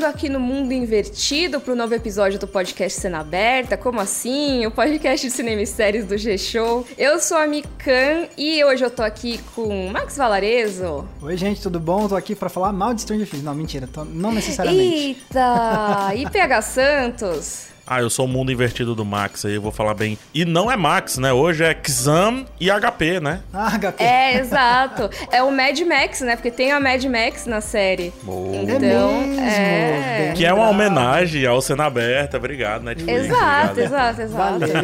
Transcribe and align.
Entrando 0.00 0.16
aqui 0.16 0.30
no 0.30 0.40
mundo 0.40 0.72
invertido 0.72 1.60
para 1.60 1.74
o 1.74 1.76
novo 1.76 1.94
episódio 1.94 2.38
do 2.38 2.46
podcast 2.46 2.98
Cena 2.98 3.20
Aberta, 3.20 3.76
como 3.76 4.00
assim? 4.00 4.64
O 4.64 4.70
podcast 4.70 5.26
de 5.26 5.30
cinema 5.30 5.60
e 5.60 5.66
séries 5.66 6.06
do 6.06 6.16
G-Show. 6.16 6.86
Eu 6.96 7.20
sou 7.20 7.36
a 7.36 7.46
Mikan 7.46 8.26
e 8.34 8.64
hoje 8.64 8.82
eu 8.82 8.90
tô 8.90 9.02
aqui 9.02 9.38
com 9.54 9.88
Max 9.88 10.16
Valarezo. 10.16 11.06
Oi, 11.20 11.36
gente, 11.36 11.60
tudo 11.60 11.78
bom? 11.78 12.08
tô 12.08 12.16
aqui 12.16 12.34
para 12.34 12.48
falar 12.48 12.72
mal 12.72 12.94
de 12.94 13.02
Stranger 13.02 13.28
Things. 13.28 13.44
Não, 13.44 13.54
mentira, 13.54 13.86
tô, 13.86 14.02
não 14.06 14.32
necessariamente. 14.32 15.18
Eita! 15.28 16.14
E 16.16 16.30
PH 16.30 16.62
Santos? 16.62 17.66
Ah, 17.86 18.00
eu 18.00 18.08
sou 18.10 18.24
o 18.24 18.28
mundo 18.28 18.52
invertido 18.52 18.94
do 18.94 19.04
Max, 19.04 19.44
aí 19.44 19.54
eu 19.54 19.62
vou 19.62 19.72
falar 19.72 19.94
bem. 19.94 20.16
E 20.32 20.44
não 20.44 20.70
é 20.70 20.76
Max, 20.76 21.18
né? 21.18 21.32
Hoje 21.32 21.64
é 21.64 21.74
Xam 21.74 22.46
e 22.60 22.68
HP, 22.70 23.20
né? 23.20 23.40
Ah, 23.52 23.76
HP. 23.78 24.02
É, 24.04 24.36
exato. 24.38 25.10
É 25.32 25.42
o 25.42 25.50
Mad 25.50 25.78
Max, 25.80 26.20
né? 26.20 26.36
Porque 26.36 26.50
tem 26.50 26.70
a 26.72 26.78
Mad 26.80 27.02
Max 27.04 27.46
na 27.46 27.60
série. 27.60 28.12
Boa. 28.22 28.56
Então, 28.56 28.76
É 28.76 29.26
mesmo? 29.26 29.40
é. 29.40 30.32
Que 30.36 30.44
é 30.46 30.52
uma 30.52 30.68
homenagem 30.70 31.44
ao 31.46 31.60
Cena 31.60 31.86
Aberta. 31.86 32.36
Obrigado, 32.36 32.82
Netflix. 32.82 33.24
Exato, 33.26 33.80
exato, 33.80 34.22
exato. 34.22 34.58
Valeu. 34.60 34.74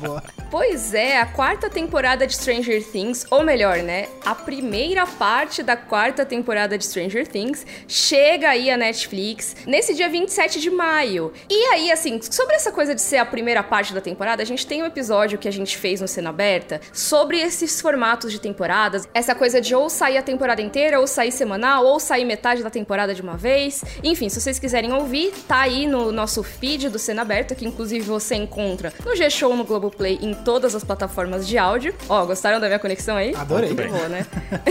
Boa. 0.00 0.22
Pois 0.54 0.94
é, 0.94 1.18
a 1.18 1.26
quarta 1.26 1.68
temporada 1.68 2.28
de 2.28 2.32
Stranger 2.36 2.80
Things, 2.80 3.26
ou 3.28 3.42
melhor, 3.42 3.78
né, 3.78 4.06
a 4.24 4.36
primeira 4.36 5.04
parte 5.04 5.64
da 5.64 5.76
quarta 5.76 6.24
temporada 6.24 6.78
de 6.78 6.86
Stranger 6.86 7.26
Things 7.26 7.66
chega 7.88 8.50
aí 8.50 8.70
à 8.70 8.76
Netflix 8.76 9.56
nesse 9.66 9.94
dia 9.94 10.08
27 10.08 10.60
de 10.60 10.70
maio. 10.70 11.32
E 11.56 11.66
aí, 11.66 11.92
assim, 11.92 12.20
sobre 12.20 12.56
essa 12.56 12.72
coisa 12.72 12.96
de 12.96 13.00
ser 13.00 13.18
a 13.18 13.24
primeira 13.24 13.62
parte 13.62 13.94
da 13.94 14.00
temporada, 14.00 14.42
a 14.42 14.44
gente 14.44 14.66
tem 14.66 14.82
um 14.82 14.86
episódio 14.86 15.38
que 15.38 15.46
a 15.46 15.52
gente 15.52 15.78
fez 15.78 16.00
no 16.00 16.08
Cena 16.08 16.30
Aberta 16.30 16.80
sobre 16.92 17.40
esses 17.40 17.80
formatos 17.80 18.32
de 18.32 18.40
temporadas, 18.40 19.08
essa 19.14 19.36
coisa 19.36 19.60
de 19.60 19.72
ou 19.72 19.88
sair 19.88 20.16
a 20.16 20.22
temporada 20.22 20.60
inteira, 20.60 20.98
ou 20.98 21.06
sair 21.06 21.30
semanal, 21.30 21.86
ou 21.86 22.00
sair 22.00 22.24
metade 22.24 22.60
da 22.60 22.70
temporada 22.70 23.14
de 23.14 23.22
uma 23.22 23.36
vez. 23.36 23.84
Enfim, 24.02 24.28
se 24.28 24.40
vocês 24.40 24.58
quiserem 24.58 24.92
ouvir, 24.92 25.32
tá 25.46 25.60
aí 25.60 25.86
no 25.86 26.10
nosso 26.10 26.42
feed 26.42 26.88
do 26.88 26.98
Cena 26.98 27.22
Aberta, 27.22 27.54
que 27.54 27.64
inclusive 27.64 28.04
você 28.04 28.34
encontra 28.34 28.92
no 29.06 29.14
G-Show, 29.14 29.56
no 29.56 29.62
Globoplay, 29.62 30.18
em 30.20 30.34
todas 30.34 30.74
as 30.74 30.82
plataformas 30.82 31.46
de 31.46 31.56
áudio. 31.56 31.94
Ó, 32.08 32.26
gostaram 32.26 32.58
da 32.58 32.66
minha 32.66 32.80
conexão 32.80 33.16
aí? 33.16 33.32
Adorei. 33.32 33.72
Muito 33.72 33.92
boa, 33.92 34.08
né? 34.08 34.26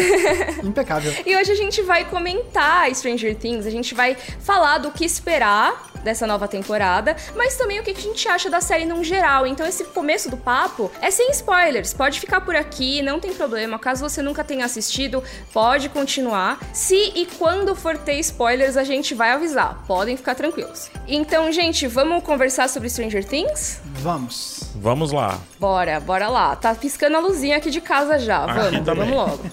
Impecável. 0.62 1.14
E 1.26 1.34
hoje 1.34 1.50
a 1.50 1.56
gente 1.56 1.82
vai 1.82 2.04
comentar 2.04 2.94
Stranger 2.94 3.38
Things, 3.38 3.66
a 3.66 3.72
gente 3.72 3.96
vai 3.96 4.18
falar 4.42 4.80
do 4.80 4.92
que 4.92 5.06
esperar 5.06 5.93
dessa 6.04 6.28
nova 6.28 6.48
temporada, 6.48 7.16
mas 7.36 7.56
também 7.56 7.80
o 7.80 7.84
que 7.84 7.92
a 7.92 7.94
gente 7.94 8.28
acha 8.28 8.50
da 8.50 8.62
série 8.62 8.86
num 8.86 9.04
geral. 9.04 9.48
Então 9.48 9.66
esse 9.66 9.84
começo 9.86 10.30
do 10.30 10.38
papo 10.38 10.92
é 11.02 11.10
sem 11.10 11.32
spoilers, 11.32 11.94
pode 11.94 12.20
ficar 12.20 12.42
por 12.42 12.56
aqui, 12.56 13.02
não 13.02 13.20
tem 13.20 13.34
problema. 13.34 13.80
Caso 13.80 14.08
você 14.08 14.22
nunca 14.22 14.44
tenha 14.44 14.66
assistido, 14.66 15.24
pode 15.52 15.90
continuar. 15.90 16.60
Se 16.74 16.96
e 17.16 17.26
quando 17.38 17.76
for 17.76 17.98
ter 17.98 18.20
spoilers, 18.20 18.78
a 18.78 18.84
gente 18.84 19.14
vai 19.14 19.32
avisar. 19.32 19.84
Podem 19.88 20.18
ficar 20.18 20.36
tranquilos. 20.36 20.90
Então, 21.08 21.52
gente, 21.52 21.88
vamos 21.88 22.24
conversar 22.24 22.70
sobre 22.70 22.90
Stranger 22.90 23.24
Things? 23.26 23.80
Vamos. 24.00 24.72
Vamos 24.76 25.12
lá. 25.12 25.40
Bora, 25.60 26.00
bora 26.00 26.28
lá. 26.28 26.56
Tá 26.56 26.74
piscando 26.76 27.18
a 27.18 27.20
luzinha 27.20 27.58
aqui 27.58 27.70
de 27.70 27.82
casa 27.82 28.18
já. 28.20 28.44
Aqui 28.46 28.54
Vamos, 28.54 28.86
também. 28.86 29.10
vamos 29.10 29.16
logo. 29.16 29.44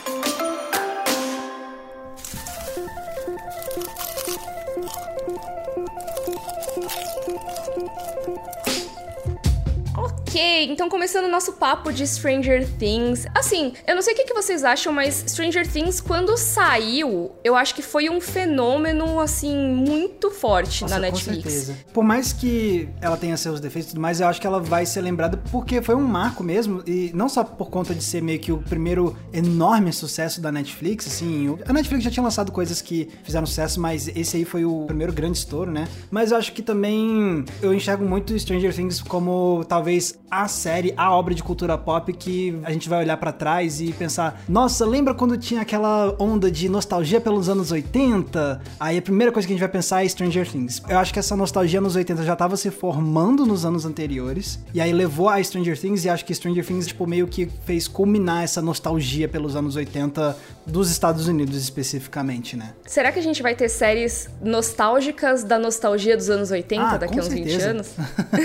Ok, 10.34 10.64
então 10.64 10.88
começando 10.88 11.26
o 11.26 11.30
nosso 11.30 11.52
papo 11.52 11.92
de 11.92 12.04
Stranger 12.04 12.68
Things. 12.76 13.24
Assim, 13.32 13.72
eu 13.86 13.94
não 13.94 14.02
sei 14.02 14.14
o 14.14 14.16
que 14.16 14.34
vocês 14.34 14.64
acham, 14.64 14.92
mas 14.92 15.22
Stranger 15.28 15.64
Things, 15.64 16.00
quando 16.00 16.36
saiu, 16.36 17.30
eu 17.44 17.54
acho 17.54 17.72
que 17.72 17.82
foi 17.82 18.10
um 18.10 18.20
fenômeno, 18.20 19.20
assim, 19.20 19.56
muito 19.56 20.32
forte 20.32 20.82
Nossa, 20.82 20.98
na 20.98 21.06
com 21.06 21.12
Netflix. 21.12 21.42
certeza. 21.44 21.78
Por 21.92 22.02
mais 22.02 22.32
que 22.32 22.88
ela 23.00 23.16
tenha 23.16 23.36
seus 23.36 23.60
defeitos 23.60 23.90
e 23.90 23.94
tudo 23.94 24.00
mais, 24.00 24.18
eu 24.20 24.26
acho 24.26 24.40
que 24.40 24.46
ela 24.48 24.58
vai 24.58 24.84
ser 24.84 25.02
lembrada 25.02 25.40
porque 25.52 25.80
foi 25.80 25.94
um 25.94 26.02
marco 26.02 26.42
mesmo, 26.42 26.82
e 26.84 27.12
não 27.14 27.28
só 27.28 27.44
por 27.44 27.70
conta 27.70 27.94
de 27.94 28.02
ser 28.02 28.20
meio 28.20 28.40
que 28.40 28.50
o 28.50 28.58
primeiro 28.58 29.16
enorme 29.32 29.92
sucesso 29.92 30.40
da 30.40 30.50
Netflix, 30.50 31.06
assim, 31.06 31.56
a 31.64 31.72
Netflix 31.72 32.02
já 32.02 32.10
tinha 32.10 32.24
lançado 32.24 32.50
coisas 32.50 32.82
que 32.82 33.08
fizeram 33.22 33.46
sucesso, 33.46 33.80
mas 33.80 34.08
esse 34.08 34.36
aí 34.36 34.44
foi 34.44 34.64
o 34.64 34.84
primeiro 34.86 35.12
grande 35.12 35.38
estouro, 35.38 35.70
né? 35.70 35.86
Mas 36.10 36.32
eu 36.32 36.36
acho 36.36 36.52
que 36.52 36.60
também 36.60 37.44
eu 37.62 37.72
enxergo 37.72 38.04
muito 38.04 38.36
Stranger 38.36 38.74
Things 38.74 39.00
como 39.00 39.64
talvez 39.68 40.18
a 40.30 40.48
série, 40.48 40.92
a 40.96 41.14
obra 41.14 41.34
de 41.34 41.42
cultura 41.42 41.76
pop 41.78 42.12
que 42.12 42.58
a 42.64 42.72
gente 42.72 42.88
vai 42.88 43.00
olhar 43.00 43.16
pra 43.16 43.30
trás 43.32 43.80
e 43.80 43.92
pensar, 43.92 44.42
nossa, 44.48 44.84
lembra 44.84 45.14
quando 45.14 45.36
tinha 45.38 45.60
aquela 45.60 46.14
onda 46.18 46.50
de 46.50 46.68
nostalgia 46.68 47.20
pelos 47.20 47.48
anos 47.48 47.70
80? 47.70 48.60
Aí 48.80 48.98
a 48.98 49.02
primeira 49.02 49.30
coisa 49.32 49.46
que 49.46 49.52
a 49.52 49.56
gente 49.56 49.60
vai 49.60 49.68
pensar 49.70 50.04
é 50.04 50.08
Stranger 50.08 50.50
Things. 50.50 50.82
Eu 50.88 50.98
acho 50.98 51.12
que 51.12 51.18
essa 51.18 51.36
nostalgia 51.36 51.80
nos 51.80 51.94
80 51.96 52.22
já 52.24 52.34
tava 52.34 52.56
se 52.56 52.70
formando 52.70 53.46
nos 53.46 53.64
anos 53.64 53.84
anteriores, 53.84 54.58
e 54.72 54.80
aí 54.80 54.92
levou 54.92 55.28
a 55.28 55.42
Stranger 55.42 55.78
Things, 55.78 56.04
e 56.04 56.08
acho 56.08 56.24
que 56.24 56.34
Stranger 56.34 56.64
Things, 56.66 56.86
tipo, 56.88 57.06
meio 57.06 57.26
que 57.28 57.48
fez 57.64 57.86
culminar 57.86 58.42
essa 58.42 58.60
nostalgia 58.60 59.28
pelos 59.28 59.54
anos 59.54 59.76
80 59.76 60.36
dos 60.66 60.90
Estados 60.90 61.28
Unidos 61.28 61.56
especificamente, 61.56 62.56
né? 62.56 62.72
Será 62.86 63.12
que 63.12 63.18
a 63.18 63.22
gente 63.22 63.42
vai 63.42 63.54
ter 63.54 63.68
séries 63.68 64.28
nostálgicas 64.42 65.44
da 65.44 65.58
nostalgia 65.58 66.16
dos 66.16 66.30
anos 66.30 66.50
80 66.50 66.82
Ah, 66.82 66.96
daqui 66.96 67.18
a 67.18 67.22
uns 67.22 67.28
20 67.28 67.50
certeza. 67.50 67.70
anos? 67.70 67.94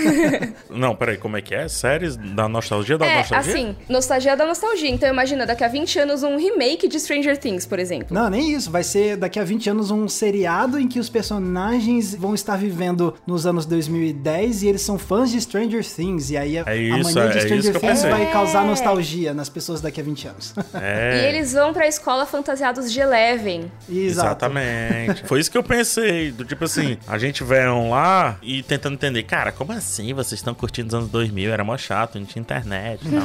Não, 0.70 0.94
peraí, 0.94 1.16
como 1.16 1.36
é 1.36 1.42
que 1.42 1.54
é? 1.54 1.66
Séries 1.72 2.16
da 2.16 2.48
nostalgia 2.48 2.98
da 2.98 3.06
é, 3.06 3.18
nostalgia? 3.18 3.52
assim, 3.52 3.76
nostalgia 3.88 4.36
da 4.36 4.46
nostalgia. 4.46 4.90
Então 4.90 5.08
imagina, 5.08 5.46
daqui 5.46 5.64
a 5.64 5.68
20 5.68 5.98
anos 5.98 6.22
um 6.22 6.36
remake 6.36 6.88
de 6.88 6.98
Stranger 6.98 7.36
Things, 7.38 7.66
por 7.66 7.78
exemplo. 7.78 8.08
Não, 8.10 8.28
nem 8.28 8.52
isso. 8.52 8.70
Vai 8.70 8.82
ser 8.82 9.16
daqui 9.16 9.38
a 9.38 9.44
20 9.44 9.70
anos 9.70 9.90
um 9.90 10.08
seriado 10.08 10.78
em 10.78 10.88
que 10.88 10.98
os 10.98 11.08
personagens 11.08 12.14
vão 12.14 12.34
estar 12.34 12.56
vivendo 12.56 13.14
nos 13.26 13.46
anos 13.46 13.66
2010 13.66 14.62
e 14.62 14.68
eles 14.68 14.82
são 14.82 14.98
fãs 14.98 15.30
de 15.30 15.40
Stranger 15.40 15.84
Things. 15.84 16.30
E 16.30 16.36
aí 16.36 16.58
a, 16.58 16.62
É 16.66 16.72
a 16.72 16.76
isso, 16.76 17.14
mania 17.14 17.22
é 17.22 17.28
de 17.28 17.38
isso 17.38 17.46
Stranger 17.46 17.80
Things 17.80 18.02
vai 18.02 18.30
causar 18.32 18.64
nostalgia 18.64 19.32
nas 19.34 19.48
pessoas 19.48 19.80
daqui 19.80 20.00
a 20.00 20.04
20 20.04 20.28
anos. 20.28 20.54
É. 20.82 21.24
E 21.24 21.26
eles 21.26 21.52
vão 21.52 21.72
pra 21.72 21.86
escola 21.86 22.24
fantasiados 22.24 22.90
de 22.90 23.00
Eleven. 23.00 23.70
Exato. 23.88 24.46
Exatamente. 24.46 25.26
Foi 25.26 25.40
isso 25.40 25.50
que 25.50 25.58
eu 25.58 25.62
pensei. 25.62 26.30
Do 26.30 26.44
tipo 26.44 26.64
assim, 26.64 26.96
a 27.06 27.18
gente 27.18 27.42
vão 27.42 27.90
lá 27.90 28.38
e 28.42 28.62
tentando 28.62 28.94
entender. 28.94 29.22
Cara, 29.24 29.52
como 29.52 29.72
assim 29.72 30.12
vocês 30.14 30.38
estão 30.38 30.54
curtindo 30.54 30.88
os 30.88 30.94
anos 30.94 31.08
2000? 31.10 31.52
Era 31.60 31.64
mó 31.64 31.76
chato, 31.76 32.18
não 32.18 32.24
tinha 32.24 32.40
internet. 32.40 33.02
Não. 33.06 33.20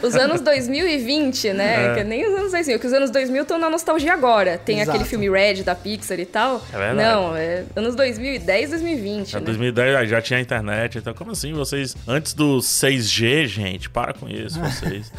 Os 0.02 0.14
anos 0.14 0.40
2020, 0.40 1.52
né? 1.52 1.92
É. 1.92 1.94
Que 1.96 2.04
nem 2.04 2.26
os 2.26 2.34
anos 2.38 2.52
2000, 2.52 2.78
que 2.78 2.86
os 2.86 2.92
anos 2.94 3.10
2000 3.10 3.42
estão 3.42 3.58
na 3.58 3.68
nostalgia 3.68 4.14
agora. 4.14 4.56
Tem 4.56 4.80
Exato. 4.80 4.96
aquele 4.96 5.08
filme 5.08 5.28
Red 5.28 5.62
da 5.64 5.74
Pixar 5.74 6.18
e 6.18 6.24
tal. 6.24 6.62
É 6.72 6.78
verdade. 6.78 6.96
Não, 6.96 7.36
é 7.36 7.64
anos 7.76 7.94
2010, 7.94 8.70
2020, 8.70 9.32
Já 9.32 9.38
né? 9.38 9.44
2010 9.44 9.96
aí 9.96 10.06
já 10.06 10.22
tinha 10.22 10.40
internet. 10.40 10.96
Então, 10.96 11.12
como 11.12 11.32
assim 11.32 11.52
vocês. 11.52 11.94
Antes 12.08 12.32
do 12.32 12.58
6G, 12.58 13.44
gente, 13.46 13.90
para 13.90 14.14
com 14.14 14.26
isso, 14.26 14.58
vocês. 14.58 15.12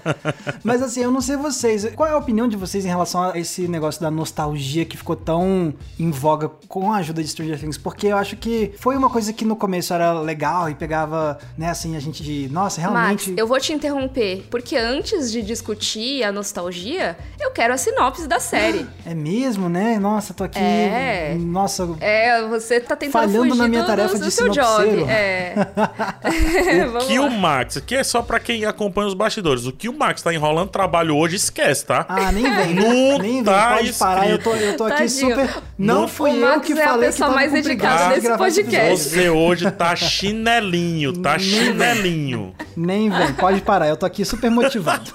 Mas 0.64 0.82
assim, 0.82 1.02
eu 1.02 1.10
não 1.10 1.20
sei 1.20 1.36
vocês. 1.36 1.92
Qual 1.94 2.08
é 2.08 2.12
a 2.12 2.16
opinião 2.16 2.48
de 2.48 2.56
vocês 2.56 2.86
em 2.86 2.88
relação 2.88 3.22
a 3.24 3.38
esse 3.38 3.68
negócio 3.68 4.00
da 4.00 4.10
nostalgia 4.10 4.86
que 4.86 4.96
ficou 4.96 5.16
tão 5.16 5.74
em 5.98 6.10
voga 6.10 6.48
com 6.68 6.90
a 6.90 6.96
ajuda 6.96 7.22
de 7.22 7.28
Stranger 7.28 7.60
Things? 7.60 7.76
Porque 7.76 8.06
eu 8.06 8.16
acho 8.16 8.36
que 8.36 8.72
foi 8.78 8.96
uma 8.96 9.10
coisa 9.10 9.30
que 9.30 9.44
no 9.44 9.56
começo 9.56 9.92
era 9.92 10.18
legal 10.20 10.69
e 10.70 10.74
pegava, 10.74 11.38
né, 11.58 11.68
assim, 11.70 11.96
a 11.96 12.00
gente 12.00 12.22
de. 12.22 12.48
Nossa, 12.50 12.80
realmente. 12.80 13.30
Max, 13.30 13.38
eu 13.38 13.46
vou 13.46 13.58
te 13.60 13.72
interromper, 13.72 14.44
porque 14.50 14.76
antes 14.76 15.30
de 15.32 15.42
discutir 15.42 16.22
a 16.24 16.32
nostalgia, 16.32 17.16
eu 17.40 17.50
quero 17.50 17.74
a 17.74 17.76
sinopse 17.76 18.26
da 18.26 18.38
série. 18.40 18.86
É 19.06 19.14
mesmo, 19.14 19.68
né? 19.68 19.98
Nossa, 19.98 20.32
tô 20.32 20.44
aqui. 20.44 20.58
É. 20.58 21.34
Nossa. 21.38 21.88
É, 22.00 22.46
você 22.46 22.78
tá 22.80 22.94
tentando 22.94 23.12
Falhando 23.12 23.48
fugir 23.48 23.58
na 23.58 23.66
minha 23.68 23.82
do, 23.82 23.86
tarefa 23.86 24.08
do, 24.14 24.18
de 24.18 24.24
do 24.26 24.30
seu 24.30 24.52
sinopseiro. 24.52 24.98
job. 25.00 25.10
É. 25.10 25.54
Vamos 26.92 27.06
que 27.06 27.18
lá. 27.18 27.26
o 27.26 27.30
Max, 27.30 27.76
aqui 27.76 27.94
é 27.96 28.04
só 28.04 28.22
pra 28.22 28.38
quem 28.38 28.64
acompanha 28.64 29.08
os 29.08 29.14
bastidores. 29.14 29.66
O 29.66 29.72
que 29.72 29.88
o 29.88 29.92
Max 29.98 30.22
tá 30.22 30.32
enrolando 30.32 30.68
trabalho 30.70 31.16
hoje, 31.16 31.36
esquece, 31.36 31.86
tá? 31.86 32.04
Ah, 32.08 32.30
nem 32.30 32.42
vem. 32.44 32.74
Não 32.80 33.18
nem 33.18 33.18
vem. 33.18 33.44
tá 33.44 33.74
Pode 33.76 33.92
parar. 33.94 34.28
Eu 34.30 34.38
tô, 34.38 34.54
eu 34.54 34.76
tô 34.76 34.84
aqui 34.84 34.96
Tadinho. 34.98 35.30
super. 35.30 35.62
Não 35.78 36.00
Não- 36.02 36.08
fui 36.08 36.30
O 36.30 36.34
eu 36.36 36.40
Max 36.40 36.66
que 36.66 36.72
é 36.72 36.82
a 36.84 36.88
falei 36.88 37.00
que 37.00 37.06
pessoa 37.06 37.26
tava 37.28 37.34
mais 37.40 37.52
dedicada 37.52 37.80
preguiça 37.80 38.08
de 38.08 38.14
desse 38.14 38.26
gravar 38.28 38.48
esse 38.48 38.62
podcast. 38.62 39.08
Você 39.08 39.30
hoje 39.30 39.70
tá 39.70 39.96
chinelinho, 40.60 41.12
tá 41.14 41.38
chinelinho. 41.38 42.54
Nem 42.76 43.10
vem. 43.10 43.32
Pode 43.34 43.60
parar. 43.62 43.88
Eu 43.88 43.96
tô 43.96 44.06
aqui 44.06 44.24
super 44.24 44.50
motivado. 44.50 45.10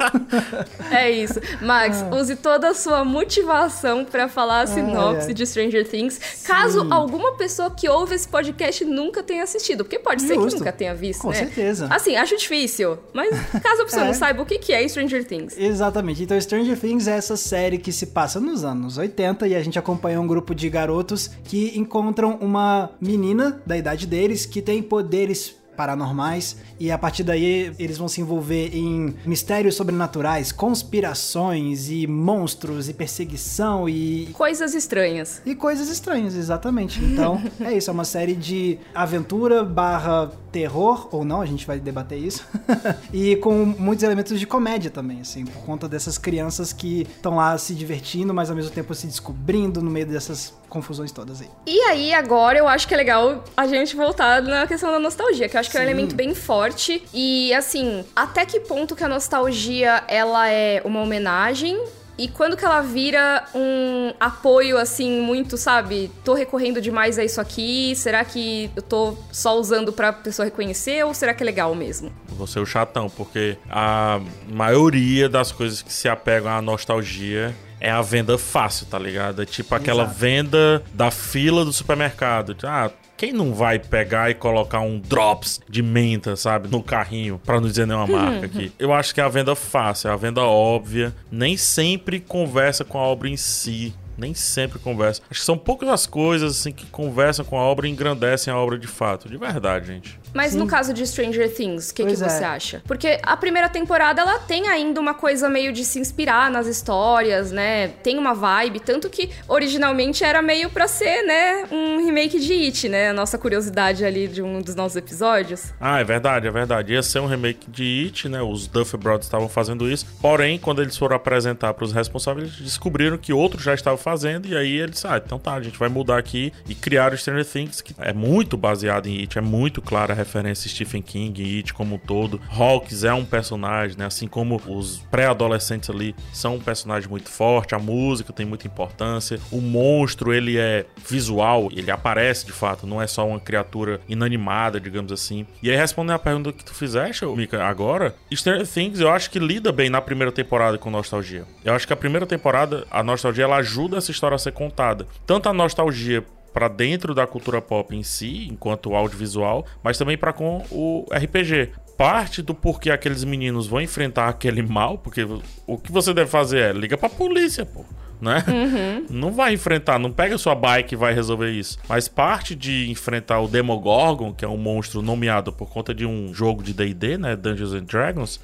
É 0.91 1.09
isso. 1.09 1.39
Max, 1.61 2.01
Ah. 2.03 2.15
use 2.15 2.35
toda 2.35 2.69
a 2.69 2.73
sua 2.73 3.03
motivação 3.05 4.05
pra 4.05 4.27
falar 4.27 4.61
a 4.61 4.67
sinopse 4.67 5.27
ai. 5.27 5.33
de 5.33 5.45
Stranger 5.45 5.87
Things. 5.87 6.19
Caso 6.45 6.87
alguma 6.91 7.33
pessoa 7.33 7.69
que 7.71 7.87
ouve 7.87 8.15
esse 8.15 8.27
podcast 8.27 8.83
nunca 8.85 9.23
tenha 9.23 9.43
assistido. 9.43 9.83
Porque 9.83 9.99
pode 9.99 10.21
ser 10.21 10.35
que 10.35 10.43
Justo. 10.43 10.59
nunca 10.59 10.71
tenha 10.71 10.93
visto, 10.93 11.21
Com 11.21 11.29
né? 11.29 11.35
certeza. 11.35 11.87
Assim, 11.89 12.15
acho 12.15 12.37
difícil. 12.37 12.97
Mas 13.13 13.29
caso 13.61 13.81
a 13.81 13.85
pessoa 13.85 14.03
É. 14.05 14.07
não 14.07 14.13
saiba 14.13 14.41
o 14.41 14.45
que 14.45 14.59
que 14.59 14.73
é 14.73 14.87
Stranger 14.87 15.25
Things. 15.25 15.55
Exatamente. 15.57 16.23
Então, 16.23 16.39
Stranger 16.39 16.77
Things 16.79 17.07
é 17.07 17.17
essa 17.17 17.35
série 17.37 17.77
que 17.77 17.91
se 17.91 18.07
passa 18.07 18.39
nos 18.39 18.63
anos 18.63 18.97
80 18.97 19.47
e 19.47 19.55
a 19.55 19.63
gente 19.63 19.79
acompanha 19.79 20.19
um 20.19 20.27
grupo 20.27 20.53
de 20.53 20.69
garotos 20.69 21.29
que 21.45 21.77
encontram 21.77 22.37
uma 22.41 22.91
menina 23.01 23.61
da 23.65 23.75
idade 23.77 24.05
deles 24.07 24.45
que 24.45 24.61
tem 24.61 24.81
poderes 24.83 25.34
paranormais. 25.75 26.57
E 26.79 26.91
a 26.91 26.97
partir 26.97 27.23
daí 27.23 27.73
eles 27.77 27.97
vão 27.97 28.07
se 28.07 28.21
envolver 28.21 28.75
em 28.75 29.15
mistérios 29.25 29.75
sobrenaturais, 29.75 30.51
conspirações 30.51 31.89
e 31.89 32.07
monstros 32.07 32.89
e 32.89 32.93
perseguição 32.93 33.87
e. 33.87 34.29
Coisas 34.33 34.73
estranhas. 34.73 35.41
E 35.45 35.55
coisas 35.55 35.89
estranhas, 35.89 36.35
exatamente. 36.35 37.03
Então, 37.03 37.41
é 37.59 37.73
isso, 37.73 37.89
é 37.89 37.93
uma 37.93 38.05
série 38.05 38.35
de 38.35 38.77
aventura 38.93 39.63
barra 39.63 40.31
terror, 40.55 41.09
ou 41.11 41.25
não, 41.25 41.41
a 41.41 41.45
gente 41.45 41.67
vai 41.67 41.81
debater 41.81 42.17
isso. 42.17 42.47
e 43.11 43.35
com 43.35 43.65
muitos 43.65 44.05
elementos 44.05 44.39
de 44.39 44.47
comédia 44.47 44.89
também, 44.89 45.19
assim, 45.19 45.43
por 45.43 45.65
conta 45.65 45.85
dessas 45.85 46.17
crianças 46.17 46.71
que 46.71 47.01
estão 47.01 47.35
lá 47.35 47.57
se 47.57 47.75
divertindo, 47.75 48.33
mas 48.33 48.49
ao 48.49 48.55
mesmo 48.55 48.71
tempo 48.71 48.95
se 48.95 49.05
descobrindo 49.05 49.81
no 49.81 49.91
meio 49.91 50.05
dessas 50.05 50.53
confusões 50.69 51.11
todas 51.11 51.41
aí. 51.41 51.49
E 51.67 51.77
aí, 51.81 52.13
agora 52.13 52.57
eu 52.57 52.69
acho 52.69 52.87
que 52.87 52.93
é 52.93 52.97
legal 52.97 53.43
a 53.55 53.67
gente 53.67 53.97
voltar 53.97 54.41
na 54.41 54.65
questão 54.65 54.89
da 54.89 54.99
nostalgia, 54.99 55.49
que 55.49 55.57
eu 55.57 55.59
acho 55.59 55.69
que 55.69 55.77
Sim. 55.77 55.83
é 55.83 55.85
um 55.85 55.89
elemento 55.89 56.15
bem 56.15 56.33
forte. 56.33 57.03
E 57.13 57.53
assim, 57.53 58.05
até 58.15 58.45
que 58.45 58.61
ponto 58.61 58.95
que 58.95 59.03
a 59.03 59.09
nostalgia 59.09 60.05
ela 60.07 60.49
é 60.49 60.81
uma 60.85 61.01
homenagem 61.01 61.77
e 62.17 62.27
quando 62.27 62.55
que 62.55 62.63
ela 62.63 62.81
vira 62.81 63.45
um 63.53 64.13
apoio, 64.19 64.77
assim, 64.77 65.19
muito, 65.21 65.57
sabe? 65.57 66.11
Tô 66.23 66.33
recorrendo 66.33 66.81
demais 66.81 67.19
a 67.19 67.23
isso 67.23 67.41
aqui. 67.41 67.93
Será 67.95 68.23
que 68.23 68.69
eu 68.75 68.81
tô 68.81 69.17
só 69.31 69.57
usando 69.57 69.91
pra 69.91 70.13
pessoa 70.13 70.45
reconhecer 70.45 71.03
ou 71.05 71.13
será 71.13 71.33
que 71.33 71.43
é 71.43 71.45
legal 71.45 71.75
mesmo? 71.75 72.11
Você 72.29 72.59
é 72.59 72.61
o 72.61 72.65
chatão, 72.65 73.09
porque 73.09 73.57
a 73.69 74.19
maioria 74.47 75.27
das 75.27 75.51
coisas 75.51 75.81
que 75.81 75.91
se 75.91 76.07
apegam 76.07 76.51
à 76.51 76.61
nostalgia 76.61 77.55
é 77.79 77.91
a 77.91 78.01
venda 78.01 78.37
fácil, 78.37 78.85
tá 78.85 78.97
ligado? 78.97 79.41
É 79.41 79.45
tipo 79.45 79.75
aquela 79.75 80.03
Exato. 80.03 80.19
venda 80.19 80.83
da 80.93 81.11
fila 81.11 81.65
do 81.65 81.73
supermercado. 81.73 82.55
Ah, 82.63 82.89
quem 83.17 83.31
não 83.31 83.53
vai 83.53 83.79
pegar 83.79 84.29
e 84.29 84.33
colocar 84.33 84.81
um 84.81 84.99
drops 84.99 85.61
de 85.69 85.81
menta, 85.81 86.35
sabe, 86.35 86.67
no 86.69 86.83
carrinho, 86.83 87.39
para 87.43 87.59
não 87.59 87.67
dizer 87.67 87.87
nenhuma 87.87 88.07
marca 88.07 88.45
aqui? 88.45 88.71
Eu 88.77 88.93
acho 88.93 89.13
que 89.13 89.21
é 89.21 89.23
a 89.23 89.29
venda 89.29 89.55
fácil, 89.55 90.09
é 90.09 90.13
a 90.13 90.17
venda 90.17 90.41
óbvia, 90.41 91.13
nem 91.31 91.57
sempre 91.57 92.19
conversa 92.19 92.83
com 92.83 92.97
a 92.97 93.01
obra 93.01 93.29
em 93.29 93.37
si 93.37 93.93
nem 94.17 94.33
sempre 94.33 94.79
conversa. 94.79 95.21
Acho 95.29 95.41
que 95.41 95.45
são 95.45 95.57
poucas 95.57 95.89
as 95.89 96.05
coisas 96.05 96.59
assim 96.59 96.71
que 96.71 96.85
conversam 96.85 97.45
com 97.45 97.57
a 97.57 97.61
obra 97.61 97.87
e 97.87 97.91
engrandecem 97.91 98.53
a 98.53 98.57
obra 98.57 98.77
de 98.77 98.87
fato. 98.87 99.27
De 99.27 99.37
verdade, 99.37 99.87
gente. 99.87 100.19
Mas 100.35 100.51
Sim. 100.51 100.59
no 100.59 100.67
caso 100.67 100.93
de 100.93 101.07
Stranger 101.07 101.49
Things, 101.49 101.91
o 101.91 101.95
que, 101.95 102.05
que 102.05 102.11
é. 102.11 102.15
você 102.15 102.43
acha? 102.43 102.81
Porque 102.85 103.19
a 103.23 103.37
primeira 103.37 103.69
temporada 103.69 104.21
ela 104.21 104.37
tem 104.37 104.67
ainda 104.67 104.99
uma 104.99 105.13
coisa 105.13 105.47
meio 105.47 105.71
de 105.71 105.85
se 105.85 105.97
inspirar 105.97 106.51
nas 106.51 106.67
histórias, 106.67 107.53
né? 107.53 107.87
Tem 108.03 108.17
uma 108.17 108.33
vibe, 108.33 108.81
tanto 108.81 109.09
que 109.09 109.29
originalmente 109.47 110.25
era 110.25 110.41
meio 110.41 110.69
pra 110.69 110.89
ser, 110.89 111.23
né, 111.23 111.65
um 111.71 112.05
remake 112.05 112.37
de 112.37 112.53
It, 112.53 112.89
né? 112.89 113.09
A 113.09 113.13
nossa 113.13 113.37
curiosidade 113.37 114.03
ali 114.03 114.27
de 114.27 114.41
um 114.41 114.61
dos 114.61 114.75
nossos 114.75 114.97
episódios. 114.97 115.73
Ah, 115.79 116.01
é 116.01 116.03
verdade, 116.03 116.47
é 116.47 116.51
verdade. 116.51 116.91
Ia 116.91 117.01
ser 117.01 117.19
um 117.19 117.27
remake 117.27 117.71
de 117.71 118.03
It, 118.05 118.27
né? 118.27 118.41
Os 118.41 118.67
Duffer 118.67 118.99
Brothers 118.99 119.27
estavam 119.27 119.47
fazendo 119.47 119.89
isso. 119.89 120.05
Porém, 120.21 120.59
quando 120.59 120.81
eles 120.81 120.97
foram 120.97 121.15
apresentar 121.15 121.73
para 121.73 121.85
os 121.85 121.93
responsáveis, 121.93 122.49
eles 122.49 122.59
descobriram 122.59 123.17
que 123.17 123.31
outros 123.31 123.63
já 123.63 123.73
estavam 123.73 123.97
fazendo 123.97 124.47
e 124.47 124.57
aí 124.57 124.79
eles, 124.79 125.05
ah, 125.05 125.21
então 125.23 125.39
tá, 125.39 125.53
a 125.53 125.61
gente 125.61 125.79
vai 125.79 125.87
mudar 125.87 126.17
aqui 126.17 126.51
e 126.67 126.75
criar 126.75 127.13
o 127.13 127.17
Stranger 127.17 127.45
Things, 127.45 127.79
que 127.79 127.95
é 127.99 128.11
muito 128.11 128.57
baseado 128.57 129.07
em 129.07 129.21
It, 129.21 129.37
é 129.37 129.41
muito 129.41 129.81
clara 129.81 130.11
a 130.11 130.15
referência 130.25 130.69
Stephen 130.69 131.01
King 131.01 131.41
e 131.41 131.57
It 131.57 131.73
como 131.73 131.95
um 131.95 131.97
todo. 131.99 132.41
Hawks 132.49 133.03
é 133.03 133.13
um 133.13 133.23
personagem, 133.23 133.97
né? 133.97 134.05
Assim 134.05 134.27
como 134.27 134.61
os 134.67 134.97
pré-adolescentes 135.11 135.89
ali 135.89 136.15
são 136.33 136.55
um 136.55 136.59
personagem 136.59 137.09
muito 137.09 137.29
forte, 137.29 137.75
a 137.75 137.79
música 137.79 138.33
tem 138.33 138.45
muita 138.45 138.67
importância, 138.67 139.39
o 139.51 139.61
monstro 139.61 140.33
ele 140.33 140.57
é 140.57 140.85
visual, 141.07 141.69
ele 141.71 141.91
aparece 141.91 142.45
de 142.45 142.51
fato, 142.51 142.87
não 142.87 143.01
é 143.01 143.07
só 143.07 143.27
uma 143.27 143.39
criatura 143.39 144.01
inanimada, 144.09 144.79
digamos 144.79 145.11
assim. 145.11 145.45
E 145.61 145.69
aí 145.69 145.77
respondendo 145.77 146.15
a 146.15 146.19
pergunta 146.19 146.51
que 146.51 146.65
tu 146.65 146.73
fizeste, 146.73 147.25
Mika, 147.25 147.63
agora, 147.63 148.15
Stranger 148.33 148.67
Things 148.67 148.99
eu 148.99 149.09
acho 149.09 149.29
que 149.29 149.39
lida 149.39 149.71
bem 149.71 149.89
na 149.89 150.01
primeira 150.01 150.31
temporada 150.31 150.77
com 150.77 150.89
nostalgia. 150.89 151.45
Eu 151.63 151.73
acho 151.73 151.85
que 151.85 151.93
a 151.93 151.97
primeira 151.97 152.25
temporada, 152.25 152.85
a 152.89 153.03
nostalgia 153.03 153.43
ela 153.43 153.57
ajuda 153.57 153.97
essa 153.97 154.11
história 154.11 154.35
a 154.35 154.39
ser 154.39 154.51
contada. 154.51 155.07
Tanto 155.25 155.49
a 155.49 155.53
nostalgia 155.53 156.23
para 156.55 156.69
dentro 156.69 157.13
da 157.13 157.27
cultura 157.27 157.61
pop 157.61 157.93
em 157.93 158.01
si, 158.01 158.47
enquanto 158.49 158.95
audiovisual, 158.95 159.65
mas 159.83 159.97
também 159.97 160.17
para 160.17 160.31
com 160.31 160.63
o 160.71 161.05
RPG. 161.11 161.71
Parte 161.97 162.41
do 162.41 162.55
porquê 162.55 162.91
aqueles 162.91 163.25
meninos 163.25 163.67
vão 163.67 163.81
enfrentar 163.81 164.29
aquele 164.29 164.61
mal, 164.61 164.97
porque 164.97 165.27
o 165.67 165.77
que 165.77 165.91
você 165.91 166.13
deve 166.13 166.29
fazer 166.29 166.59
é 166.59 166.71
liga 166.71 166.97
pra 166.97 167.09
polícia, 167.09 167.65
pô. 167.65 167.83
Né? 168.21 168.41
Uhum. 168.47 169.05
Não 169.09 169.31
vai 169.33 169.53
enfrentar, 169.53 169.99
não 169.99 170.13
pega 170.13 170.37
sua 170.37 170.55
bike 170.55 170.93
e 170.93 170.97
vai 170.97 171.13
resolver 171.13 171.51
isso. 171.51 171.77
Mas 171.89 172.07
parte 172.07 172.55
de 172.55 172.89
enfrentar 172.89 173.41
o 173.41 173.49
Demogorgon, 173.49 174.33
que 174.33 174.45
é 174.45 174.47
um 174.47 174.55
monstro 174.55 175.01
nomeado 175.01 175.51
por 175.51 175.69
conta 175.69 175.93
de 175.93 176.05
um 176.05 176.33
jogo 176.33 176.63
de 176.63 176.73
D&D, 176.73 177.17
né, 177.17 177.35
Dungeons 177.35 177.73
and 177.73 177.83
Dragons, 177.83 178.39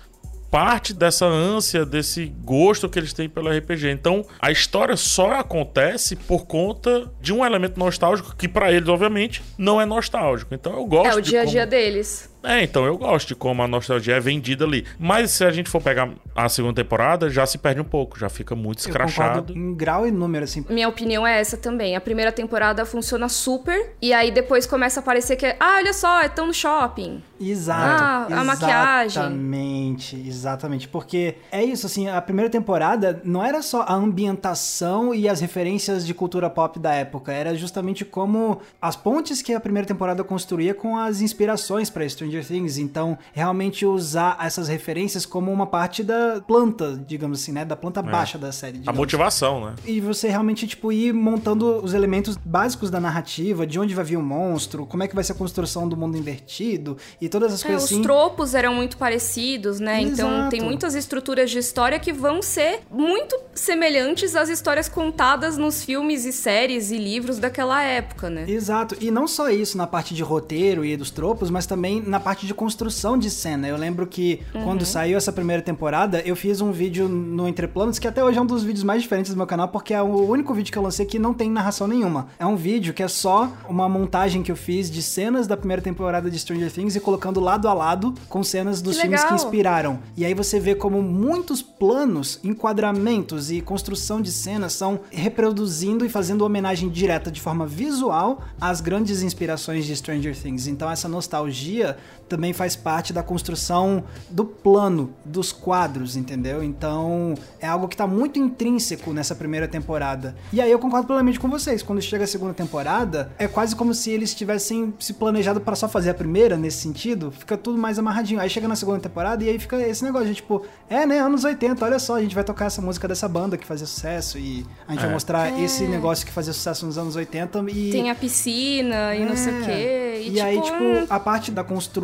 parte 0.51 0.93
dessa 0.93 1.25
ânsia, 1.25 1.85
desse 1.85 2.25
gosto 2.43 2.89
que 2.89 2.99
eles 2.99 3.13
têm 3.13 3.29
pelo 3.29 3.49
RPG. 3.49 3.89
Então, 3.89 4.25
a 4.39 4.51
história 4.51 4.97
só 4.97 5.39
acontece 5.39 6.15
por 6.15 6.45
conta 6.45 7.09
de 7.21 7.33
um 7.33 7.45
elemento 7.45 7.79
nostálgico 7.79 8.35
que 8.35 8.49
para 8.49 8.71
eles, 8.71 8.89
obviamente, 8.89 9.41
não 9.57 9.79
é 9.79 9.85
nostálgico. 9.85 10.53
Então, 10.53 10.73
eu 10.73 10.85
gosto 10.85 11.07
É 11.07 11.15
o 11.15 11.21
dia 11.21 11.41
a 11.41 11.45
dia 11.45 11.61
como... 11.61 11.71
deles. 11.71 12.30
É, 12.43 12.63
então 12.63 12.85
eu 12.85 12.97
gosto 12.97 13.29
de 13.29 13.35
como 13.35 13.61
a 13.61 13.67
nostalgia 13.67 14.15
é 14.15 14.19
vendida 14.19 14.65
ali. 14.65 14.85
Mas 14.99 15.31
se 15.31 15.43
a 15.43 15.51
gente 15.51 15.69
for 15.69 15.81
pegar 15.81 16.09
a 16.35 16.49
segunda 16.49 16.75
temporada, 16.75 17.29
já 17.29 17.45
se 17.45 17.57
perde 17.57 17.81
um 17.81 17.85
pouco, 17.85 18.17
já 18.17 18.29
fica 18.29 18.55
muito 18.55 18.79
escrachado. 18.79 19.53
em 19.53 19.73
grau 19.73 20.07
e 20.07 20.11
número, 20.11 20.43
assim. 20.43 20.65
Minha 20.69 20.89
opinião 20.89 21.25
é 21.25 21.39
essa 21.39 21.57
também. 21.57 21.95
A 21.95 22.01
primeira 22.01 22.31
temporada 22.31 22.85
funciona 22.85 23.29
super, 23.29 23.93
e 24.01 24.13
aí 24.13 24.31
depois 24.31 24.65
começa 24.65 24.99
a 24.99 25.01
aparecer 25.01 25.35
que, 25.35 25.45
ah, 25.59 25.75
olha 25.77 25.93
só, 25.93 26.21
é 26.21 26.29
tão 26.29 26.47
no 26.47 26.53
shopping. 26.53 27.21
Exato. 27.39 28.33
Ah, 28.33 28.39
a 28.39 28.43
maquiagem. 28.43 29.23
Exatamente, 29.23 30.15
exatamente. 30.27 30.87
Porque 30.87 31.35
é 31.51 31.63
isso, 31.63 31.85
assim, 31.85 32.07
a 32.07 32.21
primeira 32.21 32.49
temporada 32.49 33.21
não 33.23 33.43
era 33.43 33.61
só 33.61 33.81
a 33.81 33.93
ambientação 33.93 35.13
e 35.13 35.27
as 35.27 35.41
referências 35.41 36.05
de 36.05 36.13
cultura 36.13 36.49
pop 36.49 36.79
da 36.79 36.93
época, 36.93 37.31
era 37.31 37.55
justamente 37.55 38.05
como 38.05 38.61
as 38.81 38.95
pontes 38.95 39.41
que 39.41 39.53
a 39.53 39.59
primeira 39.59 39.87
temporada 39.87 40.23
construía 40.23 40.73
com 40.73 40.97
as 40.97 41.21
inspirações 41.21 41.89
para 41.89 42.07
Stranger 42.07 42.30
Stranger 42.31 42.45
Things. 42.45 42.77
Então, 42.77 43.17
realmente 43.33 43.85
usar 43.85 44.37
essas 44.41 44.67
referências 44.67 45.25
como 45.25 45.51
uma 45.51 45.67
parte 45.67 46.03
da 46.03 46.41
planta, 46.45 47.01
digamos 47.05 47.41
assim, 47.41 47.51
né? 47.51 47.65
Da 47.65 47.75
planta 47.75 47.99
é. 47.99 48.03
baixa 48.03 48.37
da 48.37 48.51
série. 48.51 48.81
A 48.85 48.93
motivação, 48.93 49.65
né? 49.65 49.75
E 49.85 49.99
você 49.99 50.29
realmente, 50.29 50.67
tipo, 50.67 50.91
ir 50.91 51.13
montando 51.13 51.83
os 51.83 51.93
elementos 51.93 52.37
básicos 52.37 52.89
da 52.89 52.99
narrativa, 52.99 53.67
de 53.67 53.79
onde 53.79 53.93
vai 53.93 54.05
vir 54.05 54.17
o 54.17 54.21
monstro, 54.21 54.85
como 54.85 55.03
é 55.03 55.07
que 55.07 55.15
vai 55.15 55.23
ser 55.23 55.33
a 55.33 55.35
construção 55.35 55.87
do 55.87 55.97
mundo 55.97 56.17
invertido 56.17 56.97
e 57.19 57.27
todas 57.27 57.53
as 57.53 57.63
é, 57.63 57.67
coisas 57.67 57.83
os 57.83 57.91
assim. 57.91 57.99
Os 57.99 58.05
tropos 58.05 58.55
eram 58.55 58.73
muito 58.73 58.97
parecidos, 58.97 59.79
né? 59.79 60.01
Exato. 60.01 60.13
Então, 60.13 60.49
tem 60.49 60.61
muitas 60.61 60.95
estruturas 60.95 61.49
de 61.49 61.59
história 61.59 61.99
que 61.99 62.13
vão 62.13 62.41
ser 62.41 62.81
muito 62.89 63.37
semelhantes 63.53 64.35
às 64.35 64.49
histórias 64.49 64.87
contadas 64.87 65.57
nos 65.57 65.83
filmes 65.83 66.25
e 66.25 66.31
séries 66.31 66.91
e 66.91 66.97
livros 66.97 67.37
daquela 67.37 67.81
época, 67.83 68.29
né? 68.29 68.45
Exato. 68.47 68.95
E 68.99 69.11
não 69.11 69.27
só 69.27 69.49
isso 69.49 69.77
na 69.77 69.87
parte 69.87 70.13
de 70.13 70.23
roteiro 70.23 70.85
e 70.85 70.95
dos 70.95 71.11
tropos, 71.11 71.49
mas 71.49 71.65
também 71.65 72.01
na 72.05 72.19
parte 72.21 72.45
de 72.47 72.53
construção 72.53 73.17
de 73.17 73.29
cena. 73.29 73.67
Eu 73.67 73.77
lembro 73.77 74.07
que 74.07 74.41
uhum. 74.53 74.63
quando 74.63 74.85
saiu 74.85 75.17
essa 75.17 75.31
primeira 75.31 75.61
temporada, 75.61 76.21
eu 76.21 76.35
fiz 76.35 76.61
um 76.61 76.71
vídeo 76.71 77.07
no 77.09 77.47
Entreplanos, 77.47 77.99
que 77.99 78.07
até 78.07 78.23
hoje 78.23 78.37
é 78.37 78.41
um 78.41 78.45
dos 78.45 78.63
vídeos 78.63 78.83
mais 78.83 79.01
diferentes 79.01 79.33
do 79.33 79.37
meu 79.37 79.47
canal, 79.47 79.67
porque 79.67 79.93
é 79.93 80.01
o 80.01 80.29
único 80.29 80.53
vídeo 80.53 80.71
que 80.71 80.77
eu 80.77 80.83
lancei 80.83 81.05
que 81.05 81.19
não 81.19 81.33
tem 81.33 81.49
narração 81.49 81.87
nenhuma. 81.87 82.27
É 82.39 82.45
um 82.45 82.55
vídeo 82.55 82.93
que 82.93 83.03
é 83.03 83.07
só 83.07 83.51
uma 83.67 83.89
montagem 83.89 84.43
que 84.43 84.51
eu 84.51 84.55
fiz 84.55 84.89
de 84.89 85.01
cenas 85.01 85.47
da 85.47 85.57
primeira 85.57 85.81
temporada 85.81 86.29
de 86.29 86.37
Stranger 86.37 86.71
Things 86.71 86.95
e 86.95 86.99
colocando 86.99 87.39
lado 87.39 87.67
a 87.67 87.73
lado 87.73 88.13
com 88.29 88.43
cenas 88.43 88.81
dos 88.81 88.95
que 88.95 89.01
filmes 89.01 89.21
legal. 89.21 89.37
que 89.37 89.43
inspiraram. 89.43 89.99
E 90.15 90.25
aí 90.25 90.33
você 90.33 90.59
vê 90.59 90.75
como 90.75 91.01
muitos 91.01 91.61
planos, 91.61 92.39
enquadramentos 92.43 93.51
e 93.51 93.61
construção 93.61 94.21
de 94.21 94.31
cenas 94.31 94.73
são 94.73 94.99
reproduzindo 95.09 96.05
e 96.05 96.09
fazendo 96.09 96.43
homenagem 96.43 96.89
direta 96.89 97.31
de 97.31 97.41
forma 97.41 97.65
visual 97.65 98.41
às 98.59 98.81
grandes 98.81 99.21
inspirações 99.21 99.85
de 99.85 99.95
Stranger 99.95 100.35
Things. 100.35 100.67
Então 100.67 100.89
essa 100.89 101.07
nostalgia 101.07 101.97
também 102.31 102.53
faz 102.53 102.77
parte 102.77 103.11
da 103.11 103.21
construção 103.21 104.05
do 104.29 104.45
plano, 104.45 105.13
dos 105.25 105.51
quadros, 105.51 106.15
entendeu? 106.15 106.63
Então 106.63 107.35
é 107.59 107.67
algo 107.67 107.87
que 107.87 107.93
está 107.93 108.07
muito 108.07 108.39
intrínseco 108.39 109.11
nessa 109.11 109.35
primeira 109.35 109.67
temporada. 109.67 110.35
E 110.53 110.61
aí 110.61 110.71
eu 110.71 110.79
concordo 110.79 111.07
plenamente 111.07 111.39
com 111.39 111.49
vocês. 111.49 111.83
Quando 111.83 112.01
chega 112.01 112.23
a 112.23 112.27
segunda 112.27 112.53
temporada, 112.53 113.31
é 113.37 113.47
quase 113.47 113.75
como 113.75 113.93
se 113.93 114.11
eles 114.11 114.33
tivessem 114.33 114.93
se 114.99 115.13
planejado 115.13 115.59
para 115.59 115.75
só 115.75 115.87
fazer 115.87 116.11
a 116.11 116.13
primeira 116.13 116.55
nesse 116.55 116.77
sentido. 116.77 117.31
Fica 117.31 117.57
tudo 117.57 117.77
mais 117.77 117.99
amarradinho. 117.99 118.39
Aí 118.39 118.49
chega 118.49 118.67
na 118.67 118.75
segunda 118.75 118.99
temporada 118.99 119.43
e 119.43 119.49
aí 119.49 119.59
fica 119.59 119.75
esse 119.81 120.03
negócio 120.03 120.27
de 120.27 120.35
tipo, 120.35 120.65
é, 120.89 121.05
né, 121.05 121.19
anos 121.19 121.43
80, 121.43 121.83
olha 121.83 121.99
só, 121.99 122.15
a 122.15 122.21
gente 122.21 122.33
vai 122.33 122.43
tocar 122.43 122.65
essa 122.65 122.81
música 122.81 123.07
dessa 123.07 123.27
banda 123.27 123.57
que 123.57 123.65
fazia 123.65 123.85
sucesso 123.85 124.37
e 124.37 124.65
a 124.87 124.91
gente 124.91 125.01
é. 125.01 125.05
vai 125.05 125.13
mostrar 125.13 125.51
é. 125.51 125.63
esse 125.63 125.83
negócio 125.83 126.25
que 126.25 126.31
fazia 126.31 126.53
sucesso 126.53 126.85
nos 126.85 126.97
anos 126.97 127.15
80 127.15 127.65
e. 127.71 127.91
Tem 127.91 128.09
a 128.09 128.15
piscina 128.15 129.15
e 129.15 129.21
é. 129.21 129.25
não 129.25 129.35
sei 129.35 129.53
o 129.53 129.63
é. 129.63 129.65
quê. 129.65 130.21
E, 130.21 130.27
E 130.27 130.31
tipo, 130.31 130.45
aí, 130.45 130.61
tipo, 130.61 130.83
hum, 130.83 131.05
a 131.09 131.19
parte 131.19 131.51
da 131.51 131.63
construção 131.63 132.00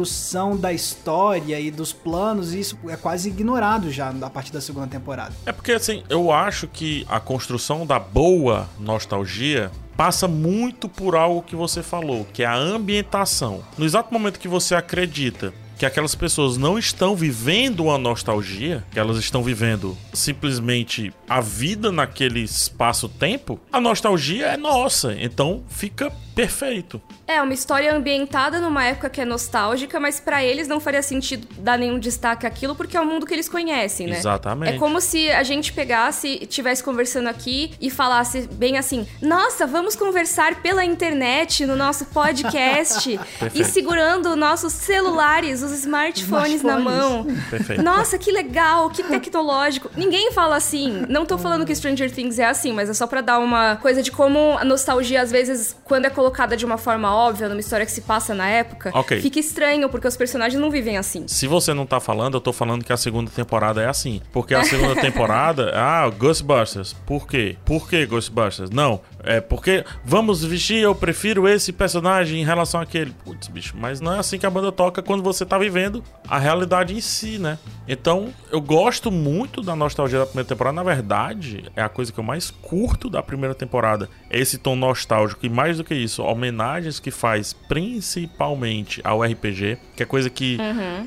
da 0.57 0.73
história 0.73 1.59
e 1.59 1.71
dos 1.71 1.93
planos, 1.93 2.53
isso 2.53 2.77
é 2.87 2.95
quase 2.95 3.29
ignorado 3.29 3.91
já 3.91 4.13
a 4.21 4.29
partir 4.29 4.51
da 4.51 4.61
segunda 4.61 4.87
temporada. 4.87 5.33
É 5.45 5.51
porque, 5.51 5.71
assim, 5.71 6.03
eu 6.09 6.31
acho 6.31 6.67
que 6.67 7.05
a 7.09 7.19
construção 7.19 7.85
da 7.85 7.99
boa 7.99 8.67
nostalgia 8.79 9.71
passa 9.95 10.27
muito 10.27 10.87
por 10.87 11.15
algo 11.15 11.41
que 11.41 11.55
você 11.55 11.81
falou, 11.81 12.25
que 12.31 12.43
é 12.43 12.45
a 12.45 12.55
ambientação. 12.55 13.63
No 13.77 13.85
exato 13.85 14.13
momento 14.13 14.39
que 14.39 14.47
você 14.47 14.75
acredita 14.75 15.51
que 15.77 15.85
aquelas 15.85 16.15
pessoas 16.15 16.57
não 16.57 16.77
estão 16.77 17.15
vivendo 17.15 17.81
uma 17.81 17.97
nostalgia, 17.97 18.83
que 18.91 18.99
elas 18.99 19.17
estão 19.17 19.43
vivendo 19.43 19.97
simplesmente 20.13 21.13
a 21.29 21.39
vida 21.39 21.91
naquele 21.91 22.41
espaço-tempo, 22.41 23.59
a 23.71 23.79
nostalgia 23.79 24.47
é 24.47 24.57
nossa. 24.57 25.15
Então 25.19 25.63
fica 25.69 26.11
perfeito. 26.37 27.01
É 27.25 27.41
uma 27.41 27.53
história 27.53 27.93
ambientada 27.93 28.59
numa 28.61 28.85
época 28.85 29.09
que 29.09 29.19
é 29.19 29.25
nostálgica, 29.25 29.99
mas 29.99 30.19
pra 30.19 30.43
eles 30.43 30.67
não 30.67 30.79
faria 30.79 31.01
sentido 31.01 31.47
dar 31.57 31.79
nenhum 31.79 31.97
destaque 31.97 32.45
àquilo 32.45 32.75
porque 32.75 32.95
é 32.95 33.01
o 33.01 33.05
mundo 33.05 33.25
que 33.25 33.33
eles 33.33 33.49
conhecem, 33.49 34.05
né? 34.05 34.17
Exatamente. 34.17 34.75
É 34.75 34.77
como 34.77 35.01
se 35.01 35.31
a 35.31 35.41
gente 35.41 35.73
pegasse, 35.73 36.37
estivesse 36.41 36.83
conversando 36.83 37.27
aqui 37.27 37.71
e 37.81 37.89
falasse 37.89 38.47
bem 38.53 38.77
assim: 38.77 39.07
"Nossa, 39.19 39.65
vamos 39.65 39.95
conversar 39.95 40.61
pela 40.61 40.85
internet 40.85 41.65
no 41.65 41.75
nosso 41.75 42.05
podcast 42.05 43.19
e 43.53 43.63
segurando 43.63 44.35
nossos 44.35 44.73
celulares, 44.73 45.63
os 45.71 45.79
smartphones, 45.79 46.61
na 46.63 46.79
mão". 46.79 47.25
Perfeito. 47.49 47.81
Nossa, 47.83 48.17
que 48.17 48.31
legal, 48.31 48.89
que 48.89 49.03
tecnológico. 49.03 49.89
Ninguém 49.95 50.31
fala 50.31 50.55
assim. 50.55 51.05
Não 51.09 51.25
tô 51.25 51.37
falando 51.37 51.65
que 51.65 51.75
Stranger 51.75 52.11
Things 52.11 52.39
é 52.39 52.45
assim, 52.45 52.71
mas 52.73 52.89
é 52.89 52.93
só 52.93 53.07
pra 53.07 53.21
dar 53.21 53.39
uma 53.39 53.75
coisa 53.77 54.01
de 54.01 54.11
como 54.11 54.57
a 54.57 54.63
nostalgia, 54.65 55.21
às 55.21 55.31
vezes, 55.31 55.75
quando 55.83 56.05
é 56.05 56.09
colocada 56.09 56.55
de 56.57 56.65
uma 56.65 56.77
forma 56.77 57.13
óbvia, 57.13 57.47
numa 57.49 57.59
história 57.59 57.85
que 57.85 57.91
se 57.91 58.01
passa 58.01 58.33
na 58.33 58.47
época, 58.49 58.91
Ok. 58.93 59.21
fica 59.21 59.39
estranho, 59.39 59.89
porque 59.89 60.07
os 60.07 60.17
personagens 60.17 60.59
não 60.61 60.69
vivem 60.71 60.97
assim. 60.97 61.25
Se 61.27 61.47
você 61.47 61.73
não 61.73 61.85
tá 61.85 61.99
falando, 61.99 62.35
eu 62.35 62.41
tô 62.41 62.51
falando 62.53 62.83
que 62.83 62.93
a 62.93 62.97
segunda 62.97 63.29
temporada 63.31 63.81
é 63.81 63.87
assim. 63.87 64.21
Porque 64.31 64.53
a 64.53 64.63
segunda 64.63 64.95
temporada, 65.01 65.71
ah, 65.75 66.09
Ghostbusters. 66.09 66.93
Por 67.05 67.27
quê? 67.27 67.57
Por 67.65 67.89
que 67.89 68.05
Ghostbusters? 68.05 68.69
Não, 68.69 69.01
é 69.27 69.41
porque 69.41 69.83
vamos 70.03 70.43
vestir, 70.43 70.77
eu 70.77 70.95
prefiro 70.95 71.47
esse 71.47 71.73
personagem 71.73 72.41
em 72.41 72.45
relação 72.45 72.79
àquele. 72.79 73.11
Putz, 73.25 73.47
bicho, 73.47 73.75
mas 73.77 73.99
não 73.99 74.13
é 74.13 74.19
assim 74.19 74.39
que 74.39 74.45
a 74.45 74.49
banda 74.49 74.71
toca 74.71 75.01
quando 75.01 75.21
você 75.21 75.45
tá 75.45 75.57
vivendo 75.57 76.03
a 76.27 76.39
realidade 76.39 76.95
em 76.95 77.01
si, 77.01 77.37
né? 77.37 77.59
Então, 77.87 78.33
eu 78.51 78.61
gosto 78.61 79.11
muito 79.11 79.61
da 79.61 79.75
nostalgia 79.75 80.19
da 80.19 80.25
primeira 80.25 80.47
temporada. 80.47 80.75
Na 80.75 80.83
verdade, 80.83 81.65
é 81.75 81.81
a 81.81 81.89
coisa 81.89 82.11
que 82.11 82.19
eu 82.19 82.23
mais 82.23 82.49
curto 82.49 83.09
da 83.09 83.21
primeira 83.21 83.53
temporada. 83.53 84.09
É 84.29 84.39
esse 84.39 84.57
tom 84.57 84.75
nostálgico. 84.75 85.45
E 85.45 85.49
mais 85.49 85.77
do 85.77 85.83
que 85.83 85.95
isso, 85.95 86.23
homenagens 86.23 86.99
que 86.99 87.11
faz 87.11 87.53
principalmente 87.53 89.01
ao 89.03 89.21
RPG, 89.21 89.77
que 89.95 90.03
é 90.03 90.05
coisa 90.05 90.29
que 90.29 90.57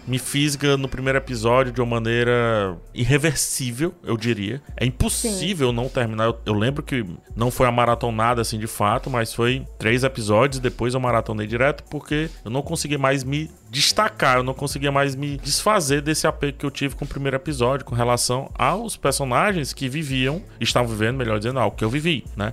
me 0.07 0.19
fisga 0.19 0.77
no 0.77 0.89
primeiro 0.89 1.19
episódio 1.19 1.73
de 1.73 1.81
uma 1.81 1.97
maneira 2.01 2.77
irreversível, 2.95 3.95
eu 4.03 4.17
diria. 4.17 4.63
É 4.77 4.85
impossível 4.85 5.73
não 5.73 5.89
terminar. 5.89 6.25
Eu, 6.25 6.39
eu 6.47 6.55
lembro 6.55 6.83
que 6.83 7.05
não 7.35 7.51
foi 7.51 7.67
a 7.67 7.73
maratonada 8.11 8.41
assim 8.43 8.59
de 8.59 8.67
fato, 8.67 9.09
mas 9.11 9.33
foi 9.33 9.65
três 9.79 10.05
episódios. 10.05 10.61
Depois 10.61 10.95
eu 10.95 11.01
maratonei 11.01 11.47
direto 11.47 11.85
porque 11.91 12.29
eu 12.45 12.51
não 12.51 12.63
consegui 12.63 12.99
mais 12.99 13.25
me 13.25 13.51
destacar, 13.71 14.37
eu 14.39 14.43
não 14.43 14.53
conseguia 14.53 14.91
mais 14.91 15.15
me 15.15 15.37
desfazer 15.37 16.03
desse 16.03 16.27
apego 16.27 16.59
que 16.59 16.67
eu 16.67 16.71
tive 16.71 16.95
com 16.97 17.05
o 17.05 17.09
primeiro 17.09 17.37
episódio 17.37 17.85
com 17.87 17.95
relação 17.95 18.51
aos 18.59 18.97
personagens 18.97 19.73
que 19.73 19.89
viviam, 19.89 20.43
estavam 20.61 20.89
vivendo, 20.89 21.17
melhor 21.17 21.39
dizendo, 21.39 21.61
ao 21.61 21.71
que 21.71 21.85
eu 21.85 21.89
vivi, 21.91 22.25
né? 22.37 22.53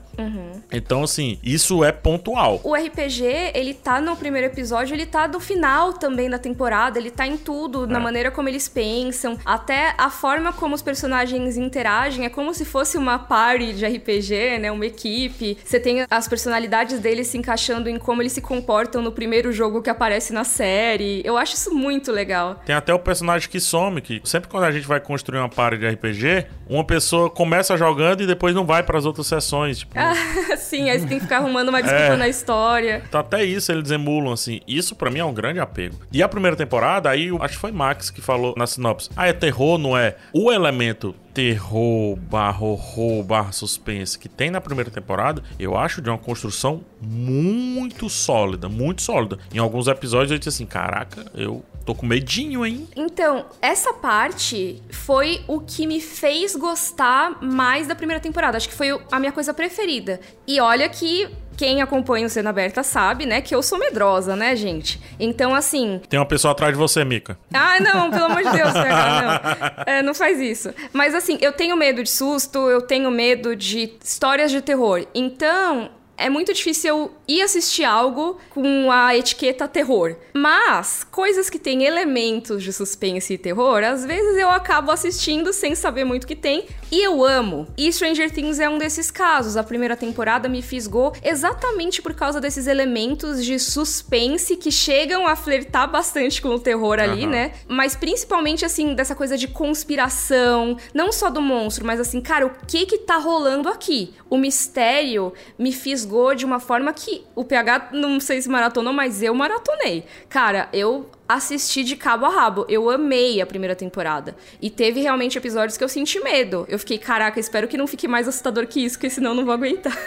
Então, 0.71 1.03
assim, 1.03 1.39
isso 1.43 1.83
é 1.83 1.91
pontual. 1.91 2.61
O 2.63 2.75
RPG, 2.75 3.23
ele 3.55 3.73
tá 3.73 3.99
no 3.99 4.15
primeiro 4.15 4.47
episódio, 4.47 4.93
ele 4.93 5.05
tá 5.05 5.25
do 5.27 5.39
final 5.39 5.93
também 5.93 6.29
da 6.29 6.37
temporada, 6.37 6.99
ele 6.99 7.09
tá 7.09 7.25
em 7.25 7.37
tudo, 7.37 7.87
na 7.87 7.97
É. 7.99 8.01
maneira 8.01 8.29
como 8.31 8.47
eles 8.47 8.67
pensam, 8.69 9.37
até 9.45 9.95
a 9.97 10.09
forma 10.09 10.53
como 10.53 10.75
os 10.75 10.81
personagens 10.81 11.57
interagem, 11.57 12.25
é 12.25 12.29
como 12.29 12.53
se 12.53 12.63
fosse 12.65 12.97
uma 12.97 13.17
party 13.17 13.73
de 13.73 13.85
RPG, 13.85 14.59
né, 14.59 14.71
uma 14.71 14.85
equipe. 14.85 15.57
Você 15.63 15.79
tem 15.79 16.05
as 16.09 16.27
personalidades 16.27 16.99
deles 16.99 17.27
se 17.27 17.37
encaixando 17.37 17.89
em 17.89 17.97
como 17.97 18.21
eles 18.21 18.33
se 18.33 18.41
comportam 18.41 19.01
no 19.01 19.11
primeiro 19.11 19.51
jogo 19.51 19.81
que 19.81 19.89
aparece 19.89 20.31
na 20.31 20.43
série. 20.43 21.06
Eu 21.23 21.37
acho 21.37 21.55
isso 21.55 21.73
muito 21.73 22.11
legal. 22.11 22.55
Tem 22.65 22.75
até 22.75 22.93
o 22.93 22.99
personagem 22.99 23.49
que 23.49 23.59
some, 23.59 24.01
que 24.01 24.21
sempre 24.23 24.49
quando 24.49 24.63
a 24.65 24.71
gente 24.71 24.87
vai 24.87 24.99
construir 24.99 25.39
uma 25.39 25.49
party 25.49 25.77
de 25.77 25.87
RPG, 25.89 26.45
uma 26.69 26.83
pessoa 26.83 27.29
começa 27.29 27.75
jogando 27.77 28.21
e 28.21 28.27
depois 28.27 28.53
não 28.55 28.65
vai 28.65 28.83
para 28.83 28.97
as 28.97 29.05
outras 29.05 29.27
sessões. 29.27 29.79
Tipo, 29.79 29.93
Sim, 30.57 30.89
aí 30.89 30.99
você 30.99 31.07
tem 31.07 31.17
que 31.17 31.23
ficar 31.23 31.37
arrumando 31.37 31.69
uma 31.69 31.81
desculpa 31.81 32.13
É. 32.13 32.17
na 32.17 32.27
história. 32.27 33.03
Tá 33.11 33.19
até 33.19 33.43
isso 33.43 33.71
eles 33.71 33.91
emulam, 33.91 34.33
assim. 34.33 34.59
Isso 34.67 34.95
pra 34.95 35.09
mim 35.09 35.19
é 35.19 35.25
um 35.25 35.33
grande 35.33 35.59
apego. 35.59 35.95
E 36.11 36.21
a 36.21 36.27
primeira 36.27 36.55
temporada, 36.55 37.09
aí 37.09 37.27
eu 37.27 37.41
acho 37.41 37.55
que 37.55 37.59
foi 37.61 37.71
Max 37.71 38.09
que 38.09 38.21
falou 38.21 38.53
na 38.57 38.67
sinopse. 38.67 39.09
Ah, 39.15 39.27
é 39.27 39.33
terror, 39.33 39.77
não 39.77 39.97
é? 39.97 40.15
O 40.33 40.51
elemento 40.51 41.15
terror, 41.37 42.15
barra 42.15 42.65
horror, 42.65 43.23
barra 43.23 43.51
suspense 43.51 44.17
que 44.17 44.27
tem 44.27 44.49
na 44.49 44.59
primeira 44.59 44.89
temporada, 44.89 45.43
eu 45.59 45.77
acho 45.77 46.01
de 46.01 46.09
uma 46.09 46.17
construção 46.17 46.83
muito 46.99 48.09
sólida, 48.09 48.67
muito 48.67 49.03
sólida. 49.03 49.37
Em 49.53 49.59
alguns 49.59 49.85
episódios 49.87 50.31
eu 50.31 50.39
disse 50.39 50.49
assim, 50.49 50.65
caraca, 50.65 51.31
eu 51.35 51.63
tô 51.85 51.93
com 51.93 52.07
medinho, 52.07 52.65
hein? 52.65 52.87
Então, 52.95 53.45
essa 53.61 53.93
parte 53.93 54.81
foi 54.89 55.43
o 55.47 55.59
que 55.59 55.85
me 55.85 56.01
fez 56.01 56.55
gostar 56.55 57.39
mais 57.39 57.87
da 57.87 57.93
primeira 57.93 58.19
temporada. 58.19 58.57
Acho 58.57 58.67
que 58.67 58.75
foi 58.75 58.99
a 59.11 59.19
minha 59.19 59.31
coisa 59.31 59.53
preferida. 59.53 60.19
E 60.47 60.59
olha 60.59 60.89
que 60.89 61.29
quem 61.57 61.81
acompanha 61.81 62.27
o 62.27 62.29
Cena 62.29 62.51
Aberta 62.51 62.83
sabe, 62.83 63.25
né, 63.25 63.41
que 63.41 63.53
eu 63.53 63.63
sou 63.63 63.79
medrosa, 63.79 64.35
né, 64.35 64.55
gente? 64.55 65.01
Então, 65.19 65.55
assim, 65.55 65.99
Tem 66.07 66.19
uma 66.19 66.25
pessoa 66.25 66.51
atrás 66.51 66.71
de 66.71 66.77
você, 66.77 67.03
Mika. 67.03 67.37
ah, 67.53 67.79
não, 67.79 68.11
pelo 68.11 68.25
amor 68.25 68.43
de 68.43 68.51
Deus, 68.51 68.71
PH, 68.73 69.21
não. 69.21 69.83
É, 69.93 70.01
não 70.03 70.13
faz 70.13 70.39
isso. 70.39 70.73
Mas 70.93 71.15
assim, 71.15 71.37
eu 71.41 71.51
tenho 71.51 71.75
medo 71.75 72.03
de 72.03 72.09
susto, 72.11 72.69
eu 72.69 72.81
tenho 72.81 73.09
medo 73.09 73.55
de 73.55 73.91
histórias 74.03 74.51
de 74.51 74.61
terror. 74.61 75.05
Então, 75.15 75.89
é 76.15 76.29
muito 76.29 76.53
difícil 76.53 76.89
eu 76.89 77.11
ir 77.27 77.41
assistir 77.41 77.83
algo 77.83 78.37
com 78.49 78.91
a 78.91 79.15
etiqueta 79.15 79.67
terror. 79.67 80.15
Mas, 80.33 81.03
coisas 81.03 81.49
que 81.49 81.59
têm 81.59 81.83
elementos 81.83 82.63
de 82.63 82.71
suspense 82.71 83.33
e 83.33 83.37
terror, 83.37 83.83
às 83.83 84.05
vezes 84.05 84.37
eu 84.37 84.49
acabo 84.49 84.91
assistindo 84.91 85.51
sem 85.51 85.75
saber 85.75 86.03
muito 86.03 86.23
o 86.23 86.27
que 86.27 86.35
tem. 86.35 86.65
E 86.91 87.03
eu 87.03 87.25
amo. 87.25 87.67
E 87.77 87.91
Stranger 87.91 88.31
Things 88.31 88.59
é 88.59 88.69
um 88.69 88.77
desses 88.77 89.11
casos. 89.11 89.57
A 89.57 89.63
primeira 89.63 89.97
temporada 89.97 90.47
me 90.47 90.61
fisgou 90.61 91.13
exatamente 91.21 92.01
por 92.01 92.13
causa 92.13 92.39
desses 92.39 92.67
elementos 92.67 93.43
de 93.43 93.59
suspense 93.59 94.55
que 94.55 94.71
chegam 94.71 95.27
a 95.27 95.35
flertar 95.35 95.89
bastante 95.91 96.41
com 96.41 96.49
o 96.49 96.59
terror 96.59 96.99
ali, 96.99 97.23
Aham. 97.23 97.31
né? 97.31 97.53
Mas 97.67 97.95
principalmente, 97.95 98.63
assim, 98.63 98.93
dessa 98.93 99.15
coisa 99.15 99.37
de 99.37 99.47
conspiração. 99.47 100.77
Não 100.93 101.11
só 101.11 101.29
do 101.29 101.41
monstro, 101.41 101.85
mas 101.85 101.99
assim, 101.99 102.21
cara, 102.21 102.45
o 102.45 102.51
que 102.65 102.85
que 102.85 102.99
tá 102.99 103.17
rolando 103.17 103.67
aqui? 103.67 104.13
O 104.29 104.37
mistério 104.37 105.33
me 105.57 105.71
fisgou 105.71 106.33
de 106.35 106.45
uma 106.45 106.59
forma 106.59 106.93
que 106.93 107.16
o 107.35 107.43
PH, 107.43 107.89
não 107.93 108.19
sei 108.19 108.41
se 108.41 108.49
maratonou, 108.49 108.93
mas 108.93 109.21
eu 109.21 109.33
maratonei. 109.33 110.03
Cara, 110.29 110.69
eu 110.73 111.09
assisti 111.27 111.83
de 111.83 111.95
cabo 111.95 112.25
a 112.25 112.29
rabo. 112.29 112.65
Eu 112.69 112.89
amei 112.89 113.41
a 113.41 113.45
primeira 113.45 113.75
temporada. 113.75 114.35
E 114.61 114.69
teve 114.69 115.01
realmente 115.01 115.37
episódios 115.37 115.77
que 115.77 115.83
eu 115.83 115.89
senti 115.89 116.19
medo. 116.19 116.65
Eu 116.69 116.79
fiquei, 116.79 116.97
caraca, 116.97 117.39
espero 117.39 117.67
que 117.67 117.77
não 117.77 117.87
fique 117.87 118.07
mais 118.07 118.27
assustador 118.27 118.67
que 118.67 118.83
isso, 118.83 118.95
porque 118.95 119.09
senão 119.09 119.31
eu 119.31 119.35
não 119.35 119.45
vou 119.45 119.53
aguentar. 119.53 119.97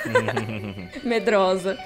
Medrosa. 1.05 1.79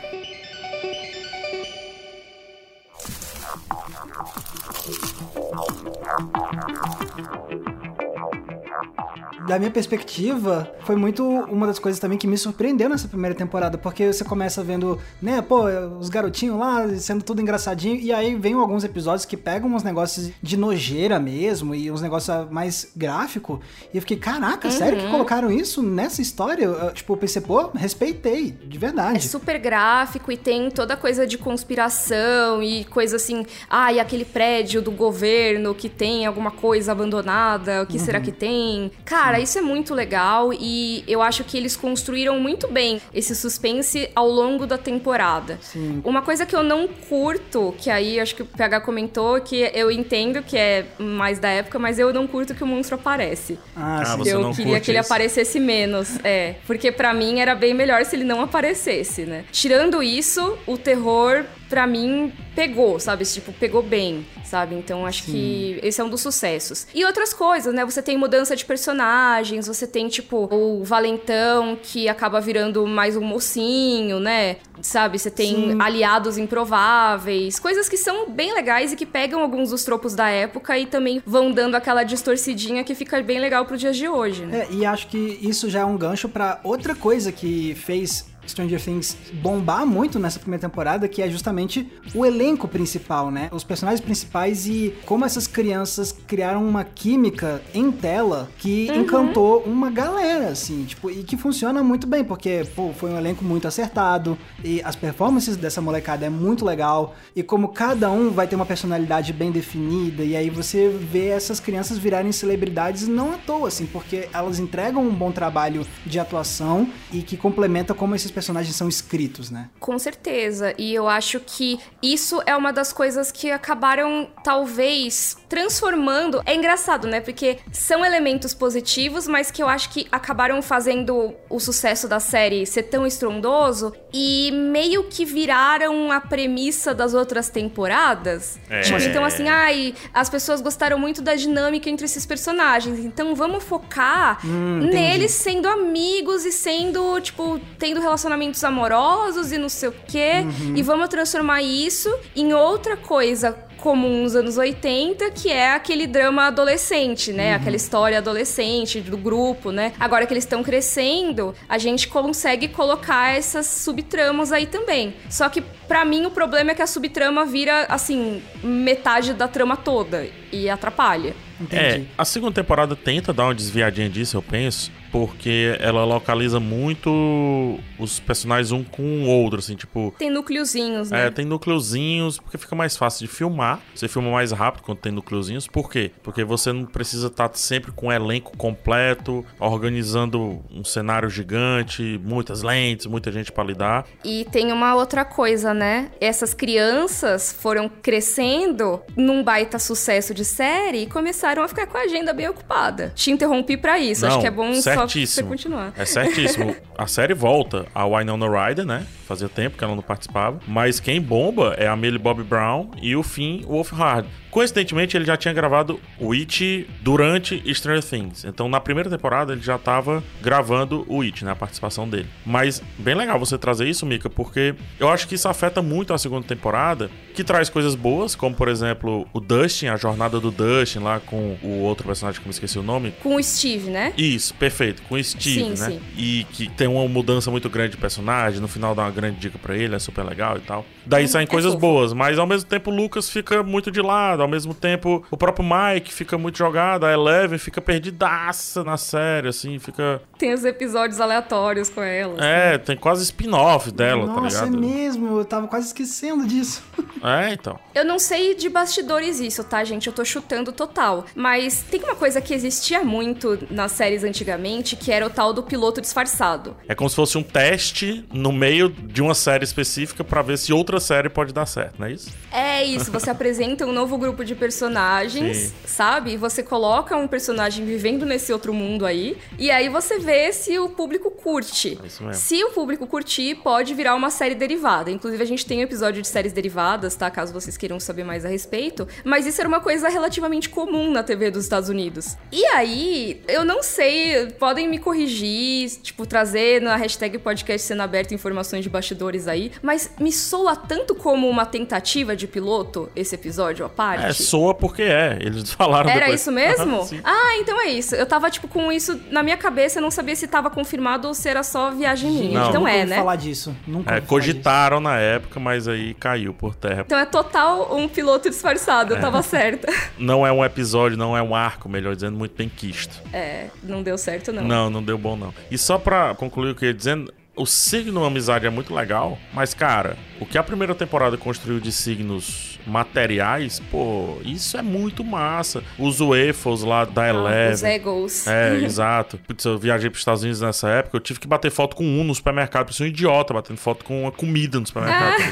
Da 9.47 9.59
minha 9.59 9.71
perspectiva, 9.71 10.73
foi 10.81 10.97
muito 10.97 11.25
uma 11.25 11.67
das 11.67 11.79
coisas 11.79 12.01
também 12.01 12.17
que 12.17 12.27
me 12.27 12.39
surpreendeu 12.39 12.89
nessa 12.89 13.09
primeira 13.09 13.35
temporada, 13.35 13.77
porque 13.77 14.13
você 14.13 14.25
começa 14.25 14.63
vendo, 14.63 14.99
né, 15.21 15.43
pô, 15.43 15.65
os 15.99 16.09
garotinhos 16.09 16.59
lá 16.59 16.89
sendo 16.97 17.23
tudo 17.23 17.43
engraçadinho, 17.43 17.97
e 17.97 18.13
aí 18.13 18.35
vem 18.35 18.55
alguns 18.55 18.85
episódios 18.85 19.25
que 19.25 19.37
pegam 19.37 19.75
uns 19.75 19.83
negócios 19.83 20.31
de 20.43 20.57
nojeira 20.57 21.19
mesmo, 21.19 21.75
e 21.75 21.91
uns 21.91 22.01
negócios 22.01 22.51
mais 22.51 22.91
gráfico, 22.97 23.61
e 23.93 23.97
eu 23.97 24.01
fiquei, 24.01 24.17
caraca, 24.17 24.71
sério 24.71 24.99
que 24.99 25.09
colocaram 25.11 25.51
isso 25.51 25.83
nessa 25.83 26.23
história? 26.23 26.65
Eu, 26.65 26.93
tipo, 26.93 27.13
eu 27.13 27.17
pensei, 27.17 27.43
pô, 27.43 27.71
respeitei, 27.75 28.51
de 28.51 28.77
É 28.77 28.81
verdade. 28.81 29.29
super 29.29 29.59
gráfico 29.59 30.31
e 30.33 30.37
tem 30.37 30.71
toda 30.71 30.97
coisa 30.97 31.27
de 31.27 31.37
conspiração 31.37 32.63
e 32.63 32.85
coisa 32.85 33.17
assim. 33.17 33.45
Ah, 33.69 33.93
e 33.93 34.01
aquele 34.01 34.25
prédio 34.25 34.81
do 34.81 34.91
governo 34.91 35.75
que 35.75 35.89
tem 35.89 36.27
alguma 36.27 36.51
coisa 36.51 36.93
abandonada, 36.93 37.83
o 37.83 37.87
que 37.87 37.99
será 37.99 38.21
que 38.21 38.33
tem? 38.33 38.91
Cara, 39.05 39.34
isso 39.41 39.59
é 39.59 39.63
muito 39.63 39.95
legal 39.95 40.53
e 40.53 41.05
eu 41.07 41.21
acho 41.23 41.45
que 41.45 41.57
eles 41.57 41.77
construíram 41.77 42.39
muito 42.41 42.69
bem 42.69 43.01
esse 43.13 43.35
suspense 43.35 44.09
ao 44.15 44.29
longo 44.29 44.67
da 44.67 44.79
temporada. 44.79 45.59
Sim. 45.61 46.01
Uma 46.05 46.23
coisa 46.23 46.45
que 46.47 46.55
eu 46.55 46.63
não 46.63 46.87
curto, 46.89 47.75
que 47.79 47.91
aí 47.91 48.19
acho 48.21 48.35
que 48.35 48.43
o 48.43 48.47
PH 48.47 48.81
comentou, 48.81 49.41
que 49.41 49.71
eu 49.75 49.91
entendo 49.91 50.43
que 50.43 50.57
é 50.57 50.87
mais 50.99 51.39
da 51.39 51.49
época, 51.49 51.79
mas 51.79 51.99
eu 51.99 52.13
não 52.13 52.27
curto 52.27 52.55
que 52.55 52.63
o 52.65 52.67
monstro 52.67 52.95
aparece. 52.97 53.59
Ah, 53.77 54.01
Ah, 54.01 54.05
sim. 54.07 54.19
você 54.19 54.35
eu 54.35 54.41
não 54.41 54.51
queria 54.53 54.73
curte 54.73 54.85
que 54.85 54.91
ele 54.91 54.99
isso? 54.99 55.07
aparecesse 55.13 55.61
menos, 55.61 56.19
é. 56.25 56.57
Porque 56.67 56.91
pra 56.93 57.13
mim 57.15 57.41
era 57.41 57.55
bem 57.55 57.73
melhor 57.75 58.05
se 58.05 58.17
ele 58.17 58.25
não 58.25 58.41
aparecesse, 58.43 59.23
né? 59.23 59.45
Tirando 59.53 60.03
isso, 60.03 60.57
o 60.67 60.77
terror 60.77 61.45
pra 61.69 61.87
mim, 61.87 62.33
pegou, 62.55 62.99
sabe? 63.01 63.25
Tipo, 63.25 63.53
pegou 63.53 63.83
bem, 63.83 64.27
sabe? 64.45 64.75
Então 64.75 65.05
acho 65.07 65.25
Sim. 65.25 65.33
que 65.33 65.81
esse 65.83 66.01
é 66.01 66.05
um 66.05 66.09
dos 66.09 66.21
sucessos. 66.21 66.87
E 66.95 67.05
outras 67.05 67.33
coisas, 67.33 67.75
né? 67.75 67.85
Você 67.85 68.03
tem 68.03 68.17
mudança 68.17 68.55
de 68.55 68.65
personagens, 68.65 69.67
você 69.67 69.87
tem, 69.87 70.09
tipo, 70.09 70.49
o 70.53 70.85
Valentão 70.85 71.77
que 71.83 72.09
acaba 72.09 72.41
virando 72.41 72.87
mais 72.87 73.17
um 73.17 73.23
mocinho, 73.25 74.21
né? 74.21 74.57
Sabe? 74.81 75.19
Você 75.19 75.31
tem 75.31 75.73
Sim. 75.73 75.79
aliados 75.81 76.37
improváveis, 76.39 77.59
coisas 77.59 77.89
que 77.89 77.97
são 77.97 78.29
bem 78.31 78.55
legais 78.55 78.93
e 78.93 78.97
que 78.97 79.07
pegam 79.07 79.41
alguns 79.41 79.71
dos 79.71 79.85
tropos 79.85 80.15
da 80.15 80.29
época 80.29 80.79
e 80.79 80.87
também 80.87 81.23
vão 81.25 81.51
dando 81.51 81.75
aquela 81.75 82.05
distorcidinha 82.05 82.85
que 82.85 82.95
fica 82.95 83.23
bem 83.23 83.39
legal 83.39 83.65
pro 83.65 83.77
dias 83.77 83.97
de 83.97 84.09
hoje, 84.09 84.45
né? 84.45 84.67
É, 84.71 84.75
e 84.75 84.85
acho 84.85 85.07
que 85.09 85.39
isso 85.43 85.71
já 85.71 85.81
é 85.81 85.85
um 85.85 85.97
gancho 85.97 86.29
para 86.29 86.61
outra 86.63 86.95
coisa 86.95 87.33
que 87.33 87.75
fez 87.75 88.27
Stranger 88.47 88.81
Things 88.81 89.17
bombar 89.35 89.87
muito 89.87 90.19
nessa 90.19 90.39
primeira 90.39 90.61
temporada, 90.61 91.09
que 91.09 91.23
é 91.23 91.29
justamente 91.29 91.91
o 92.15 92.25
elenco 92.25 92.69
principal, 92.69 93.31
né? 93.31 93.49
Os 93.53 93.65
personagens 93.65 94.01
principais 94.01 94.67
e 94.67 94.95
como 95.05 95.25
essas 95.25 95.47
crianças 95.47 96.13
criaram 96.27 96.67
uma 96.67 96.85
química 96.85 97.63
em 97.73 97.91
tela 97.91 98.49
que 98.59 98.89
uhum. 98.91 99.01
encantou 99.01 99.63
uma 99.63 99.91
galera, 99.91 100.49
assim, 100.49 100.85
tipo, 100.85 101.11
e 101.11 101.23
que 101.23 101.37
funciona 101.37 101.83
muito 101.83 102.07
bem, 102.07 102.25
porque, 102.25 102.67
pô, 102.75 102.93
foi 102.93 103.11
um 103.11 103.19
elenco 103.19 103.45
muito 103.45 103.67
acertado 103.67 104.37
e 104.63 104.83
as 104.83 104.97
performances 104.97 105.57
dessa 105.57 105.81
molecada 105.81 106.27
é 106.27 106.31
muito 106.31 106.65
legal 106.65 107.15
e 107.35 107.43
como 107.43 107.69
cada 107.69 108.11
um 108.11 108.31
vai 108.31 108.47
ter 108.47 108.57
uma 108.57 108.67
personalidade 108.67 109.33
bem 109.33 109.51
definida 109.51 110.25
e 110.25 110.37
aí 110.37 110.51
você 110.51 110.89
vê 110.89 111.29
essas 111.29 111.61
crianças 111.61 111.99
virarem 111.99 112.33
celebridades 112.33 113.09
não 113.09 113.33
à 113.35 113.39
toa, 113.39 113.69
assim, 113.69 113.87
porque 113.87 114.29
elas 114.33 114.59
entregam 114.59 115.03
um 115.03 115.15
bom 115.15 115.31
trabalho 115.31 115.87
de 116.05 116.19
atuação 116.19 116.89
e 117.13 117.23
que 117.23 117.37
complementa 117.37 117.95
como 117.95 118.15
esses 118.15 118.31
personagens 118.35 118.75
são 118.77 118.89
escritos, 118.89 119.51
né? 119.51 119.71
Com 119.81 119.99
certeza. 119.99 120.75
E 120.77 120.93
eu 120.93 121.09
acho 121.09 121.41
que 121.41 121.79
isso 122.03 122.43
é 122.45 122.55
uma 122.57 122.73
das 122.73 122.93
coisas 122.93 123.31
que 123.31 123.51
acabaram, 123.51 124.29
talvez, 124.43 125.37
transformando. 125.49 126.43
É 126.45 126.55
engraçado, 126.55 127.07
né? 127.07 127.21
Porque 127.21 127.59
são 127.73 128.05
elementos 128.05 128.53
positivos, 128.53 129.27
mas 129.27 129.51
que 129.51 129.63
eu 129.63 129.69
acho 129.69 129.91
que 129.91 130.07
acabaram 130.11 130.61
fazendo 130.61 131.35
o 131.49 131.61
sucesso 131.61 132.09
da 132.09 132.21
série 132.21 132.67
ser 132.67 132.85
tão 132.85 133.07
estrondoso 133.07 133.95
e 134.13 134.51
meio 134.53 135.05
que 135.05 135.25
viraram 135.25 136.11
a 136.11 136.21
premissa 136.21 136.95
das 136.95 137.15
outras 137.15 137.49
temporadas. 137.49 138.59
É. 138.69 138.81
Tipo, 138.81 138.99
então, 138.99 139.25
assim, 139.25 139.49
ai, 139.49 139.95
as 140.13 140.29
pessoas 140.29 140.61
gostaram 140.61 140.99
muito 140.99 141.23
da 141.23 141.35
dinâmica 141.35 141.89
entre 141.89 142.05
esses 142.05 142.27
personagens. 142.27 142.99
Então 142.99 143.35
vamos 143.35 143.63
focar 143.63 144.45
hum, 144.45 144.81
neles 144.93 145.33
sendo 145.33 145.69
amigos 145.69 146.45
e 146.45 146.53
sendo, 146.53 147.21
tipo, 147.21 147.61
tendo 147.79 148.01
relacionamentos 148.25 148.65
amorosos 148.65 149.53
e 149.53 149.59
não 149.59 149.69
sei 149.69 149.91
o 149.91 149.95
quê. 150.07 150.45
Uhum. 150.45 150.77
E 150.77 150.83
vamos 150.83 151.09
transformar 151.09 151.63
isso 151.63 152.13
em 152.35 152.53
outra 152.53 152.97
coisa 152.97 153.57
comum 153.77 154.23
nos 154.23 154.35
anos 154.35 154.57
80, 154.57 155.31
que 155.33 155.51
é 155.51 155.73
aquele 155.73 156.07
drama 156.07 156.47
adolescente, 156.47 157.35
né? 157.35 157.51
Uhum. 157.51 157.57
Aquela 157.57 157.77
história 157.77 158.17
adolescente 158.17 158.99
do 158.99 159.19
grupo, 159.19 159.71
né? 159.71 159.93
Agora 160.01 160.25
que 160.25 160.33
eles 160.33 160.45
estão 160.45 160.63
crescendo, 160.63 161.55
a 161.69 161.77
gente 161.77 162.09
consegue 162.09 162.69
colocar 162.69 163.37
essas 163.37 163.67
subtramas 163.67 164.53
aí 164.53 164.65
também. 164.65 165.15
Só 165.29 165.51
que 165.51 165.61
para 165.87 166.03
mim 166.03 166.25
o 166.25 166.31
problema 166.31 166.71
é 166.71 166.75
que 166.75 166.81
a 166.81 166.87
subtrama 166.87 167.45
vira 167.45 167.85
assim 167.91 168.43
metade 168.63 169.35
da 169.35 169.47
trama 169.47 169.77
toda 169.77 170.27
e 170.51 170.71
atrapalha. 170.71 171.37
Entendi. 171.61 171.83
É, 171.85 172.03
a 172.17 172.25
segunda 172.25 172.53
temporada 172.53 172.97
tenta 172.97 173.35
dar 173.35 173.45
uma 173.45 173.55
desviadinha 173.55 174.09
disso, 174.09 174.37
eu 174.39 174.43
penso, 174.43 174.91
porque 175.15 175.77
ela 175.79 176.05
localiza 176.05 176.59
muito 176.59 177.79
os 178.01 178.19
personagens 178.19 178.73
um 178.73 178.83
com 178.83 179.23
o 179.23 179.29
outro, 179.29 179.61
assim, 179.61 179.77
tipo. 179.77 180.13
Tem 180.19 180.29
núcleozinhos, 180.29 181.13
né? 181.13 181.29
É, 181.29 181.31
tem 181.31 181.45
núcleozinhos, 181.45 182.41
porque 182.41 182.59
fica 182.59 182.75
mais 182.75 182.97
fácil 182.97 183.25
de 183.25 183.33
filmar. 183.33 183.81
Você 183.95 184.09
filma 184.09 184.29
mais 184.33 184.51
rápido 184.51 184.83
quando 184.83 184.99
tem 184.99 185.13
núcleozinhos. 185.13 185.69
Por 185.69 185.89
quê? 185.89 186.11
Porque 186.21 186.43
você 186.43 186.73
não 186.73 186.85
precisa 186.85 187.29
estar 187.29 187.49
sempre 187.55 187.93
com 187.93 188.07
o 188.07 188.09
um 188.09 188.13
elenco 188.13 188.57
completo, 188.57 189.47
organizando 189.61 190.61
um 190.69 190.83
cenário 190.83 191.31
gigante, 191.31 192.21
muitas 192.25 192.63
lentes, 192.63 193.07
muita 193.07 193.31
gente 193.31 193.53
para 193.53 193.63
lidar. 193.63 194.07
E 194.25 194.45
tem 194.51 194.73
uma 194.73 194.97
outra 194.97 195.25
coisa, 195.25 195.73
né? 195.73 196.11
Essas 196.21 196.53
crianças 196.53 197.53
foram 197.53 197.89
crescendo 197.89 199.01
num 199.17 199.45
baita 199.45 199.79
sucesso 199.79 200.35
de 200.35 200.45
série 200.45 201.03
e 201.03 201.07
começaram 201.07 201.63
a 201.63 201.69
ficar 201.69 201.87
com 201.87 201.99
a 201.99 202.01
agenda 202.01 202.33
bem 202.33 202.49
ocupada. 202.49 203.13
Te 203.15 203.31
interrompi 203.31 203.77
para 203.77 203.97
isso, 203.97 204.23
não, 204.23 204.31
acho 204.31 204.41
que 204.41 204.47
é 204.49 204.51
bom 204.51 204.75
certíssimo. 204.75 205.04
Só 205.09 205.27
você 205.27 205.43
continuar. 205.43 205.93
É 205.97 206.05
certíssimo. 206.05 206.75
a 206.97 207.07
série 207.07 207.35
volta 207.35 207.87
a 207.95 208.07
Winona 208.07 208.47
Ryder, 208.49 208.87
né? 208.87 209.07
Fazia 209.27 209.49
tempo 209.49 209.79
que 209.79 209.85
ela 209.85 209.95
não 209.95 210.03
participava. 210.03 210.61
Mas 210.67 211.01
quem 211.01 211.21
bomba 211.21 211.75
é 211.79 211.87
a 211.87 211.97
Millie 211.97 212.19
Bobby 212.19 212.43
Brown 212.43 212.91
e 213.01 213.17
o 213.17 213.23
Finn 213.23 213.63
Wolfhard. 213.63 214.29
Coincidentemente, 214.51 215.17
ele 215.17 215.25
já 215.25 215.37
tinha 215.37 215.53
gravado 215.53 215.99
o 216.21 216.33
It 216.33 216.89
durante 217.01 217.61
Stranger 217.75 218.05
Things. 218.05 218.45
Então, 218.45 218.69
na 218.69 218.79
primeira 218.81 219.11
temporada, 219.11 219.53
ele 219.53 219.63
já 219.63 219.75
estava 219.75 220.23
gravando 220.41 221.05
o 221.09 221.23
It, 221.23 221.45
né? 221.45 221.51
A 221.51 221.57
participação 221.57 222.09
dele. 222.09 222.29
Mas, 222.47 222.81
bem 222.99 223.17
legal 223.17 223.39
você 223.39 223.59
trazer 223.59 223.89
isso, 223.89 224.07
Mika, 224.07 224.31
porque 224.31 224.75
eu 225.01 225.09
acho 225.09 225.27
que 225.27 225.35
isso 225.35 225.49
afeta 225.49 225.83
muito 225.83 226.15
a 226.15 226.19
segunda 226.19 226.47
temporada, 226.47 227.11
que 227.35 227.45
traz 227.45 227.69
coisas 227.69 227.95
boas, 227.95 228.35
como, 228.35 228.55
por 228.55 228.69
exemplo, 228.69 229.27
o 229.33 229.41
Dustin, 229.41 229.89
a 229.89 229.97
jornada 229.97 230.39
do 230.39 230.51
Dustin 230.51 231.01
lá 231.01 231.21
com 231.21 231.57
o 231.63 231.81
outro 231.81 232.07
personagem 232.07 232.41
que 232.41 232.47
eu 232.47 232.49
me 232.49 232.55
esqueci 232.55 232.79
o 232.79 232.83
nome. 232.83 233.13
Com 233.23 233.35
o 233.35 233.43
Steve, 233.43 233.91
né? 233.91 234.13
Isso, 234.17 234.55
perfeito. 234.55 235.03
Com 235.03 235.17
o 235.17 235.25
Steve, 235.25 235.77
sim, 235.77 235.83
né? 235.83 235.91
Sim. 235.91 236.01
E 236.17 236.47
que 236.53 236.69
tem 236.71 236.87
uma 236.87 237.07
mudança 237.09 237.51
muito 237.51 237.69
grande 237.69 237.93
de 237.93 237.97
personagem, 237.97 238.61
no 238.61 238.69
final 238.69 238.95
dá 238.95 239.03
uma 239.03 239.11
grande 239.11 239.39
dica 239.39 239.59
para 239.59 239.77
ele, 239.77 239.95
é 239.95 239.99
super 239.99 240.25
legal 240.25 240.57
e 240.57 240.61
tal. 240.61 240.87
Daí 241.05 241.25
hum, 241.25 241.29
saem 241.29 241.45
é 241.45 241.47
coisas 241.47 241.73
fofo. 241.73 241.81
boas, 241.81 242.13
mas 242.13 242.39
ao 242.39 242.47
mesmo 242.47 242.69
tempo 242.69 242.91
o 242.91 242.95
Lucas 242.95 243.29
fica 243.29 243.63
muito 243.63 243.91
de 243.91 244.01
lado, 244.01 244.43
ao 244.43 244.49
mesmo 244.49 244.73
tempo 244.73 245.25
o 245.31 245.37
próprio 245.37 245.67
Mike 245.69 246.13
fica 246.15 246.39
muito 246.39 246.57
jogado, 246.57 247.05
a 247.05 247.13
Eleven 247.13 247.59
fica 247.59 247.81
perdidaça 247.81 248.85
na 248.85 248.97
série, 248.97 249.49
assim, 249.49 249.79
fica... 249.79 250.23
Tem 250.39 250.53
os 250.53 250.65
episódios 250.65 251.21
aleatórios 251.21 251.91
com 251.91 252.03
ela. 252.03 252.45
É, 252.45 252.75
assim. 252.75 252.85
tem 252.85 252.97
quase 252.97 253.25
spin-off 253.25 253.91
dela, 253.91 254.27
Nossa, 254.27 254.35
tá 254.35 254.47
ligado? 254.47 254.71
Nossa, 254.71 254.87
é 254.87 254.97
mesmo, 254.97 255.39
eu 255.39 255.45
tava 255.45 255.67
quase 255.67 255.89
esquecendo 255.89 256.47
disso. 256.47 256.83
É, 257.25 257.53
então. 257.53 257.79
Eu 257.95 258.05
não 258.05 258.19
sei 258.19 258.55
de 258.55 258.69
bastidores 258.69 259.41
isso, 259.41 259.65
tá, 259.65 259.83
gente? 259.83 260.07
Eu 260.07 260.13
tô 260.13 260.25
chutando 260.25 260.73
total. 260.73 261.25
Mas 261.35 261.83
tem 261.91 262.03
uma 262.03 262.15
coisa 262.15 262.41
que 262.41 262.53
existia 262.53 263.03
muito 263.03 263.59
nas 263.71 263.93
séries 263.93 264.23
antigamente, 264.23 264.95
que 264.95 265.11
era 265.11 265.27
o 265.27 265.31
tal 265.31 265.53
do 265.53 265.63
piloto 265.63 266.01
disfarçado. 266.01 266.77
É 266.87 266.95
como 266.95 267.09
se 267.09 267.17
fosse 267.17 267.39
um 267.39 267.43
teste 267.43 268.25
no 268.33 268.53
meio 268.53 268.91
de 268.91 269.23
uma 269.23 269.35
série 269.35 269.65
específica 269.65 270.23
para 270.23 270.43
ver 270.43 270.59
se 270.59 270.73
outra 270.73 271.01
série 271.01 271.29
pode 271.29 271.53
dar 271.53 271.67
certo, 271.67 271.95
não 271.99 272.07
é 272.07 272.13
isso? 272.13 272.31
É 272.53 272.85
isso, 272.85 273.11
você 273.11 273.31
apresenta 273.31 273.87
um 273.87 273.93
novo 273.93 274.19
grupo 274.19 274.45
de 274.45 274.55
personagens, 274.55 275.57
Sim. 275.57 275.73
sabe? 275.87 276.33
E 276.33 276.37
você 276.37 276.63
coloca 276.63 277.17
um 277.17 277.27
personagem 277.27 277.87
vivendo 277.87 278.27
nesse 278.27 278.53
outro 278.53 278.75
mundo 278.75 279.07
aí, 279.07 279.39
e 279.59 279.71
aí 279.71 279.89
você 279.89 280.19
vê 280.19 280.53
se 280.53 280.79
o 280.79 280.89
público 280.91 281.31
curte. 281.31 281.99
É 282.03 282.07
isso 282.07 282.23
mesmo. 282.23 282.35
Se 282.35 282.63
o 282.65 282.71
público 282.71 283.07
curtir, 283.07 283.55
pode 283.57 283.95
virar 283.95 284.15
uma 284.15 284.31
série 284.31 284.55
derivada. 284.55 285.11
Inclusive, 285.11 285.43
a 285.43 285.47
gente 285.47 285.65
tem 285.65 285.79
um 285.79 285.83
episódio 285.83 286.21
de 286.21 286.29
séries 286.29 286.53
derivadas, 286.53 287.14
tá? 287.17 287.31
Caso 287.31 287.53
vocês 287.53 287.77
queiram 287.77 287.99
saber 288.01 288.25
mais 288.25 288.45
a 288.45 288.49
respeito. 288.49 289.07
Mas 289.25 289.47
isso 289.47 289.61
era 289.61 289.69
uma 289.69 289.81
coisa 289.81 290.09
relativamente 290.09 290.69
comum 290.69 291.11
na 291.11 291.23
TV 291.23 291.51
dos 291.51 291.65
Estados 291.65 291.89
Unidos. 291.89 292.37
E 292.53 292.65
aí, 292.67 293.43
eu 293.49 293.65
não 293.65 293.83
sei, 293.83 294.47
podem 294.59 294.89
me 294.89 294.99
corrigir, 294.99 295.91
tipo, 296.03 296.27
trazer 296.27 296.81
na 296.81 296.97
hashtag 296.97 297.39
podcast 297.39 297.87
sendo 297.87 298.03
aberto 298.03 298.35
informações 298.35 298.83
de 298.83 298.91
bastidores 298.91 299.47
aí, 299.49 299.73
mas 299.83 300.11
me 300.19 300.33
soa 300.33 300.77
tanto 300.77 301.15
como 301.15 301.49
uma 301.49 301.67
tentativa 301.67 302.37
de 302.37 302.47
piloto 302.47 303.11
esse 303.15 303.35
episódio 303.35 303.85
à 303.85 303.89
parte. 303.89 304.25
É, 304.27 304.33
soa 304.33 304.75
porque 304.75 305.03
é. 305.03 305.39
Eles 305.41 305.71
falaram 305.73 306.09
Era 306.09 306.21
depois. 306.21 306.41
isso 306.41 306.53
mesmo? 306.53 307.09
ah, 307.25 307.57
então 307.59 307.81
é 307.81 307.87
isso. 307.87 308.15
Eu 308.15 308.27
tava, 308.27 308.51
tipo, 308.51 308.69
com 308.69 308.91
isso 308.91 309.21
na 309.31 309.43
minha 309.43 309.57
cabeça, 309.57 309.99
eu 309.99 310.03
não 310.03 310.11
sabia 310.11 310.37
se 310.37 310.47
tava 310.47 310.71
confirmado 310.71 311.29
ou 311.29 311.35
se 311.35 311.49
era 311.49 311.63
só 311.63 311.91
viagem 311.91 312.31
minha. 312.31 312.61
Não. 312.61 312.69
Então 312.69 312.89
é, 312.89 313.05
né? 313.05 313.17
falar 313.17 313.37
disso. 313.37 313.75
Nunca 313.87 314.17
é, 314.17 314.21
cogitaram 314.21 314.99
disso. 314.99 315.11
na 315.11 315.19
época, 315.19 315.61
mas 315.61 315.89
aí 315.89 316.15
caiu 316.15 316.53
por 316.53 316.75
terra. 316.75 317.04
Então 317.05 317.19
é 317.19 317.27
total 317.27 317.95
um 317.95 318.09
piloto 318.09 318.49
disfarçado, 318.49 319.15
é. 319.15 319.17
eu 319.17 319.21
tava 319.21 319.43
certa. 319.43 319.93
Não 320.19 320.47
é 320.47 320.53
um 320.53 320.65
episódio, 320.65 321.17
não 321.17 321.37
é 321.37 321.43
um 321.43 321.55
arco, 321.55 321.89
melhor 321.89 322.15
dizendo, 322.15 322.37
muito 322.37 322.57
bem 322.57 322.69
quisto. 322.69 323.21
É, 323.33 323.67
não 323.83 324.03
deu 324.03 324.17
certo 324.17 324.53
não. 324.53 324.65
Não, 324.65 324.91
não 324.91 325.03
deu 325.03 325.19
bom 325.19 325.37
não. 325.37 325.53
E 325.71 325.77
só 325.77 325.99
pra 325.99 326.35
concluir 326.35 326.71
o 326.71 326.75
que 326.75 326.85
eu 326.85 326.89
ia 326.89 326.95
dizendo, 326.95 327.33
o 327.57 327.67
signo 327.67 328.25
amizade 328.25 328.67
é 328.67 328.71
muito 328.71 328.95
legal, 328.95 329.39
mas 329.53 329.75
cara, 329.75 330.17
o 330.41 330.47
que 330.47 330.59
a 330.59 330.63
primeira 330.63 330.95
temporada 330.95 331.37
construiu 331.37 331.81
de 331.81 331.93
signos 331.93 332.79
materiais, 332.87 333.81
pô, 333.91 334.39
isso 334.45 334.77
é 334.77 334.83
muito 334.83 335.25
massa. 335.25 335.83
Os 335.99 336.21
UEFOs 336.21 336.83
lá 336.83 337.05
da 337.05 337.23
ah, 337.23 337.29
Eleven. 337.29 337.75
Os 337.75 337.83
Egos. 337.83 338.47
É, 338.47 338.77
exato. 338.85 339.39
Putz, 339.39 339.65
eu 339.65 339.79
viajei 339.79 340.11
para 340.11 340.17
os 340.17 340.21
Estados 340.21 340.43
Unidos 340.43 340.61
nessa 340.61 340.89
época, 340.89 341.17
eu 341.17 341.21
tive 341.21 341.41
que 341.41 341.47
bater 341.47 341.71
foto 341.71 341.97
com 341.97 342.05
um 342.05 342.25
no 342.25 342.35
supermercado, 342.35 342.87
porque 342.87 343.03
eu 343.03 343.07
um 343.07 343.09
idiota 343.09 343.55
batendo 343.55 343.79
foto 343.79 344.05
com 344.05 344.23
uma 344.23 344.33
comida 344.33 344.79
no 344.79 344.87
supermercado. 344.87 345.43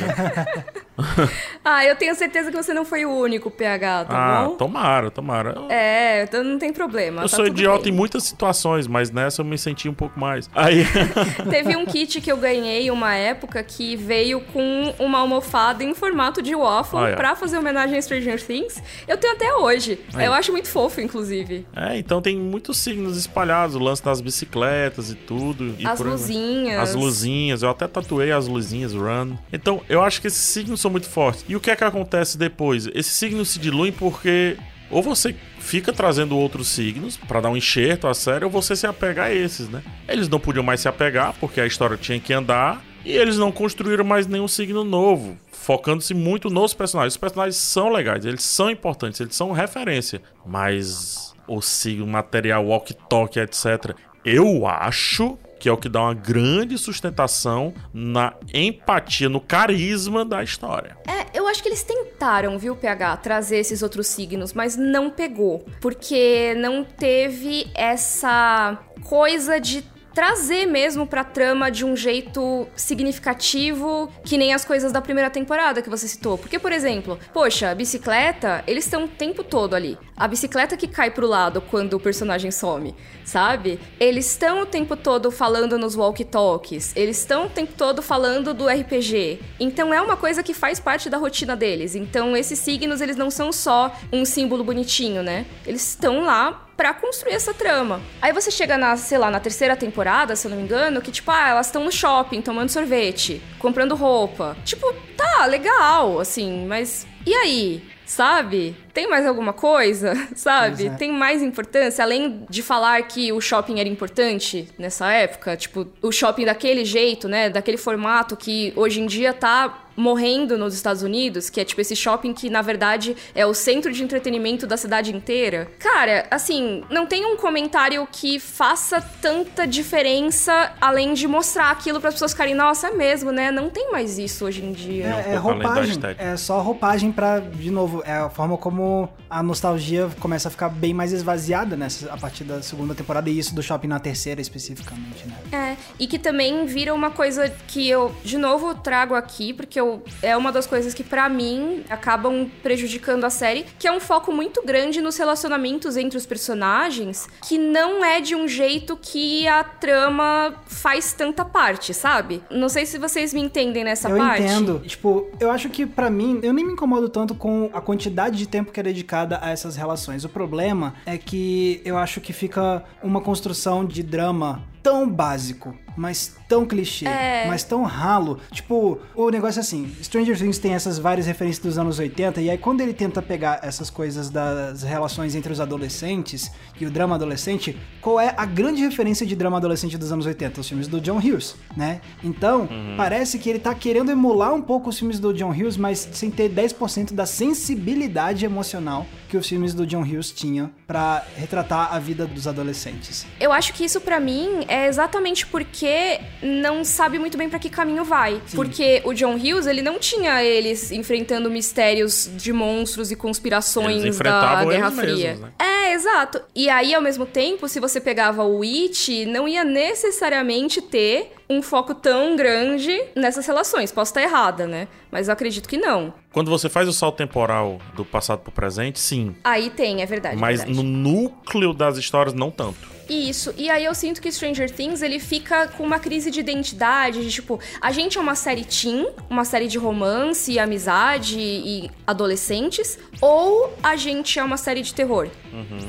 Ah. 0.98 1.28
ah, 1.64 1.84
eu 1.86 1.96
tenho 1.96 2.14
certeza 2.14 2.50
que 2.50 2.56
você 2.56 2.74
não 2.74 2.84
foi 2.84 3.04
o 3.04 3.10
único, 3.10 3.50
PH, 3.50 4.04
tá 4.04 4.14
ah, 4.14 4.44
bom? 4.44 4.56
tomara, 4.56 5.10
tomara. 5.10 5.54
É, 5.68 6.24
então 6.24 6.44
não 6.44 6.58
tem 6.58 6.72
problema. 6.72 7.22
Eu 7.22 7.28
tá 7.28 7.36
sou 7.36 7.46
idiota 7.46 7.84
bem. 7.84 7.92
em 7.92 7.96
muitas 7.96 8.24
situações, 8.24 8.86
mas 8.86 9.10
nessa 9.10 9.40
eu 9.40 9.46
me 9.46 9.56
senti 9.56 9.88
um 9.88 9.94
pouco 9.94 10.18
mais. 10.18 10.50
Aí... 10.54 10.84
Teve 11.48 11.76
um 11.76 11.86
kit 11.86 12.20
que 12.20 12.30
eu 12.30 12.36
ganhei 12.36 12.90
uma 12.90 13.14
época 13.14 13.62
que 13.62 13.96
veio 13.96 14.40
com 14.40 14.81
com 14.90 15.04
uma 15.04 15.18
almofada 15.18 15.84
em 15.84 15.94
formato 15.94 16.42
de 16.42 16.54
waffle 16.54 16.98
Olha. 16.98 17.16
pra 17.16 17.36
fazer 17.36 17.58
homenagem 17.58 17.96
a 17.96 18.02
Stranger 18.02 18.44
Things. 18.44 18.82
Eu 19.06 19.16
tenho 19.16 19.34
até 19.34 19.54
hoje. 19.54 20.00
Aí. 20.14 20.26
Eu 20.26 20.32
acho 20.32 20.50
muito 20.50 20.68
fofo, 20.68 21.00
inclusive. 21.00 21.66
É, 21.76 21.98
então 21.98 22.20
tem 22.20 22.36
muitos 22.36 22.78
signos 22.78 23.16
espalhados, 23.16 23.76
o 23.76 23.78
lance 23.78 24.02
das 24.02 24.20
bicicletas 24.20 25.10
e 25.10 25.14
tudo. 25.14 25.74
e 25.78 25.86
As 25.86 26.00
luzinhas. 26.00 26.80
As 26.80 26.94
luzinhas, 26.94 27.62
eu 27.62 27.70
até 27.70 27.86
tatuei 27.86 28.32
as 28.32 28.48
luzinhas, 28.48 28.92
run. 28.92 29.36
Então, 29.52 29.82
eu 29.88 30.02
acho 30.02 30.20
que 30.20 30.26
esses 30.26 30.42
signos 30.42 30.80
são 30.80 30.90
muito 30.90 31.08
fortes. 31.08 31.44
E 31.48 31.54
o 31.54 31.60
que 31.60 31.70
é 31.70 31.76
que 31.76 31.84
acontece 31.84 32.36
depois? 32.36 32.86
Esses 32.94 33.12
signos 33.12 33.50
se 33.50 33.58
diluem 33.58 33.92
porque 33.92 34.56
ou 34.92 35.02
você 35.02 35.34
fica 35.58 35.90
trazendo 35.90 36.36
outros 36.36 36.68
signos 36.68 37.16
pra 37.16 37.40
dar 37.40 37.48
um 37.48 37.56
enxerto 37.56 38.06
à 38.06 38.12
série, 38.12 38.44
ou 38.44 38.50
você 38.50 38.76
se 38.76 38.86
apega 38.86 39.24
a 39.24 39.34
esses, 39.34 39.68
né? 39.68 39.82
Eles 40.06 40.28
não 40.28 40.38
podiam 40.38 40.62
mais 40.62 40.80
se 40.80 40.88
apegar 40.88 41.34
porque 41.40 41.60
a 41.60 41.66
história 41.66 41.96
tinha 41.96 42.20
que 42.20 42.32
andar. 42.32 42.84
E 43.04 43.12
eles 43.12 43.36
não 43.36 43.50
construíram 43.50 44.04
mais 44.04 44.26
nenhum 44.26 44.48
signo 44.48 44.84
novo, 44.84 45.36
focando-se 45.50 46.14
muito 46.14 46.48
nos 46.48 46.72
personagens. 46.72 47.14
Os 47.14 47.18
personagens 47.18 47.56
são 47.56 47.88
legais, 47.88 48.24
eles 48.24 48.44
são 48.44 48.70
importantes, 48.70 49.20
eles 49.20 49.34
são 49.34 49.52
referência. 49.52 50.22
Mas 50.46 51.34
o 51.46 51.60
signo, 51.60 52.06
material, 52.06 52.64
walk-talk, 52.64 53.38
etc. 53.38 53.94
Eu 54.24 54.66
acho 54.66 55.36
que 55.58 55.68
é 55.68 55.72
o 55.72 55.76
que 55.76 55.88
dá 55.88 56.02
uma 56.02 56.14
grande 56.14 56.76
sustentação 56.76 57.72
na 57.94 58.34
empatia, 58.52 59.28
no 59.28 59.40
carisma 59.40 60.24
da 60.24 60.42
história. 60.42 60.96
É, 61.06 61.38
eu 61.38 61.46
acho 61.46 61.62
que 61.62 61.68
eles 61.68 61.84
tentaram, 61.84 62.58
viu, 62.58 62.74
PH, 62.74 63.18
trazer 63.18 63.58
esses 63.58 63.80
outros 63.80 64.08
signos, 64.08 64.52
mas 64.52 64.76
não 64.76 65.08
pegou. 65.08 65.64
Porque 65.80 66.54
não 66.56 66.82
teve 66.82 67.70
essa 67.76 68.76
coisa 69.04 69.60
de 69.60 69.84
trazer 70.14 70.66
mesmo 70.66 71.06
pra 71.06 71.24
trama 71.24 71.70
de 71.70 71.84
um 71.84 71.96
jeito 71.96 72.66
significativo, 72.76 74.10
que 74.24 74.36
nem 74.36 74.52
as 74.52 74.64
coisas 74.64 74.92
da 74.92 75.00
primeira 75.00 75.30
temporada 75.30 75.82
que 75.82 75.90
você 75.90 76.06
citou. 76.06 76.38
Porque, 76.38 76.58
por 76.58 76.72
exemplo, 76.72 77.18
poxa, 77.32 77.70
a 77.70 77.74
bicicleta, 77.74 78.62
eles 78.66 78.84
estão 78.84 79.04
o 79.04 79.08
tempo 79.08 79.42
todo 79.42 79.74
ali. 79.74 79.98
A 80.16 80.28
bicicleta 80.28 80.76
que 80.76 80.86
cai 80.86 81.10
pro 81.10 81.26
lado 81.26 81.60
quando 81.60 81.94
o 81.94 82.00
personagem 82.00 82.50
some, 82.50 82.94
sabe? 83.24 83.80
Eles 83.98 84.30
estão 84.30 84.62
o 84.62 84.66
tempo 84.66 84.96
todo 84.96 85.30
falando 85.30 85.78
nos 85.78 85.96
walkie-talkies, 85.96 86.92
eles 86.94 87.18
estão 87.18 87.46
o 87.46 87.48
tempo 87.50 87.72
todo 87.76 88.02
falando 88.02 88.54
do 88.54 88.68
RPG. 88.68 89.40
Então 89.58 89.92
é 89.92 90.00
uma 90.00 90.16
coisa 90.16 90.42
que 90.42 90.54
faz 90.54 90.78
parte 90.78 91.10
da 91.10 91.18
rotina 91.18 91.56
deles. 91.56 91.94
Então 91.94 92.36
esses 92.36 92.58
signos, 92.58 93.00
eles 93.00 93.16
não 93.16 93.30
são 93.30 93.52
só 93.52 93.92
um 94.12 94.24
símbolo 94.24 94.62
bonitinho, 94.62 95.22
né? 95.22 95.46
Eles 95.66 95.88
estão 95.88 96.22
lá 96.22 96.68
pra 96.82 96.92
construir 96.92 97.34
essa 97.34 97.54
trama. 97.54 98.00
Aí 98.20 98.32
você 98.32 98.50
chega 98.50 98.76
na, 98.76 98.96
sei 98.96 99.16
lá, 99.16 99.30
na 99.30 99.38
terceira 99.38 99.76
temporada, 99.76 100.34
se 100.34 100.48
eu 100.48 100.50
não 100.50 100.56
me 100.58 100.64
engano, 100.64 101.00
que 101.00 101.12
tipo, 101.12 101.30
ah, 101.30 101.50
elas 101.50 101.66
estão 101.66 101.84
no 101.84 101.92
shopping 101.92 102.42
tomando 102.42 102.70
sorvete, 102.70 103.40
comprando 103.60 103.94
roupa. 103.94 104.56
Tipo, 104.64 104.92
tá, 105.16 105.46
legal, 105.46 106.18
assim, 106.18 106.66
mas 106.66 107.06
e 107.24 107.32
aí? 107.32 107.84
Sabe? 108.04 108.76
Tem 108.92 109.08
mais 109.08 109.26
alguma 109.26 109.52
coisa? 109.52 110.14
Sabe? 110.34 110.86
É. 110.86 110.90
Tem 110.90 111.12
mais 111.12 111.42
importância? 111.42 112.04
Além 112.04 112.44
de 112.48 112.62
falar 112.62 113.02
que 113.02 113.32
o 113.32 113.40
shopping 113.40 113.80
era 113.80 113.88
importante 113.88 114.68
nessa 114.78 115.10
época, 115.12 115.56
tipo, 115.56 115.86
o 116.00 116.12
shopping 116.12 116.44
daquele 116.44 116.84
jeito, 116.84 117.28
né? 117.28 117.48
Daquele 117.48 117.76
formato 117.76 118.36
que 118.36 118.72
hoje 118.76 119.00
em 119.00 119.06
dia 119.06 119.32
tá 119.32 119.82
morrendo 119.96 120.56
nos 120.56 120.74
Estados 120.74 121.02
Unidos, 121.02 121.50
que 121.50 121.60
é 121.60 121.64
tipo 121.64 121.80
esse 121.80 121.94
shopping 121.94 122.32
que 122.32 122.48
na 122.48 122.62
verdade 122.62 123.16
é 123.34 123.44
o 123.46 123.54
centro 123.54 123.92
de 123.92 124.02
entretenimento 124.02 124.66
da 124.66 124.76
cidade 124.76 125.14
inteira. 125.14 125.70
Cara, 125.78 126.26
assim, 126.30 126.82
não 126.90 127.06
tem 127.06 127.24
um 127.24 127.36
comentário 127.36 128.06
que 128.10 128.38
faça 128.38 129.00
tanta 129.20 129.66
diferença 129.66 130.72
além 130.80 131.14
de 131.14 131.26
mostrar 131.28 131.70
aquilo 131.70 132.00
para 132.00 132.08
as 132.08 132.14
pessoas 132.14 132.32
ficarem, 132.32 132.54
nossa, 132.54 132.88
é 132.88 132.92
mesmo, 132.92 133.30
né? 133.30 133.50
Não 133.50 133.68
tem 133.68 133.90
mais 133.90 134.18
isso 134.18 134.44
hoje 134.44 134.64
em 134.64 134.72
dia. 134.72 135.24
É, 135.26 135.34
é 135.34 135.36
roupagem. 135.36 135.98
É 136.18 136.36
só 136.36 136.60
roupagem 136.60 137.12
pra, 137.12 137.38
de 137.38 137.70
novo, 137.70 138.02
é 138.04 138.14
a 138.14 138.30
forma 138.30 138.56
como 138.56 138.81
a 139.28 139.42
nostalgia 139.42 140.10
começa 140.20 140.48
a 140.48 140.50
ficar 140.50 140.68
bem 140.68 140.92
mais 140.92 141.12
esvaziada 141.12 141.76
nessa, 141.76 142.12
a 142.12 142.16
partir 142.16 142.44
da 142.44 142.62
segunda 142.62 142.94
temporada, 142.94 143.30
e 143.30 143.38
isso 143.38 143.54
do 143.54 143.62
shopping 143.62 143.88
na 143.88 143.98
terceira 143.98 144.40
especificamente, 144.40 145.26
né? 145.26 145.36
É, 145.52 145.76
e 145.98 146.06
que 146.06 146.18
também 146.18 146.66
vira 146.66 146.92
uma 146.94 147.10
coisa 147.10 147.48
que 147.68 147.88
eu, 147.88 148.14
de 148.24 148.38
novo, 148.38 148.74
trago 148.74 149.14
aqui, 149.14 149.52
porque 149.52 149.80
eu, 149.80 150.02
é 150.22 150.36
uma 150.36 150.52
das 150.52 150.66
coisas 150.66 150.92
que, 150.94 151.04
pra 151.04 151.28
mim, 151.28 151.84
acabam 151.88 152.50
prejudicando 152.62 153.24
a 153.24 153.30
série, 153.30 153.64
que 153.78 153.86
é 153.86 153.92
um 153.92 154.00
foco 154.00 154.32
muito 154.32 154.62
grande 154.64 155.00
nos 155.00 155.16
relacionamentos 155.16 155.96
entre 155.96 156.16
os 156.16 156.26
personagens, 156.26 157.28
que 157.46 157.58
não 157.58 158.04
é 158.04 158.20
de 158.20 158.34
um 158.34 158.48
jeito 158.48 158.98
que 159.00 159.46
a 159.46 159.64
trama 159.64 160.54
faz 160.66 161.12
tanta 161.12 161.44
parte, 161.44 161.94
sabe? 161.94 162.42
Não 162.50 162.68
sei 162.68 162.86
se 162.86 162.98
vocês 162.98 163.32
me 163.32 163.40
entendem 163.40 163.84
nessa 163.84 164.08
eu 164.08 164.16
parte. 164.16 164.42
entendo. 164.42 164.80
Tipo, 164.86 165.28
eu 165.38 165.50
acho 165.50 165.68
que 165.68 165.86
pra 165.86 166.10
mim, 166.10 166.40
eu 166.42 166.52
nem 166.52 166.64
me 166.64 166.72
incomodo 166.72 167.08
tanto 167.08 167.34
com 167.34 167.70
a 167.72 167.80
quantidade 167.80 168.36
de 168.36 168.46
tempo 168.46 168.71
que 168.72 168.80
é 168.80 168.82
dedicada 168.82 169.38
a 169.40 169.50
essas 169.50 169.76
relações. 169.76 170.24
O 170.24 170.28
problema 170.28 170.94
é 171.06 171.16
que 171.16 171.80
eu 171.84 171.96
acho 171.96 172.20
que 172.20 172.32
fica 172.32 172.82
uma 173.02 173.20
construção 173.20 173.84
de 173.84 174.02
drama 174.02 174.64
tão 174.82 175.08
básico, 175.08 175.74
mas 175.96 176.34
tão 176.48 176.66
clichê, 176.66 177.06
É. 177.06 177.46
mas 177.46 177.62
tão 177.62 177.82
ralo. 177.84 178.38
Tipo, 178.50 178.98
o 179.14 179.30
negócio 179.30 179.58
é 179.58 179.62
assim, 179.62 179.90
Stranger 180.02 180.36
Things 180.38 180.58
tem 180.58 180.74
essas 180.74 180.98
várias 180.98 181.26
referências 181.26 181.62
dos 181.64 181.78
anos 181.78 181.98
80 181.98 182.40
e 182.40 182.50
aí 182.50 182.58
quando 182.58 182.80
ele 182.80 182.92
tenta 182.92 183.22
pegar 183.22 183.60
essas 183.62 183.88
coisas 183.90 184.28
das 184.30 184.82
relações 184.82 185.34
entre 185.34 185.52
os 185.52 185.60
adolescentes 185.60 186.50
e 186.80 186.84
o 186.86 186.90
drama 186.90 187.14
adolescente, 187.14 187.78
qual 188.00 188.18
é 188.18 188.34
a 188.36 188.44
grande 188.44 188.82
referência 188.82 189.24
de 189.26 189.36
drama 189.36 189.56
adolescente 189.58 189.96
dos 189.96 190.10
anos 190.12 190.26
80? 190.26 190.60
Os 190.60 190.68
filmes 190.68 190.88
do 190.88 191.00
John 191.00 191.18
Hughes, 191.18 191.54
né? 191.76 192.00
Então, 192.24 192.68
parece 192.96 193.38
que 193.38 193.48
ele 193.48 193.58
tá 193.58 193.74
querendo 193.74 194.10
emular 194.10 194.52
um 194.52 194.62
pouco 194.62 194.90
os 194.90 194.98
filmes 194.98 195.20
do 195.20 195.32
John 195.32 195.50
Hughes, 195.50 195.76
mas 195.76 196.08
sem 196.12 196.30
ter 196.30 196.50
10% 196.50 197.12
da 197.12 197.24
sensibilidade 197.26 198.44
emocional 198.44 199.06
que 199.28 199.36
os 199.36 199.46
filmes 199.48 199.72
do 199.72 199.86
John 199.86 200.02
Hughes 200.02 200.30
tinham 200.30 200.70
pra 200.86 201.24
retratar 201.36 201.94
a 201.94 201.98
vida 201.98 202.26
dos 202.26 202.46
adolescentes. 202.46 203.24
Eu 203.40 203.50
acho 203.52 203.72
que 203.72 203.84
isso 203.84 204.00
pra 204.00 204.20
mim 204.20 204.64
é 204.72 204.86
exatamente 204.88 205.46
porque 205.46 206.18
não 206.42 206.82
sabe 206.82 207.18
muito 207.18 207.36
bem 207.36 207.46
pra 207.50 207.58
que 207.58 207.68
caminho 207.68 208.04
vai. 208.04 208.40
Porque 208.54 209.02
o 209.04 209.12
John 209.12 209.34
Hughes, 209.34 209.66
ele 209.66 209.82
não 209.82 209.98
tinha 209.98 210.42
eles 210.42 210.90
enfrentando 210.90 211.50
mistérios 211.50 212.30
de 212.34 212.54
monstros 212.54 213.10
e 213.10 213.16
conspirações 213.16 214.18
da 214.18 214.64
Guerra 214.64 214.90
Fria. 214.90 215.14
mesmos, 215.14 215.40
né? 215.40 215.52
É, 215.58 215.92
exato. 215.92 216.40
E 216.54 216.70
aí, 216.70 216.94
ao 216.94 217.02
mesmo 217.02 217.26
tempo, 217.26 217.68
se 217.68 217.78
você 217.78 218.00
pegava 218.00 218.44
o 218.44 218.62
It, 218.62 219.26
não 219.26 219.46
ia 219.46 219.62
necessariamente 219.62 220.80
ter 220.80 221.34
um 221.50 221.60
foco 221.60 221.94
tão 221.94 222.34
grande 222.34 222.98
nessas 223.14 223.46
relações. 223.46 223.92
Posso 223.92 224.10
estar 224.10 224.22
errada, 224.22 224.66
né? 224.66 224.88
Mas 225.10 225.28
eu 225.28 225.34
acredito 225.34 225.68
que 225.68 225.76
não. 225.76 226.14
Quando 226.32 226.50
você 226.50 226.70
faz 226.70 226.88
o 226.88 226.94
salto 226.94 227.16
temporal 227.16 227.78
do 227.94 228.06
passado 228.06 228.40
pro 228.40 228.50
presente, 228.50 228.98
sim. 228.98 229.36
Aí 229.44 229.68
tem, 229.68 230.00
é 230.00 230.06
verdade. 230.06 230.36
é 230.36 230.40
Mas 230.40 230.64
verdade. 230.64 230.78
no 230.78 230.82
núcleo 230.82 231.74
das 231.74 231.98
histórias, 231.98 232.32
não 232.32 232.50
tanto. 232.50 232.91
Isso, 233.08 233.54
e 233.56 233.70
aí 233.70 233.84
eu 233.84 233.94
sinto 233.94 234.20
que 234.20 234.30
Stranger 234.30 234.70
Things 234.70 235.02
ele 235.02 235.18
fica 235.18 235.68
com 235.68 235.82
uma 235.82 235.98
crise 235.98 236.30
de 236.30 236.40
identidade, 236.40 237.22
de 237.22 237.30
tipo, 237.30 237.60
a 237.80 237.92
gente 237.92 238.18
é 238.18 238.20
uma 238.20 238.34
série 238.34 238.64
teen, 238.64 239.08
uma 239.28 239.44
série 239.44 239.68
de 239.68 239.78
romance, 239.78 240.58
amizade 240.58 241.38
e 241.38 241.90
adolescentes, 242.06 242.98
ou 243.20 243.72
a 243.82 243.96
gente 243.96 244.38
é 244.38 244.44
uma 244.44 244.56
série 244.56 244.82
de 244.82 244.94
terror. 244.94 245.28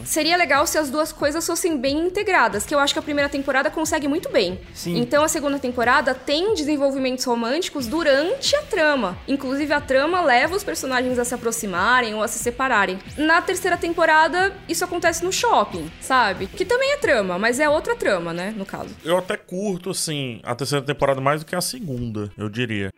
Seria 0.06 0.36
legal 0.36 0.68
se 0.68 0.78
as 0.78 0.90
duas 0.90 1.12
coisas 1.12 1.46
fossem 1.46 1.78
bem 1.78 1.98
integradas, 1.98 2.66
que 2.66 2.76
eu 2.76 2.80
acho 2.80 2.94
que 2.94 3.00
a 3.00 3.02
primeira 3.02 3.30
temporada 3.30 3.72
consegue 3.72 4.08
muito 4.08 4.30
bem. 4.30 4.60
Sim. 4.74 4.98
Então 4.98 5.24
a 5.24 5.28
segunda 5.28 5.58
temporada 5.58 6.14
tem 6.14 6.54
desenvolvimentos 6.54 7.24
românticos 7.24 7.88
durante 7.88 8.56
a 8.56 8.62
trama. 8.64 9.18
Inclusive 9.28 9.74
a 9.74 9.80
trama 9.80 10.22
leva 10.22 10.56
os 10.56 10.64
personagens 10.64 11.18
a 11.18 11.26
se 11.26 11.34
aproximarem 11.34 12.14
ou 12.14 12.22
a 12.22 12.28
se 12.28 12.40
separarem. 12.40 13.00
Na 13.18 13.42
terceira 13.42 13.78
temporada, 13.78 14.54
isso 14.68 14.84
acontece 14.84 15.24
no 15.24 15.32
shopping, 15.32 15.90
sabe? 16.02 16.48
Que 16.48 16.66
também 16.66 16.92
é 16.92 16.98
trama, 17.04 17.38
mas 17.38 17.60
é 17.60 17.68
outra 17.68 17.96
trama, 17.96 18.34
né, 18.34 18.54
no 18.56 18.66
caso. 18.66 18.96
Eu 19.04 19.18
até 19.18 19.36
curto, 19.36 19.90
assim, 19.90 20.40
a 20.44 20.56
terceira 20.56 20.86
temporada 20.86 21.20
mais 21.20 21.42
do 21.42 21.46
que 21.46 21.56
a 21.56 21.62
segunda, 21.62 22.32
eu 22.38 22.48
diria. 22.48 22.92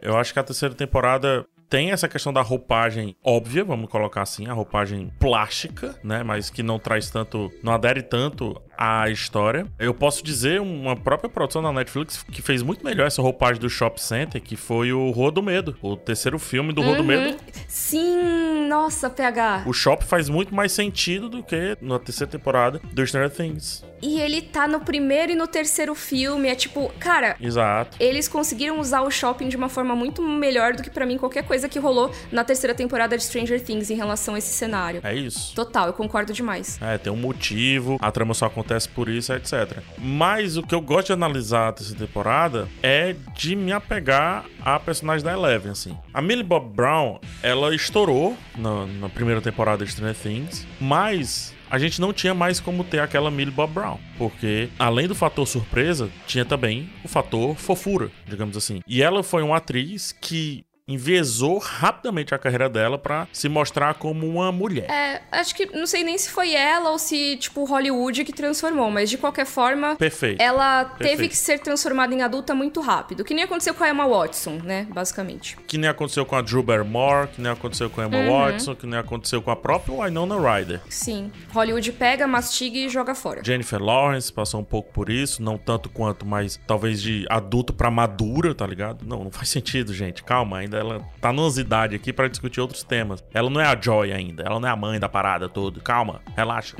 Eu 0.00 0.16
acho 0.16 0.32
que 0.32 0.38
a 0.38 0.42
terceira 0.44 0.74
temporada 0.74 1.44
tem 1.68 1.92
essa 1.92 2.08
questão 2.08 2.32
da 2.32 2.42
roupagem 2.42 3.14
óbvia, 3.24 3.64
vamos 3.64 3.88
colocar 3.88 4.22
assim, 4.22 4.48
a 4.48 4.52
roupagem 4.52 5.12
plástica, 5.20 5.94
né? 6.02 6.22
Mas 6.24 6.50
que 6.50 6.62
não 6.64 6.78
traz 6.80 7.10
tanto, 7.10 7.50
não 7.62 7.72
adere 7.72 8.02
tanto 8.02 8.60
à 8.80 9.10
história. 9.10 9.66
Eu 9.78 9.92
posso 9.92 10.24
dizer 10.24 10.58
uma 10.58 10.96
própria 10.96 11.28
produção 11.28 11.62
da 11.62 11.70
Netflix 11.70 12.24
que 12.32 12.40
fez 12.40 12.62
muito 12.62 12.82
melhor 12.82 13.06
essa 13.06 13.20
roupagem 13.20 13.60
do 13.60 13.68
Shop 13.68 14.00
Center, 14.00 14.40
que 14.40 14.56
foi 14.56 14.90
o 14.90 15.10
Rua 15.10 15.30
do 15.30 15.42
Medo, 15.42 15.76
o 15.82 15.96
terceiro 15.96 16.38
filme 16.38 16.72
do 16.72 16.80
Rua 16.80 16.96
do 16.96 17.04
Medo. 17.04 17.36
Sim, 17.68 18.66
nossa, 18.66 19.10
PH. 19.10 19.64
O 19.66 19.72
Shop 19.74 20.02
faz 20.04 20.30
muito 20.30 20.54
mais 20.54 20.72
sentido 20.72 21.28
do 21.28 21.42
que 21.42 21.76
na 21.82 21.98
terceira 21.98 22.30
temporada 22.30 22.80
do 22.92 23.06
Stranger 23.06 23.30
Things. 23.30 23.84
E 24.02 24.18
ele 24.18 24.40
tá 24.40 24.66
no 24.66 24.80
primeiro 24.80 25.32
e 25.32 25.34
no 25.34 25.46
terceiro 25.46 25.94
filme. 25.94 26.48
É 26.48 26.54
tipo, 26.54 26.90
cara. 26.98 27.36
Exato. 27.38 27.96
Eles 28.00 28.28
conseguiram 28.28 28.80
usar 28.80 29.02
o 29.02 29.10
shopping 29.10 29.48
de 29.48 29.56
uma 29.56 29.68
forma 29.68 29.94
muito 29.94 30.22
melhor 30.22 30.72
do 30.72 30.82
que 30.82 30.88
para 30.88 31.04
mim 31.04 31.18
qualquer 31.18 31.44
coisa 31.44 31.68
que 31.68 31.78
rolou 31.78 32.10
na 32.32 32.42
terceira 32.42 32.74
temporada 32.74 33.16
de 33.16 33.24
Stranger 33.24 33.62
Things 33.62 33.90
em 33.90 33.96
relação 33.96 34.34
a 34.34 34.38
esse 34.38 34.54
cenário. 34.54 35.00
É 35.04 35.14
isso. 35.14 35.54
Total, 35.54 35.88
eu 35.88 35.92
concordo 35.92 36.32
demais. 36.32 36.78
É, 36.80 36.96
tem 36.96 37.12
um 37.12 37.16
motivo, 37.16 37.98
a 38.00 38.10
trama 38.10 38.32
só 38.32 38.46
acontece 38.46 38.69
por 38.86 39.08
isso, 39.08 39.32
etc. 39.32 39.78
Mas 39.98 40.56
o 40.56 40.62
que 40.62 40.74
eu 40.74 40.80
gosto 40.80 41.08
de 41.08 41.12
analisar 41.12 41.72
dessa 41.72 41.94
temporada 41.94 42.68
é 42.82 43.14
de 43.34 43.56
me 43.56 43.72
apegar 43.72 44.44
a 44.60 44.78
personagem 44.78 45.24
da 45.24 45.32
Eleven, 45.32 45.72
assim. 45.72 45.96
A 46.12 46.20
Millie 46.20 46.44
Bob 46.44 46.74
Brown, 46.74 47.18
ela 47.42 47.74
estourou 47.74 48.36
na, 48.56 48.86
na 48.86 49.08
primeira 49.08 49.40
temporada 49.40 49.84
de 49.84 49.90
Stranger 49.90 50.16
Things, 50.16 50.66
mas 50.80 51.54
a 51.70 51.78
gente 51.78 52.00
não 52.00 52.12
tinha 52.12 52.34
mais 52.34 52.58
como 52.58 52.82
ter 52.82 52.98
aquela 52.98 53.30
Millie 53.30 53.54
Bob 53.54 53.72
Brown. 53.72 53.98
Porque, 54.18 54.68
além 54.78 55.06
do 55.06 55.14
fator 55.14 55.46
surpresa, 55.46 56.10
tinha 56.26 56.44
também 56.44 56.90
o 57.04 57.08
fator 57.08 57.54
fofura, 57.56 58.10
digamos 58.26 58.56
assim. 58.56 58.80
E 58.86 59.02
ela 59.02 59.22
foi 59.22 59.42
uma 59.42 59.58
atriz 59.58 60.12
que 60.12 60.64
envezou 60.92 61.58
rapidamente 61.58 62.34
a 62.34 62.38
carreira 62.38 62.68
dela 62.68 62.98
para 62.98 63.26
se 63.32 63.48
mostrar 63.48 63.94
como 63.94 64.26
uma 64.26 64.50
mulher. 64.52 64.90
É, 64.90 65.22
acho 65.32 65.54
que 65.54 65.66
não 65.66 65.86
sei 65.86 66.02
nem 66.04 66.18
se 66.18 66.30
foi 66.30 66.52
ela 66.54 66.90
ou 66.90 66.98
se, 66.98 67.36
tipo, 67.36 67.64
Hollywood 67.64 68.24
que 68.24 68.32
transformou, 68.32 68.90
mas 68.90 69.08
de 69.08 69.16
qualquer 69.16 69.46
forma. 69.46 69.96
Perfeito. 69.96 70.40
Ela 70.40 70.84
Perfeito. 70.84 71.10
teve 71.10 71.28
que 71.28 71.36
ser 71.36 71.58
transformada 71.60 72.14
em 72.14 72.22
adulta 72.22 72.54
muito 72.54 72.80
rápido. 72.80 73.24
Que 73.24 73.34
nem 73.34 73.44
aconteceu 73.44 73.74
com 73.74 73.84
a 73.84 73.88
Emma 73.90 74.06
Watson, 74.06 74.60
né? 74.64 74.86
Basicamente. 74.90 75.56
Que 75.66 75.78
nem 75.78 75.88
aconteceu 75.88 76.26
com 76.26 76.36
a 76.36 76.42
Drew 76.42 76.62
Barrymore, 76.62 77.28
que 77.28 77.40
nem 77.40 77.52
aconteceu 77.52 77.88
com 77.88 78.00
a 78.00 78.06
Emma 78.06 78.18
Uhum. 78.20 78.30
Watson, 78.32 78.74
que 78.74 78.86
nem 78.86 78.98
aconteceu 78.98 79.40
com 79.40 79.50
a 79.50 79.56
própria 79.56 79.94
Winona 80.04 80.36
Ryder. 80.36 80.80
Sim. 80.88 81.30
Hollywood 81.52 81.92
pega, 81.92 82.26
mastiga 82.26 82.76
e 82.78 82.88
joga 82.88 83.14
fora. 83.14 83.42
Jennifer 83.44 83.80
Lawrence 83.82 84.32
passou 84.32 84.60
um 84.60 84.64
pouco 84.64 84.92
por 84.92 85.08
isso, 85.08 85.42
não 85.42 85.56
tanto 85.56 85.88
quanto, 85.88 86.26
mas 86.26 86.60
talvez 86.66 87.00
de 87.00 87.24
adulto 87.30 87.72
pra 87.72 87.90
madura, 87.90 88.54
tá 88.54 88.66
ligado? 88.66 89.04
Não, 89.06 89.24
não 89.24 89.30
faz 89.30 89.48
sentido, 89.48 89.94
gente. 89.94 90.22
Calma, 90.24 90.58
ainda 90.58 90.79
ela 90.80 91.00
tá 91.20 91.30
idade 91.58 91.96
aqui 91.96 92.12
pra 92.12 92.28
discutir 92.28 92.60
outros 92.60 92.82
temas. 92.82 93.24
Ela 93.32 93.50
não 93.50 93.60
é 93.60 93.66
a 93.66 93.78
Joy 93.80 94.12
ainda, 94.12 94.42
ela 94.42 94.60
não 94.60 94.68
é 94.68 94.70
a 94.70 94.76
mãe 94.76 95.00
da 95.00 95.08
parada 95.08 95.48
toda. 95.48 95.80
Calma, 95.80 96.20
relaxa. 96.36 96.76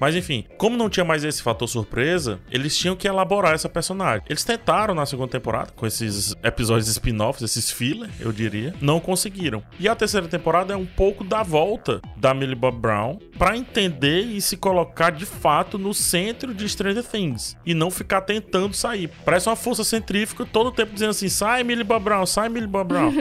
Mas 0.00 0.14
enfim, 0.14 0.44
como 0.56 0.76
não 0.76 0.88
tinha 0.88 1.04
mais 1.04 1.24
esse 1.24 1.42
fator 1.42 1.68
surpresa, 1.68 2.40
eles 2.50 2.76
tinham 2.76 2.96
que 2.96 3.08
elaborar 3.08 3.54
essa 3.54 3.68
personagem. 3.68 4.22
Eles 4.28 4.44
tentaram 4.44 4.94
na 4.94 5.06
segunda 5.06 5.30
temporada, 5.30 5.72
com 5.74 5.86
esses 5.86 6.34
episódios 6.42 6.88
spin-offs, 6.88 7.42
esses 7.42 7.70
filler, 7.70 8.10
eu 8.20 8.32
diria, 8.32 8.74
não 8.80 9.00
conseguiram. 9.00 9.62
E 9.78 9.88
a 9.88 9.94
terceira 9.94 10.28
temporada 10.28 10.74
é 10.74 10.76
um 10.76 10.86
pouco 10.86 11.24
da 11.24 11.42
volta 11.42 12.00
da 12.16 12.32
Millie 12.34 12.54
Bob 12.54 12.78
Brown 12.78 13.18
pra 13.38 13.56
entender 13.56 14.22
e 14.22 14.40
se 14.40 14.56
colocar 14.56 15.10
de 15.10 15.26
fato 15.26 15.78
no 15.78 15.94
centro 15.94 16.54
de 16.54 16.68
Stranger 16.68 17.04
Things 17.04 17.56
e 17.64 17.74
não 17.74 17.90
ficar 17.90 18.22
tentando 18.22 18.74
sair. 18.74 19.10
Parece 19.24 19.48
uma 19.48 19.56
força 19.56 19.84
centrífuga 19.84 20.44
todo 20.44 20.68
o 20.68 20.72
tempo 20.72 20.92
dizendo 20.92 21.10
assim: 21.10 21.28
sai 21.28 21.62
Millie 21.62 21.84
Bob 21.84 22.02
Brown, 22.02 22.26
sai 22.26 22.48
Millie 22.48 22.68
Bob 22.68 22.88
Brown. 22.88 23.12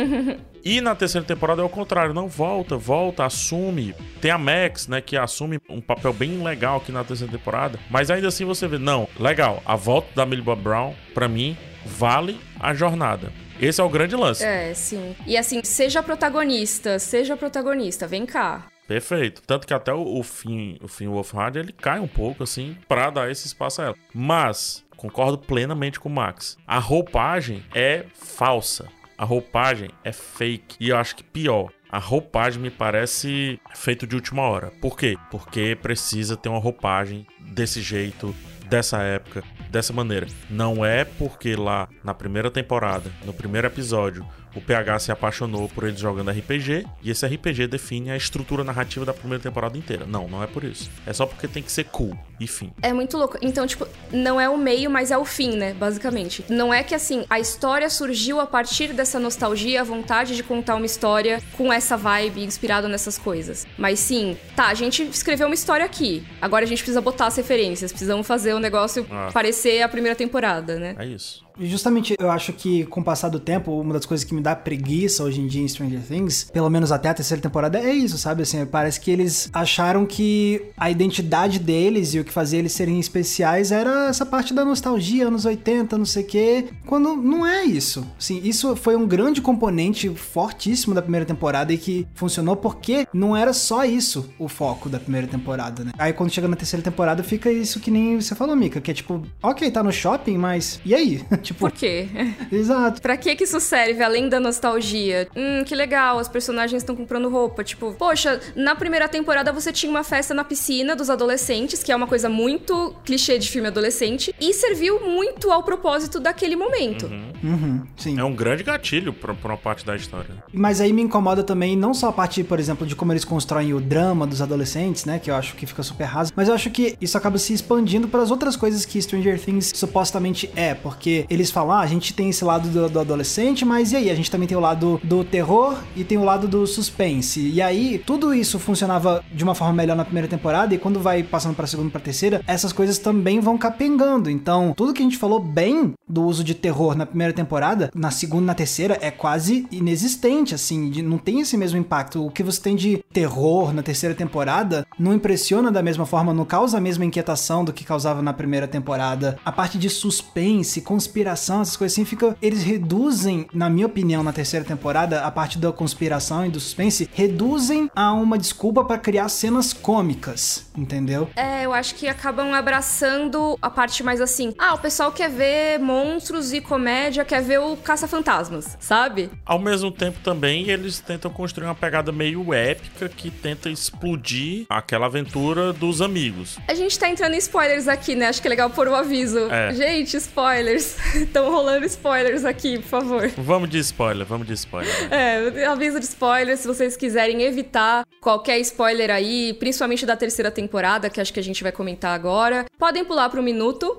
E 0.64 0.82
na 0.82 0.94
terceira 0.96 1.26
temporada 1.26 1.62
é 1.62 1.66
o 1.66 1.70
contrário, 1.70 2.14
não 2.14 2.28
volta, 2.28 2.76
volta, 2.76 3.24
assume. 3.24 3.96
Tem 4.20 4.32
a 4.32 4.38
Max, 4.38 4.88
né, 4.88 5.00
que 5.00 5.16
assume 5.16 5.60
um 5.70 5.80
papel 5.80 6.12
bem 6.12 6.44
legal 6.44 6.78
aqui 6.78 6.92
na 6.92 7.04
terceira 7.06 7.32
temporada, 7.32 7.80
mas 7.90 8.12
ainda 8.12 8.28
assim 8.28 8.44
você 8.44 8.68
vê, 8.68 8.78
não, 8.78 9.08
legal, 9.18 9.62
a 9.66 9.76
volta 9.78 10.10
da 10.14 10.26
Millie 10.26 10.44
Bob 10.44 10.62
Brown, 10.62 10.94
pra 11.14 11.28
mim, 11.28 11.56
vale 11.86 12.38
a 12.60 12.74
jornada. 12.74 13.32
Esse 13.62 13.80
é 13.80 13.84
o 13.84 13.90
grande 13.90 14.16
lance. 14.16 14.44
É, 14.44 14.74
sim. 14.74 15.16
E 15.26 15.38
assim, 15.38 15.64
seja 15.64 16.04
protagonista, 16.04 17.00
seja 17.00 17.38
protagonista, 17.38 18.06
vem 18.06 18.26
cá. 18.26 18.68
Perfeito. 18.88 19.42
Tanto 19.46 19.68
que 19.68 19.74
até 19.74 19.94
o, 19.94 20.20
o 20.20 20.24
fim, 20.24 20.78
o 20.82 20.88
fim 20.88 21.08
Wolfhard, 21.08 21.60
ele 21.60 21.74
cai 21.74 22.00
um 22.00 22.08
pouco 22.08 22.44
assim 22.44 22.78
pra 22.88 23.10
dar 23.10 23.30
esse 23.30 23.48
espaço 23.48 23.82
a 23.82 23.86
ela. 23.86 23.96
Mas 24.14 24.86
concordo 24.96 25.38
plenamente 25.38 26.00
com 26.00 26.08
o 26.08 26.12
Max. 26.12 26.58
A 26.66 26.80
roupagem 26.80 27.64
é 27.74 28.06
falsa. 28.14 28.88
A 29.18 29.26
roupagem 29.26 29.90
é 30.04 30.12
fake. 30.12 30.78
E 30.80 30.90
eu 30.90 30.98
acho 30.98 31.16
que 31.16 31.24
pior. 31.24 31.72
A 31.90 31.98
roupagem 31.98 32.62
me 32.62 32.70
parece 32.70 33.60
feito 33.74 34.06
de 34.06 34.16
última 34.16 34.44
hora. 34.44 34.72
Por 34.80 34.96
quê? 34.96 35.18
Porque 35.32 35.76
precisa 35.82 36.38
ter 36.38 36.50
uma 36.50 36.60
roupagem 36.60 37.26
desse 37.40 37.82
jeito, 37.82 38.36
dessa 38.70 39.00
época, 39.00 39.44
dessa 39.72 39.92
maneira. 39.92 40.28
Não 40.50 40.86
é 40.86 41.04
porque 41.04 41.56
lá 41.56 41.88
na 42.04 42.14
primeira 42.14 42.52
temporada, 42.52 43.12
no 43.26 43.34
primeiro 43.34 43.66
episódio, 43.66 44.28
o 44.56 44.62
PH 44.62 45.00
se 45.00 45.12
apaixonou 45.12 45.70
por 45.70 45.84
eles 45.88 46.00
jogando 46.00 46.32
RPG 46.32 46.86
e 47.04 47.12
esse 47.12 47.26
RPG 47.26 47.68
define 47.68 48.12
a 48.12 48.18
estrutura 48.18 48.64
narrativa 48.64 49.06
da 49.06 49.14
primeira 49.14 49.42
temporada 49.42 49.78
inteira. 49.78 50.06
Não, 50.06 50.28
não 50.28 50.42
é 50.44 50.48
por 50.48 50.64
isso. 50.64 50.90
É 51.06 51.14
só 51.14 51.26
porque 51.26 51.48
tem 51.48 51.62
que 51.62 51.72
ser 51.72 51.86
cool. 51.86 52.18
E 52.40 52.46
fim. 52.48 52.72
É 52.84 52.94
muito 52.94 53.18
louco. 53.18 53.38
Então, 53.42 53.66
tipo, 53.66 53.88
não 54.12 54.40
é 54.40 54.48
o 54.48 54.58
meio, 54.58 54.92
mas 54.92 55.10
é 55.10 55.18
o 55.18 55.26
fim, 55.26 55.56
né? 55.56 55.74
Basicamente. 55.74 56.46
Não 56.50 56.72
é 56.74 56.84
que 56.84 56.94
assim, 56.94 57.26
a 57.30 57.40
história 57.40 57.90
surgiu 57.90 58.40
a 58.40 58.46
partir 58.46 58.94
dessa 58.94 59.20
nostalgia, 59.20 59.82
a 59.82 59.84
vontade 59.84 60.36
de 60.36 60.44
contar 60.44 60.76
uma 60.76 60.86
história 60.86 61.42
com 61.54 61.74
essa 61.74 61.98
vibe 61.98 62.44
inspirado 62.44 62.88
nessas 62.88 63.18
coisas. 63.18 63.66
Mas 63.78 64.00
sim, 64.00 64.38
tá, 64.56 64.68
a 64.68 64.74
gente 64.76 65.02
escreveu 65.04 65.48
uma 65.48 65.56
história 65.56 65.86
aqui. 65.86 66.24
Agora 66.42 66.64
a 66.64 66.68
gente 66.68 66.80
precisa 66.80 67.02
botar 67.02 67.28
as 67.28 67.36
referências, 67.38 67.92
precisamos 67.92 68.26
fazer 68.28 68.54
o 68.54 68.60
negócio 68.60 69.06
Ah. 69.10 69.30
parecer 69.34 69.82
a 69.82 69.90
primeira 69.90 70.16
temporada, 70.16 70.78
né? 70.78 70.96
É 71.00 71.06
isso. 71.06 71.47
Justamente, 71.60 72.16
eu 72.20 72.30
acho 72.30 72.54
que 72.54 72.86
com 72.86 73.02
o 73.02 73.04
passar 73.04 73.30
do 73.30 73.40
tempo, 73.40 73.72
uma 73.80 73.94
das 73.94 74.06
coisas 74.06 74.24
que 74.24 74.34
me 74.34 74.42
dá 74.42 74.56
preguiça 74.56 75.24
hoje 75.24 75.42
em 75.42 75.48
dia 75.48 75.62
em 75.62 75.68
Stranger 75.68 76.02
Things, 76.02 76.50
pelo 76.52 76.70
menos 76.70 76.92
até 76.92 77.10
a 77.10 77.14
terceira 77.14 77.42
temporada, 77.42 77.80
é 77.80 77.94
isso, 77.94 78.18
sabe? 78.18 78.44
Assim, 78.44 78.66
parece 78.66 79.00
que 79.00 79.10
eles 79.10 79.50
acharam 79.52 80.06
que 80.06 80.62
a 80.78 80.92
identidade 80.92 81.60
deles 81.60 82.14
e 82.14 82.20
o 82.20 82.24
que 82.24 82.32
fazia 82.32 82.60
eles 82.60 82.72
serem 82.72 83.00
especiais 83.00 83.72
era 83.72 84.08
essa 84.10 84.26
parte 84.26 84.54
da 84.54 84.64
nostalgia, 84.64 85.28
anos 85.28 85.46
80, 85.46 85.98
não 85.98 86.06
sei 86.06 86.24
o 86.24 86.28
quê, 86.28 86.66
quando 86.86 87.16
não 87.16 87.46
é 87.46 87.64
isso. 87.64 88.06
Assim, 88.18 88.42
isso 88.44 88.76
foi 88.76 88.96
um 88.96 89.08
grande 89.08 89.42
componente 89.42 90.10
fortíssimo 90.10 90.94
da 90.94 91.02
primeira 91.02 91.26
temporada 91.26 91.74
e 91.74 91.78
que 91.78 92.08
funcionou 92.14 92.56
porque 92.56 93.08
não 93.14 93.36
era 93.36 93.54
só 93.54 93.84
isso 93.84 94.30
o 94.38 94.48
foco 94.48 94.90
da 94.90 95.00
primeira 95.00 95.28
temporada, 95.28 95.84
né? 95.84 95.92
Aí 95.98 96.14
quando 96.14 96.32
chega 96.32 96.48
na 96.48 96.56
terceira 96.56 96.84
temporada 96.84 97.24
fica 97.24 97.52
isso 97.52 97.80
que 97.80 97.90
nem 97.90 98.20
você 98.20 98.36
falou, 98.36 98.56
Mika, 98.56 98.80
que 98.80 98.92
é 98.92 98.94
tipo, 98.94 99.24
ok, 99.42 99.70
tá 99.72 99.82
no 99.82 99.92
shopping, 99.92 100.38
mas 100.38 100.80
e 100.86 100.94
aí? 100.94 101.26
tipo, 101.48 101.60
Por 101.60 101.72
quê? 101.72 102.08
exato. 102.52 103.02
Pra 103.02 103.18
que 103.18 103.36
que 103.36 103.44
isso 103.44 103.60
serve, 103.60 104.04
além 104.04 104.30
da 104.30 104.40
nostalgia? 104.40 105.28
Hum, 105.36 105.64
que 105.66 105.76
legal, 105.76 106.18
os 106.18 106.28
personagens 106.28 106.82
estão 106.82 106.96
comprando 106.96 107.30
roupa. 107.30 107.64
Tipo, 107.64 107.94
poxa, 107.94 108.40
na 108.56 108.76
primeira 108.76 109.08
temporada 109.08 109.52
você 109.52 109.72
tinha 109.72 109.90
uma 109.90 110.04
festa 110.04 110.34
na 110.34 110.44
piscina 110.44 110.96
dos 110.96 111.10
adolescentes, 111.10 111.84
que 111.84 111.92
é 111.92 111.96
uma 111.96 112.08
coisa 112.08 112.30
muito 112.30 112.96
clichê 113.06 113.38
de 113.38 113.50
filme 113.50 113.68
adolescente, 113.68 114.34
e 114.40 114.54
serviu 114.54 115.00
muito 115.00 115.52
ao 115.52 115.64
propósito 115.64 116.20
daquele 116.20 116.56
momento. 116.56 117.06
Uhum, 117.44 117.84
sim. 117.96 118.20
É 118.20 118.24
um 118.24 118.34
grande 118.34 118.64
gatilho 118.64 119.14
pra, 119.14 119.34
pra 119.34 119.52
uma 119.52 119.58
parte 119.58 119.86
da 119.86 119.96
história. 119.96 120.44
Mas 120.52 120.82
aí 120.82 120.92
me 120.92 121.02
incomoda 121.02 121.44
também 121.44 121.76
não 121.76 121.94
só 121.94 122.10
a 122.10 122.14
parte, 122.14 122.44
por 122.44 122.60
exemplo, 122.60 122.86
de 122.86 122.96
como 122.96 123.14
eles 123.14 123.24
constroem 123.24 123.74
o 123.74 123.80
drama 123.80 124.26
dos 124.28 124.42
adolescentes, 124.42 125.06
né? 125.06 125.20
Que 125.20 125.32
eu 125.32 125.36
acho 125.36 125.56
que 125.56 125.66
fica 125.66 125.84
super 125.84 126.06
raso. 126.06 126.32
Mas 126.36 126.48
eu 126.48 126.54
acho 126.54 126.70
que 126.70 126.98
isso 127.00 127.18
acaba 127.18 127.38
se 127.38 127.54
expandindo 127.54 128.08
para 128.08 128.22
as 128.22 128.32
outras 128.32 128.56
coisas 128.56 128.86
que 128.86 129.02
Stranger 129.02 129.40
Things 129.40 129.72
supostamente 129.76 130.50
é. 130.56 130.74
Porque 130.74 131.26
eles 131.38 131.52
falam, 131.52 131.72
ah, 131.78 131.82
a 131.82 131.88
gente 131.88 132.14
tem 132.14 132.30
esse 132.30 132.44
lado 132.44 132.70
do, 132.70 132.90
do 132.90 133.00
adolescente, 133.00 133.64
mas 133.64 133.92
e 133.92 133.96
aí? 133.96 134.10
A 134.10 134.16
gente 134.16 134.30
também 134.32 134.48
tem 134.48 134.58
o 134.58 134.62
lado 134.62 135.00
do 135.04 135.24
terror 135.24 135.78
e 135.96 136.04
tem 136.04 136.18
o 136.18 136.24
lado 136.24 136.48
do 136.48 136.66
suspense. 136.68 137.40
E 137.50 137.62
aí, 137.62 138.02
tudo 138.06 138.34
isso 138.34 138.58
funcionava 138.60 139.24
de 139.34 139.44
uma 139.44 139.54
forma 139.56 139.74
melhor 139.74 139.96
na 139.96 140.04
primeira 140.06 140.28
temporada. 140.28 140.74
E 140.74 140.78
quando 140.78 141.00
vai 141.00 141.24
passando 141.24 141.56
pra 141.56 141.68
segunda 141.68 141.90
e 141.90 141.92
pra 141.92 142.02
terceira, 142.02 142.42
essas 142.48 142.74
coisas 142.74 142.98
também 142.98 143.40
vão 143.40 143.58
capengando. 143.58 144.30
Então, 144.30 144.74
tudo 144.76 144.94
que 144.94 145.02
a 145.02 145.06
gente 145.06 145.18
falou 145.18 145.40
bem 145.40 145.94
do 146.08 146.24
uso 146.24 146.44
de 146.44 146.54
terror 146.56 146.96
na 146.96 147.06
primeira 147.06 147.34
temporada, 147.34 147.92
na 147.94 148.12
segunda 148.12 148.44
e 148.44 148.48
na 148.48 148.54
terceira, 148.56 148.98
é 149.02 149.12
quase 149.12 149.68
inexistente, 149.72 150.54
assim, 150.56 150.90
de- 150.90 151.02
não 151.02 151.18
tem 151.18 151.42
esse 151.42 151.56
mesmo 151.58 151.78
impacto. 151.78 152.26
O 152.26 152.32
que 152.32 152.44
você 152.44 152.62
tem 152.62 152.76
de 152.76 153.04
terror 153.14 153.74
na 153.74 153.84
terceira 153.84 154.16
temporada 154.16 154.86
não 155.00 155.14
impressiona 155.14 155.72
da 155.72 155.82
mesma 155.84 156.06
forma, 156.06 156.34
não 156.34 156.46
causa 156.46 156.78
a 156.78 156.82
mesma 156.82 157.06
inquietação 157.06 157.64
do 157.64 157.74
que 157.74 157.84
causava 157.84 158.22
na 158.22 158.34
primeira 158.34 158.68
temporada. 158.68 159.38
A 159.46 159.52
parte 159.52 159.78
de 159.78 159.90
suspense, 159.90 160.82
conspiração, 160.82 161.27
essas 161.32 161.76
coisas 161.76 161.94
assim, 161.96 162.06
fica. 162.06 162.36
Eles 162.42 162.64
reduzem, 162.64 163.48
na 163.54 163.70
minha 163.70 163.86
opinião, 163.86 164.24
na 164.24 164.34
terceira 164.34 164.66
temporada, 164.66 165.22
a 165.22 165.32
parte 165.32 165.58
da 165.58 165.72
conspiração 165.72 166.46
e 166.46 166.50
do 166.50 166.60
suspense, 166.60 167.10
reduzem 167.14 167.90
a 167.96 168.14
uma 168.14 168.38
desculpa 168.38 168.84
pra 168.84 168.98
criar 168.98 169.30
cenas 169.30 169.74
cômicas, 169.74 170.67
entendeu? 170.78 171.30
É, 171.36 171.66
eu 171.66 171.74
acho 171.74 171.96
que 171.96 172.08
acabam 172.08 172.54
abraçando 172.54 173.58
a 173.62 173.70
parte 173.70 174.04
mais 174.04 174.22
assim. 174.22 174.54
Ah, 174.58 174.76
o 174.76 174.78
pessoal 174.78 175.12
quer 175.12 175.30
ver 175.30 175.80
monstros 175.80 176.54
e 176.54 176.62
comédia, 176.62 177.26
quer 177.26 177.42
ver 177.42 177.60
o 177.60 177.76
Caça-Fantasmas, 177.76 178.78
sabe? 178.80 179.30
Ao 179.46 179.60
mesmo 179.60 179.92
tempo 179.92 180.20
também 180.24 180.70
eles 180.70 181.00
tentam 181.00 181.32
construir 181.32 181.68
uma 181.68 181.76
pegada 181.76 182.12
meio 182.12 182.54
épica 182.54 183.10
que 183.10 183.30
tenta 183.30 183.70
explodir 183.70 184.66
aquela 184.70 185.08
aventura 185.08 185.74
dos 185.74 186.02
amigos. 186.02 186.58
A 186.68 186.74
gente 186.74 186.98
tá 186.98 187.10
entrando 187.10 187.34
em 187.34 187.38
spoilers 187.38 187.88
aqui, 187.88 188.16
né? 188.16 188.28
Acho 188.28 188.42
que 188.42 188.48
é 188.48 188.50
legal 188.50 188.70
pôr 188.70 188.88
o 188.88 188.96
aviso. 188.96 189.52
É. 189.52 189.74
Gente, 189.74 190.16
spoilers. 190.18 190.98
Estão 191.16 191.52
rolando 191.52 191.86
spoilers 191.86 192.46
aqui, 192.46 192.80
por 192.80 192.88
favor. 192.88 193.28
Vamos 193.38 193.70
de 193.70 193.80
spoiler, 193.80 194.26
vamos 194.26 194.48
de 194.48 194.54
spoiler. 194.54 194.94
É, 195.12 195.66
aviso 195.66 196.00
de 196.00 196.06
spoiler, 196.06 196.58
se 196.58 196.68
vocês 196.68 196.96
quiserem 196.96 197.42
evitar 197.44 198.06
qualquer 198.22 198.60
spoiler 198.60 199.10
aí, 199.10 199.54
principalmente 199.54 200.06
da 200.06 200.16
terceira 200.16 200.52
temporada, 200.52 200.67
que 201.12 201.22
acho 201.22 201.34
que 201.34 201.40
a 201.40 201.44
gente 201.44 201.64
vai 201.64 201.72
comentar 201.72 202.14
agora, 202.14 202.66
podem 202.78 203.04
pular 203.06 203.30
pro 203.30 203.42
minuto. 203.42 203.98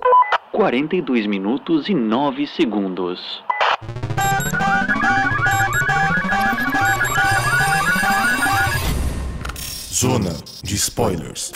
42 0.53 1.27
minutos 1.27 1.89
e 1.89 1.95
9 1.95 2.47
segundos. 2.47 3.43
Zona 9.93 10.31
de 10.63 10.75
spoilers. 10.77 11.53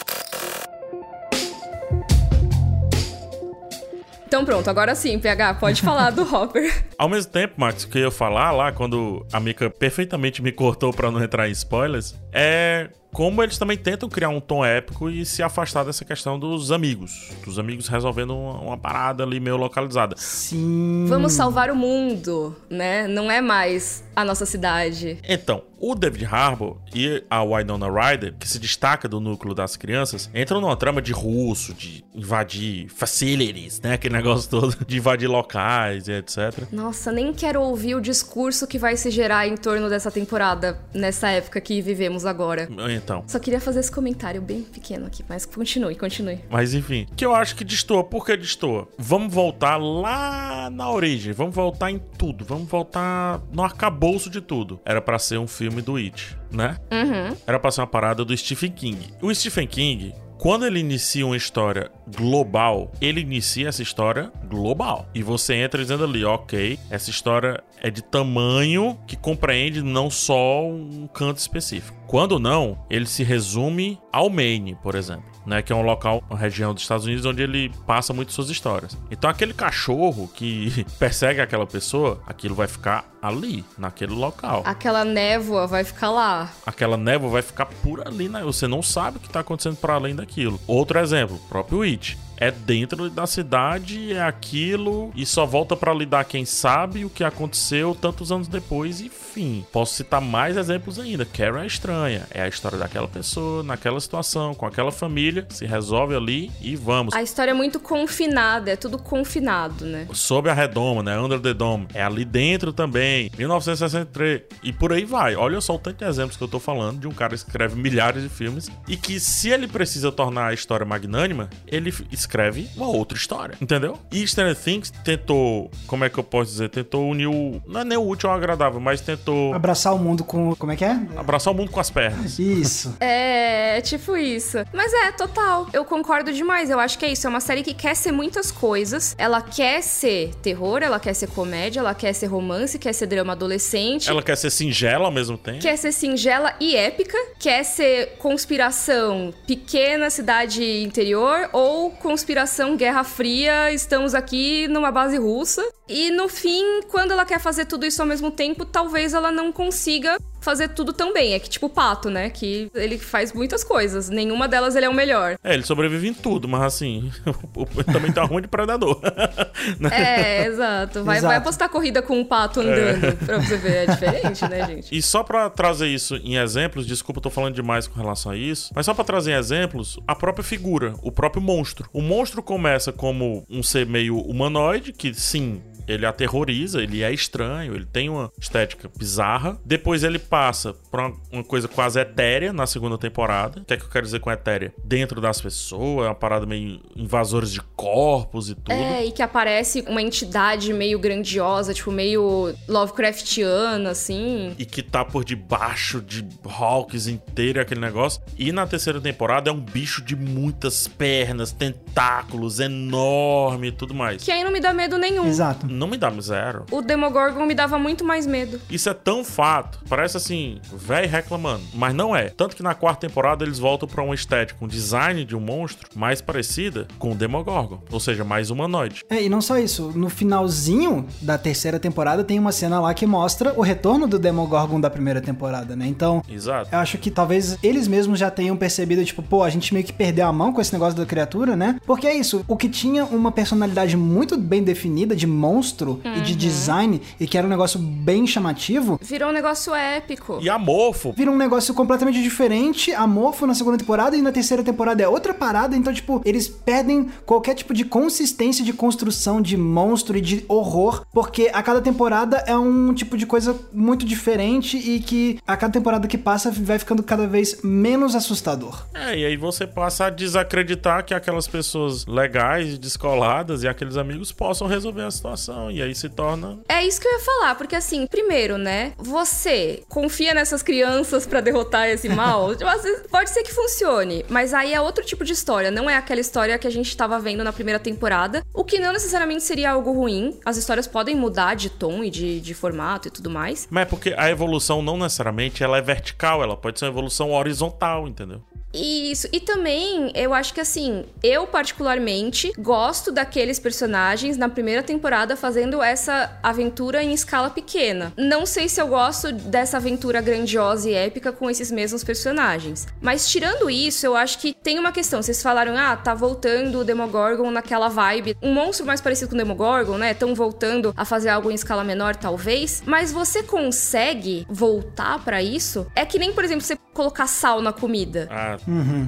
Então 4.26 4.46
pronto, 4.46 4.68
agora 4.70 4.94
sim, 4.94 5.18
PH, 5.18 5.54
pode 5.54 5.82
falar 5.82 6.10
do 6.10 6.22
Hopper. 6.22 6.84
Ao 6.96 7.06
mesmo 7.06 7.30
tempo, 7.30 7.54
Max, 7.58 7.84
o 7.84 7.88
que 7.88 7.98
eu 7.98 8.04
ia 8.04 8.10
falar 8.10 8.50
lá, 8.50 8.72
quando 8.72 9.26
a 9.30 9.38
Mika 9.38 9.68
perfeitamente 9.68 10.40
me 10.42 10.50
cortou 10.50 10.90
para 10.90 11.10
não 11.10 11.22
entrar 11.22 11.48
em 11.48 11.52
spoilers, 11.52 12.14
é 12.32 12.88
como 13.12 13.42
eles 13.42 13.58
também 13.58 13.76
tentam 13.76 14.08
criar 14.08 14.30
um 14.30 14.40
tom 14.40 14.64
épico 14.64 15.10
e 15.10 15.24
se 15.26 15.42
afastar 15.42 15.84
dessa 15.84 16.04
questão 16.04 16.38
dos 16.38 16.72
amigos. 16.72 17.30
Dos 17.44 17.58
amigos 17.58 17.86
resolvendo 17.86 18.34
uma, 18.34 18.60
uma, 18.60 18.78
parada 18.78 19.22
ali 19.22 19.38
meio 19.38 19.56
localizada. 19.56 20.16
Sim. 20.16 21.04
Vamos 21.08 21.32
salvar 21.32 21.70
o 21.70 21.76
mundo, 21.76 22.56
né? 22.70 23.06
Não 23.06 23.30
é 23.30 23.42
mais 23.42 24.02
a 24.16 24.24
nossa 24.24 24.46
cidade. 24.46 25.18
Então, 25.28 25.62
o 25.82 25.96
David 25.96 26.26
Harbour 26.26 26.76
e 26.94 27.24
a 27.28 27.42
Winona 27.42 27.88
Ryder, 27.90 28.36
que 28.38 28.48
se 28.48 28.60
destaca 28.60 29.08
do 29.08 29.18
núcleo 29.18 29.52
das 29.52 29.76
crianças, 29.76 30.30
entram 30.32 30.60
numa 30.60 30.76
trama 30.76 31.02
de 31.02 31.12
russo, 31.12 31.74
de 31.74 32.04
invadir 32.14 32.88
facilities, 32.88 33.80
né? 33.80 33.94
Aquele 33.94 34.14
negócio 34.14 34.48
todo 34.48 34.76
de 34.86 34.98
invadir 34.98 35.26
locais 35.26 36.06
e 36.06 36.12
etc. 36.12 36.68
Nossa, 36.70 37.10
nem 37.10 37.32
quero 37.32 37.60
ouvir 37.60 37.96
o 37.96 38.00
discurso 38.00 38.64
que 38.64 38.78
vai 38.78 38.96
se 38.96 39.10
gerar 39.10 39.48
em 39.48 39.56
torno 39.56 39.90
dessa 39.90 40.08
temporada, 40.08 40.78
nessa 40.94 41.30
época 41.30 41.60
que 41.60 41.82
vivemos 41.82 42.24
agora. 42.24 42.68
Então. 42.94 43.24
Só 43.26 43.40
queria 43.40 43.60
fazer 43.60 43.80
esse 43.80 43.90
comentário 43.90 44.40
bem 44.40 44.62
pequeno 44.62 45.06
aqui, 45.06 45.24
mas 45.28 45.44
continue, 45.44 45.96
continue. 45.96 46.38
Mas 46.48 46.74
enfim, 46.74 47.08
que 47.16 47.26
eu 47.26 47.34
acho 47.34 47.56
que 47.56 47.64
destoa. 47.64 48.04
Por 48.04 48.24
que 48.24 48.36
destoa? 48.36 48.86
Vamos 48.96 49.34
voltar 49.34 49.78
lá 49.78 50.70
na 50.70 50.88
origem, 50.88 51.32
vamos 51.32 51.56
voltar 51.56 51.90
em 51.90 51.98
tudo, 51.98 52.44
vamos 52.44 52.68
voltar 52.68 53.42
no 53.52 53.64
arcabouço 53.64 54.30
de 54.30 54.40
tudo. 54.40 54.80
Era 54.84 55.00
para 55.00 55.18
ser 55.18 55.38
um 55.38 55.48
filme 55.48 55.71
do 55.80 55.96
It, 55.96 56.36
né? 56.50 56.76
Uhum. 56.90 57.36
Era 57.46 57.58
pra 57.58 57.70
ser 57.70 57.80
uma 57.80 57.86
parada 57.86 58.24
do 58.24 58.36
Stephen 58.36 58.72
King. 58.72 58.98
O 59.22 59.32
Stephen 59.34 59.66
King, 59.66 60.12
quando 60.38 60.66
ele 60.66 60.80
inicia 60.80 61.24
uma 61.24 61.36
história 61.36 61.88
global, 62.16 62.90
ele 63.00 63.20
inicia 63.20 63.68
essa 63.68 63.80
história 63.80 64.32
global. 64.48 65.08
E 65.14 65.22
você 65.22 65.54
entra 65.54 65.80
dizendo 65.80 66.02
ali, 66.02 66.24
ok, 66.24 66.78
essa 66.90 67.10
história 67.10 67.62
é 67.80 67.88
de 67.90 68.02
tamanho 68.02 68.98
que 69.06 69.16
compreende 69.16 69.82
não 69.82 70.10
só 70.10 70.66
um 70.66 71.06
canto 71.06 71.38
específico. 71.38 71.96
Quando 72.12 72.38
não, 72.38 72.76
ele 72.90 73.06
se 73.06 73.24
resume 73.24 73.98
ao 74.12 74.28
Maine, 74.28 74.74
por 74.82 74.94
exemplo, 74.94 75.24
né, 75.46 75.62
que 75.62 75.72
é 75.72 75.74
um 75.74 75.80
local, 75.80 76.22
uma 76.28 76.38
região 76.38 76.74
dos 76.74 76.82
Estados 76.82 77.06
Unidos 77.06 77.24
onde 77.24 77.42
ele 77.42 77.72
passa 77.86 78.12
muito 78.12 78.34
suas 78.34 78.50
histórias. 78.50 78.98
Então 79.10 79.30
aquele 79.30 79.54
cachorro 79.54 80.28
que 80.28 80.84
persegue 81.00 81.40
aquela 81.40 81.66
pessoa, 81.66 82.22
aquilo 82.26 82.54
vai 82.54 82.68
ficar 82.68 83.06
ali, 83.22 83.64
naquele 83.78 84.12
local. 84.12 84.60
Aquela 84.66 85.06
névoa 85.06 85.66
vai 85.66 85.84
ficar 85.84 86.10
lá. 86.10 86.52
Aquela 86.66 86.98
névoa 86.98 87.30
vai 87.30 87.40
ficar 87.40 87.64
por 87.64 88.06
ali, 88.06 88.28
né? 88.28 88.42
Você 88.42 88.68
não 88.68 88.82
sabe 88.82 89.16
o 89.16 89.20
que 89.20 89.28
está 89.28 89.40
acontecendo 89.40 89.76
para 89.76 89.94
além 89.94 90.14
daquilo. 90.14 90.60
Outro 90.66 90.98
exemplo, 90.98 91.40
próprio 91.48 91.80
It 91.80 92.18
é 92.42 92.50
dentro 92.50 93.08
da 93.08 93.24
cidade, 93.24 94.12
é 94.12 94.20
aquilo, 94.20 95.12
e 95.14 95.24
só 95.24 95.46
volta 95.46 95.76
para 95.76 95.94
lidar 95.94 96.24
quem 96.24 96.44
sabe 96.44 97.04
o 97.04 97.10
que 97.10 97.22
aconteceu 97.22 97.94
tantos 97.94 98.32
anos 98.32 98.48
depois, 98.48 99.00
e 99.00 99.08
fim. 99.08 99.64
Posso 99.70 99.94
citar 99.94 100.20
mais 100.20 100.56
exemplos 100.56 100.98
ainda. 100.98 101.24
Karen 101.24 101.62
é 101.62 101.66
estranha, 101.66 102.26
é 102.32 102.42
a 102.42 102.48
história 102.48 102.76
daquela 102.76 103.06
pessoa, 103.06 103.62
naquela 103.62 104.00
situação, 104.00 104.54
com 104.54 104.66
aquela 104.66 104.90
família, 104.90 105.46
se 105.50 105.64
resolve 105.66 106.16
ali 106.16 106.50
e 106.60 106.74
vamos. 106.74 107.14
A 107.14 107.22
história 107.22 107.52
é 107.52 107.54
muito 107.54 107.78
confinada, 107.78 108.72
é 108.72 108.76
tudo 108.76 108.98
confinado, 108.98 109.84
né? 109.84 110.08
Sob 110.12 110.50
a 110.50 110.52
redoma, 110.52 111.00
né? 111.00 111.16
Under 111.20 111.38
the 111.38 111.54
Dome. 111.54 111.86
É 111.94 112.02
ali 112.02 112.24
dentro 112.24 112.72
também. 112.72 113.30
1963. 113.38 114.42
E 114.64 114.72
por 114.72 114.92
aí 114.92 115.04
vai. 115.04 115.36
Olha 115.36 115.60
só 115.60 115.76
o 115.76 115.78
tanto 115.78 115.98
de 115.98 116.04
exemplos 116.04 116.36
que 116.36 116.42
eu 116.42 116.48
tô 116.48 116.58
falando 116.58 116.98
de 116.98 117.06
um 117.06 117.12
cara 117.12 117.30
que 117.30 117.36
escreve 117.36 117.76
milhares 117.80 118.20
de 118.20 118.28
filmes 118.28 118.68
e 118.88 118.96
que, 118.96 119.20
se 119.20 119.48
ele 119.50 119.68
precisa 119.68 120.10
tornar 120.10 120.48
a 120.48 120.52
história 120.52 120.84
magnânima, 120.84 121.48
ele 121.68 121.94
escreve 122.10 122.31
uma 122.76 122.88
outra 122.88 123.16
história. 123.16 123.56
Entendeu? 123.60 123.98
E 124.10 124.26
Stranger 124.26 124.56
Things 124.56 124.90
tentou, 125.04 125.70
como 125.86 126.04
é 126.04 126.08
que 126.08 126.18
eu 126.18 126.24
posso 126.24 126.50
dizer? 126.50 126.68
Tentou 126.70 127.08
unir 127.08 127.26
o. 127.26 127.60
Não 127.66 127.80
é 127.80 127.84
nem 127.84 127.98
o 127.98 128.06
útil 128.06 128.30
ao 128.30 128.36
agradável, 128.36 128.80
mas 128.80 129.00
tentou. 129.00 129.54
Abraçar 129.54 129.94
o 129.94 129.98
mundo 129.98 130.24
com. 130.24 130.54
Como 130.56 130.72
é 130.72 130.76
que 130.76 130.84
é? 130.84 130.98
Abraçar 131.16 131.52
o 131.52 131.56
mundo 131.56 131.70
com 131.70 131.80
as 131.80 131.90
pernas. 131.90 132.38
Isso. 132.38 132.96
É, 133.12 133.80
tipo 133.80 134.16
isso. 134.16 134.58
Mas 134.72 134.92
é, 134.92 135.12
total. 135.12 135.68
Eu 135.72 135.84
concordo 135.84 136.32
demais. 136.32 136.70
Eu 136.70 136.78
acho 136.78 136.98
que 136.98 137.04
é 137.04 137.12
isso. 137.12 137.26
É 137.26 137.30
uma 137.30 137.40
série 137.40 137.62
que 137.62 137.72
quer 137.72 137.94
ser 137.94 138.12
muitas 138.12 138.50
coisas. 138.50 139.14
Ela 139.18 139.40
quer 139.40 139.82
ser 139.82 140.34
terror, 140.36 140.82
ela 140.82 141.00
quer 141.00 141.14
ser 141.14 141.28
comédia, 141.28 141.80
ela 141.80 141.94
quer 141.94 142.12
ser 142.12 142.26
romance, 142.26 142.78
quer 142.78 142.92
ser 142.92 143.06
drama 143.06 143.32
adolescente. 143.32 144.08
Ela 144.10 144.22
quer 144.22 144.36
ser 144.36 144.50
singela 144.50 145.06
ao 145.06 145.10
mesmo 145.10 145.38
tempo. 145.38 145.60
Quer 145.60 145.76
ser 145.76 145.92
singela 145.92 146.54
e 146.60 146.76
épica. 146.76 147.16
Quer 147.38 147.64
ser 147.64 148.16
conspiração 148.18 149.32
pequena 149.46 150.10
cidade 150.10 150.82
interior 150.82 151.48
ou 151.52 151.90
conspiração 152.22 152.76
Guerra 152.76 153.02
Fria. 153.02 153.72
Estamos 153.72 154.14
aqui 154.14 154.68
numa 154.68 154.92
base 154.92 155.18
russa. 155.18 155.60
E 155.88 156.08
no 156.12 156.28
fim, 156.28 156.62
quando 156.88 157.10
ela 157.10 157.24
quer 157.24 157.40
fazer 157.40 157.66
tudo 157.66 157.84
isso 157.84 158.00
ao 158.00 158.06
mesmo 158.06 158.30
tempo, 158.30 158.64
talvez 158.64 159.12
ela 159.12 159.32
não 159.32 159.50
consiga 159.50 160.16
fazer 160.42 160.68
tudo 160.68 160.92
tão 160.92 161.12
bem. 161.12 161.34
É 161.34 161.38
que 161.38 161.48
tipo 161.48 161.66
o 161.66 161.70
Pato, 161.70 162.10
né? 162.10 162.28
Que 162.30 162.70
ele 162.74 162.98
faz 162.98 163.32
muitas 163.32 163.64
coisas. 163.64 164.10
Nenhuma 164.10 164.48
delas 164.48 164.76
ele 164.76 164.86
é 164.86 164.88
o 164.88 164.94
melhor. 164.94 165.36
É, 165.42 165.54
ele 165.54 165.62
sobrevive 165.62 166.08
em 166.08 166.14
tudo, 166.14 166.48
mas 166.48 166.62
assim, 166.62 167.10
também 167.92 168.12
tá 168.12 168.24
ruim 168.24 168.42
de 168.42 168.48
predador. 168.48 169.00
é, 169.90 170.46
exato. 170.46 171.04
Vai, 171.04 171.18
Exato. 171.18 171.28
vai 171.28 171.36
apostar 171.36 171.68
corrida 171.68 172.02
com 172.02 172.18
um 172.18 172.24
pato 172.24 172.60
andando 172.60 173.06
é. 173.06 173.12
pra 173.12 173.38
você 173.38 173.56
ver. 173.56 173.72
É 173.72 173.86
diferente, 173.86 174.48
né, 174.48 174.66
gente? 174.66 174.96
E 174.96 175.00
só 175.00 175.22
pra 175.22 175.48
trazer 175.48 175.88
isso 175.88 176.16
em 176.16 176.36
exemplos, 176.36 176.86
desculpa, 176.86 177.18
eu 177.18 177.22
tô 177.22 177.30
falando 177.30 177.54
demais 177.54 177.86
com 177.86 177.98
relação 177.98 178.32
a 178.32 178.36
isso, 178.36 178.72
mas 178.74 178.86
só 178.86 178.92
pra 178.94 179.04
trazer 179.04 179.32
em 179.32 179.34
exemplos, 179.34 179.98
a 180.06 180.14
própria 180.14 180.44
figura, 180.44 180.94
o 181.02 181.10
próprio 181.10 181.42
monstro. 181.42 181.88
O 181.92 182.02
monstro 182.02 182.42
começa 182.42 182.92
como 182.92 183.44
um 183.48 183.62
ser 183.62 183.86
meio 183.86 184.18
humanoide, 184.18 184.92
que 184.92 185.14
sim, 185.14 185.62
ele 185.86 186.06
aterroriza, 186.06 186.82
ele 186.82 187.02
é 187.02 187.12
estranho, 187.12 187.74
ele 187.74 187.86
tem 187.86 188.08
uma 188.08 188.30
estética 188.38 188.90
bizarra. 188.96 189.58
Depois 189.64 190.02
ele 190.02 190.18
passa 190.18 190.74
pra 190.92 191.10
uma 191.32 191.42
coisa 191.42 191.66
quase 191.66 191.98
etérea 191.98 192.52
na 192.52 192.66
segunda 192.66 192.98
temporada. 192.98 193.60
O 193.60 193.64
que 193.64 193.72
é 193.72 193.76
que 193.78 193.84
eu 193.84 193.88
quero 193.88 194.04
dizer 194.04 194.20
com 194.20 194.30
etérea? 194.30 194.74
Dentro 194.84 195.22
das 195.22 195.40
pessoas, 195.40 196.04
é 196.04 196.08
uma 196.10 196.14
parada 196.14 196.44
meio 196.44 196.80
invasores 196.94 197.50
de 197.50 197.62
corpos 197.74 198.50
e 198.50 198.54
tudo. 198.54 198.72
É, 198.72 199.06
e 199.06 199.10
que 199.10 199.22
aparece 199.22 199.82
uma 199.88 200.02
entidade 200.02 200.70
meio 200.72 200.98
grandiosa, 200.98 201.72
tipo, 201.72 201.90
meio 201.90 202.54
Lovecraftiana, 202.68 203.90
assim. 203.90 204.54
E 204.58 204.66
que 204.66 204.82
tá 204.82 205.02
por 205.02 205.24
debaixo 205.24 206.02
de 206.02 206.26
Hawks 206.46 207.06
inteiro, 207.06 207.58
aquele 207.58 207.80
negócio. 207.80 208.20
E 208.38 208.52
na 208.52 208.66
terceira 208.66 209.00
temporada 209.00 209.48
é 209.48 209.52
um 209.52 209.60
bicho 209.60 210.02
de 210.02 210.14
muitas 210.14 210.86
pernas, 210.86 211.52
tentáculos, 211.52 212.60
enorme 212.60 213.68
e 213.68 213.72
tudo 213.72 213.94
mais. 213.94 214.22
Que 214.22 214.30
aí 214.30 214.44
não 214.44 214.52
me 214.52 214.60
dá 214.60 214.74
medo 214.74 214.98
nenhum. 214.98 215.26
Exato. 215.26 215.66
Não 215.66 215.86
me 215.86 215.96
dá 215.96 216.12
zero. 216.20 216.66
O 216.70 216.82
Demogorgon 216.82 217.46
me 217.46 217.54
dava 217.54 217.78
muito 217.78 218.04
mais 218.04 218.26
medo. 218.26 218.60
Isso 218.68 218.90
é 218.90 218.94
tão 218.94 219.24
fato. 219.24 219.80
Parece 219.88 220.18
assim, 220.18 220.60
velho 220.82 221.08
reclamando. 221.08 221.62
Mas 221.74 221.94
não 221.94 222.14
é. 222.14 222.28
Tanto 222.28 222.56
que 222.56 222.62
na 222.62 222.74
quarta 222.74 223.06
temporada 223.06 223.44
eles 223.44 223.58
voltam 223.58 223.88
pra 223.88 224.02
uma 224.02 224.14
estética, 224.14 224.64
um 224.64 224.68
design 224.68 225.24
de 225.24 225.36
um 225.36 225.40
monstro 225.40 225.88
mais 225.94 226.20
parecida 226.20 226.86
com 226.98 227.12
o 227.12 227.14
Demogorgon. 227.14 227.80
Ou 227.90 228.00
seja, 228.00 228.24
mais 228.24 228.50
humanoide. 228.50 229.02
É, 229.08 229.22
e 229.22 229.28
não 229.28 229.40
só 229.40 229.58
isso. 229.58 229.92
No 229.94 230.08
finalzinho 230.08 231.06
da 231.20 231.38
terceira 231.38 231.78
temporada 231.78 232.24
tem 232.24 232.38
uma 232.38 232.52
cena 232.52 232.80
lá 232.80 232.92
que 232.94 233.06
mostra 233.06 233.52
o 233.56 233.62
retorno 233.62 234.06
do 234.06 234.18
Demogorgon 234.18 234.80
da 234.80 234.90
primeira 234.90 235.20
temporada, 235.20 235.76
né? 235.76 235.86
Então, 235.86 236.22
Exato. 236.28 236.68
eu 236.72 236.78
acho 236.78 236.98
que 236.98 237.10
talvez 237.10 237.58
eles 237.62 237.86
mesmos 237.86 238.18
já 238.18 238.30
tenham 238.30 238.56
percebido, 238.56 239.04
tipo, 239.04 239.22
pô, 239.22 239.42
a 239.42 239.50
gente 239.50 239.72
meio 239.72 239.86
que 239.86 239.92
perdeu 239.92 240.26
a 240.26 240.32
mão 240.32 240.52
com 240.52 240.60
esse 240.60 240.72
negócio 240.72 240.98
da 240.98 241.06
criatura, 241.06 241.54
né? 241.56 241.78
Porque 241.86 242.06
é 242.06 242.14
isso. 242.14 242.44
O 242.48 242.56
que 242.56 242.68
tinha 242.68 243.04
uma 243.04 243.30
personalidade 243.30 243.96
muito 243.96 244.36
bem 244.36 244.62
definida 244.62 245.14
de 245.14 245.26
monstro 245.26 246.00
e 246.04 246.20
de 246.20 246.34
design, 246.34 247.00
e 247.18 247.26
que 247.26 247.36
era 247.38 247.46
um 247.46 247.50
negócio 247.50 247.78
bem 247.78 248.26
chamativo, 248.26 248.98
Virou 249.02 249.28
um 249.28 249.32
negócio 249.32 249.74
épico. 249.74 250.38
E 250.40 250.48
a 250.48 250.58
amorfo. 250.72 251.12
Vira 251.12 251.30
um 251.30 251.36
negócio 251.36 251.74
completamente 251.74 252.22
diferente, 252.22 252.92
amorfo 252.94 253.46
na 253.46 253.54
segunda 253.54 253.76
temporada 253.76 254.16
e 254.16 254.22
na 254.22 254.32
terceira 254.32 254.62
temporada 254.62 255.02
é 255.02 255.08
outra 255.08 255.34
parada, 255.34 255.76
então, 255.76 255.92
tipo, 255.92 256.22
eles 256.24 256.48
perdem 256.48 257.10
qualquer 257.26 257.54
tipo 257.54 257.74
de 257.74 257.84
consistência 257.84 258.64
de 258.64 258.72
construção 258.72 259.40
de 259.40 259.56
monstro 259.56 260.16
e 260.16 260.20
de 260.20 260.44
horror, 260.48 261.04
porque 261.12 261.50
a 261.52 261.62
cada 261.62 261.80
temporada 261.80 262.38
é 262.46 262.56
um 262.56 262.94
tipo 262.94 263.16
de 263.16 263.26
coisa 263.26 263.58
muito 263.72 264.06
diferente 264.06 264.76
e 264.76 265.00
que 265.00 265.38
a 265.46 265.56
cada 265.56 265.72
temporada 265.72 266.08
que 266.08 266.18
passa 266.18 266.50
vai 266.50 266.78
ficando 266.78 267.02
cada 267.02 267.26
vez 267.26 267.60
menos 267.62 268.14
assustador. 268.14 268.86
É, 268.94 269.16
e 269.16 269.24
aí 269.24 269.36
você 269.36 269.66
passa 269.66 270.06
a 270.06 270.10
desacreditar 270.10 271.04
que 271.04 271.14
aquelas 271.14 271.46
pessoas 271.46 272.06
legais, 272.06 272.78
descoladas 272.78 273.62
e 273.62 273.68
aqueles 273.68 273.96
amigos 273.96 274.32
possam 274.32 274.66
resolver 274.66 275.02
a 275.02 275.10
situação. 275.10 275.70
E 275.70 275.82
aí 275.82 275.94
se 275.94 276.08
torna. 276.08 276.58
É 276.68 276.84
isso 276.86 277.00
que 277.00 277.06
eu 277.06 277.12
ia 277.12 277.20
falar, 277.20 277.54
porque 277.56 277.76
assim, 277.76 278.06
primeiro, 278.06 278.56
né? 278.56 278.92
Você 278.98 279.82
confia 279.88 280.34
nessas 280.34 280.61
crianças 280.62 281.26
pra 281.26 281.40
derrotar 281.40 281.88
esse 281.88 282.08
mal? 282.08 282.50
Pode 283.10 283.30
ser 283.30 283.42
que 283.42 283.52
funcione, 283.52 284.24
mas 284.28 284.54
aí 284.54 284.72
é 284.72 284.80
outro 284.80 285.04
tipo 285.04 285.24
de 285.24 285.32
história. 285.32 285.70
Não 285.70 285.88
é 285.88 285.96
aquela 285.96 286.20
história 286.20 286.58
que 286.58 286.66
a 286.66 286.70
gente 286.70 286.96
tava 286.96 287.18
vendo 287.18 287.44
na 287.44 287.52
primeira 287.52 287.78
temporada, 287.78 288.44
o 288.54 288.64
que 288.64 288.78
não 288.78 288.92
necessariamente 288.92 289.42
seria 289.42 289.70
algo 289.72 289.92
ruim. 289.92 290.38
As 290.44 290.56
histórias 290.56 290.86
podem 290.86 291.16
mudar 291.16 291.54
de 291.54 291.70
tom 291.70 292.04
e 292.04 292.10
de, 292.10 292.40
de 292.40 292.54
formato 292.54 293.08
e 293.08 293.10
tudo 293.10 293.30
mais. 293.30 293.66
Mas 293.70 293.82
é 293.82 293.86
porque 293.86 294.14
a 294.16 294.30
evolução 294.30 294.82
não 294.82 294.96
necessariamente 294.96 295.62
ela 295.62 295.78
é 295.78 295.82
vertical, 295.82 296.42
ela 296.42 296.56
pode 296.56 296.78
ser 296.78 296.86
uma 296.86 296.92
evolução 296.92 297.32
horizontal, 297.32 298.06
entendeu? 298.06 298.42
Isso. 298.72 299.28
E 299.32 299.40
também, 299.40 300.10
eu 300.14 300.32
acho 300.32 300.54
que 300.54 300.60
assim, 300.60 301.04
eu 301.22 301.46
particularmente 301.46 302.52
gosto 302.58 303.12
daqueles 303.12 303.58
personagens 303.58 304.36
na 304.36 304.48
primeira 304.48 304.82
temporada 304.82 305.36
fazendo 305.36 305.82
essa 305.82 306.38
aventura 306.42 307.02
em 307.02 307.12
escala 307.12 307.50
pequena. 307.50 308.12
Não 308.16 308.46
sei 308.46 308.68
se 308.68 308.80
eu 308.80 308.88
gosto 308.88 309.32
dessa 309.32 309.76
aventura 309.76 310.20
grandiosa 310.20 310.88
e 310.88 310.94
épica 310.94 311.32
com 311.32 311.50
esses 311.50 311.70
mesmos 311.70 312.02
personagens. 312.02 312.86
Mas 313.00 313.28
tirando 313.28 313.68
isso, 313.68 314.06
eu 314.06 314.16
acho 314.16 314.38
que 314.38 314.54
tem 314.54 314.78
uma 314.78 314.92
questão. 314.92 315.22
Vocês 315.22 315.42
falaram, 315.42 315.76
ah, 315.76 315.96
tá 315.96 316.14
voltando 316.14 316.80
o 316.80 316.84
Demogorgon 316.84 317.50
naquela 317.50 317.88
vibe. 317.88 318.36
Um 318.42 318.54
monstro 318.54 318.86
mais 318.86 319.00
parecido 319.00 319.30
com 319.30 319.34
o 319.34 319.38
Demogorgon, 319.38 319.98
né? 319.98 320.12
Estão 320.12 320.34
voltando 320.34 320.94
a 320.96 321.04
fazer 321.04 321.28
algo 321.28 321.50
em 321.50 321.54
escala 321.54 321.84
menor, 321.84 322.16
talvez. 322.16 322.82
Mas 322.86 323.12
você 323.12 323.42
consegue 323.42 324.46
voltar 324.48 325.22
para 325.24 325.42
isso? 325.42 325.86
É 325.94 326.04
que 326.04 326.18
nem, 326.18 326.32
por 326.32 326.44
exemplo, 326.44 326.62
você 326.62 326.76
colocar 326.92 327.26
sal 327.26 327.60
na 327.60 327.72
comida. 327.72 328.28
Ah, 328.30 328.56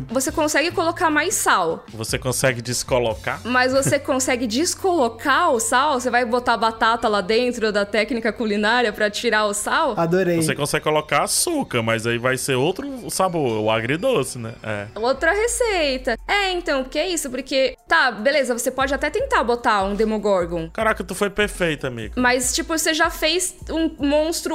Você 0.08 0.32
consegue 0.32 0.70
colocar 0.70 1.10
mais 1.10 1.34
sal, 1.34 1.84
você 1.92 2.18
consegue 2.18 2.60
descolocar? 2.62 3.40
mas 3.44 3.72
você 3.72 3.98
consegue 4.00 4.46
descolocar 4.46 5.50
o 5.50 5.60
sal? 5.60 6.00
Você 6.00 6.10
vai 6.10 6.24
botar 6.24 6.56
batata 6.56 7.08
lá 7.08 7.20
dentro 7.20 7.72
da 7.72 7.84
técnica 7.84 8.32
culinária 8.32 8.92
pra 8.92 9.10
tirar 9.10 9.46
o 9.46 9.54
sal? 9.54 9.94
Adorei. 9.96 10.36
Você 10.36 10.54
consegue 10.54 10.84
colocar 10.84 11.22
açúcar, 11.24 11.82
mas 11.82 12.06
aí 12.06 12.18
vai 12.18 12.36
ser 12.36 12.54
outro 12.54 13.10
sabor, 13.10 13.60
o 13.60 13.70
agridoce, 13.70 14.38
né? 14.38 14.54
É. 14.62 14.86
Outra 14.98 15.32
receita. 15.32 16.18
É, 16.26 16.50
então, 16.52 16.82
porque 16.82 16.98
é 16.98 17.08
isso, 17.08 17.30
porque 17.30 17.76
tá, 17.88 18.10
beleza, 18.10 18.56
você 18.56 18.70
pode 18.70 18.92
até 18.94 19.10
tentar 19.10 19.42
botar 19.44 19.82
um 19.84 19.94
Demogorgon. 19.94 20.70
Caraca, 20.70 21.02
tu 21.04 21.14
foi 21.14 21.30
perfeita, 21.30 21.88
amigo. 21.88 22.14
Mas, 22.16 22.54
tipo, 22.54 22.76
você 22.76 22.92
já 22.94 23.10
fez 23.10 23.54
um 23.70 23.90
monstro 23.98 24.54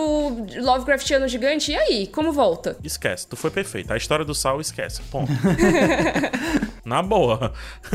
Lovecraftiano 0.58 1.28
gigante, 1.28 1.72
e 1.72 1.76
aí? 1.76 2.08
Como 2.08 2.32
volta? 2.32 2.78
Esquece, 2.84 3.28
tu 3.28 3.36
foi 3.36 3.52
perfeita. 3.52 3.94
A 3.94 3.98
história 3.98 4.26
do 4.26 4.34
sal, 4.36 4.60
esquece. 4.60 4.89
Ponto. 5.12 5.32
Na 6.90 7.04
boa. 7.04 7.54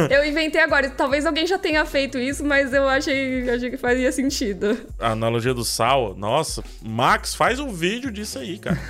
Eu 0.09 0.25
inventei 0.25 0.61
agora, 0.61 0.89
talvez 0.89 1.27
alguém 1.27 1.49
já 1.49 1.59
tenha 1.59 1.85
feito 1.85 2.17
isso, 2.17 2.45
mas 2.45 2.73
eu 2.73 2.89
achei, 2.89 3.51
achei 3.51 3.69
que 3.69 3.77
fazia 3.77 4.13
sentido. 4.13 4.87
A 5.01 5.11
analogia 5.11 5.53
do 5.53 5.65
sal, 5.65 6.15
nossa, 6.17 6.63
Max, 6.81 7.35
faz 7.35 7.59
um 7.59 7.73
vídeo 7.73 8.13
disso 8.13 8.39
aí, 8.39 8.57
cara. 8.57 8.81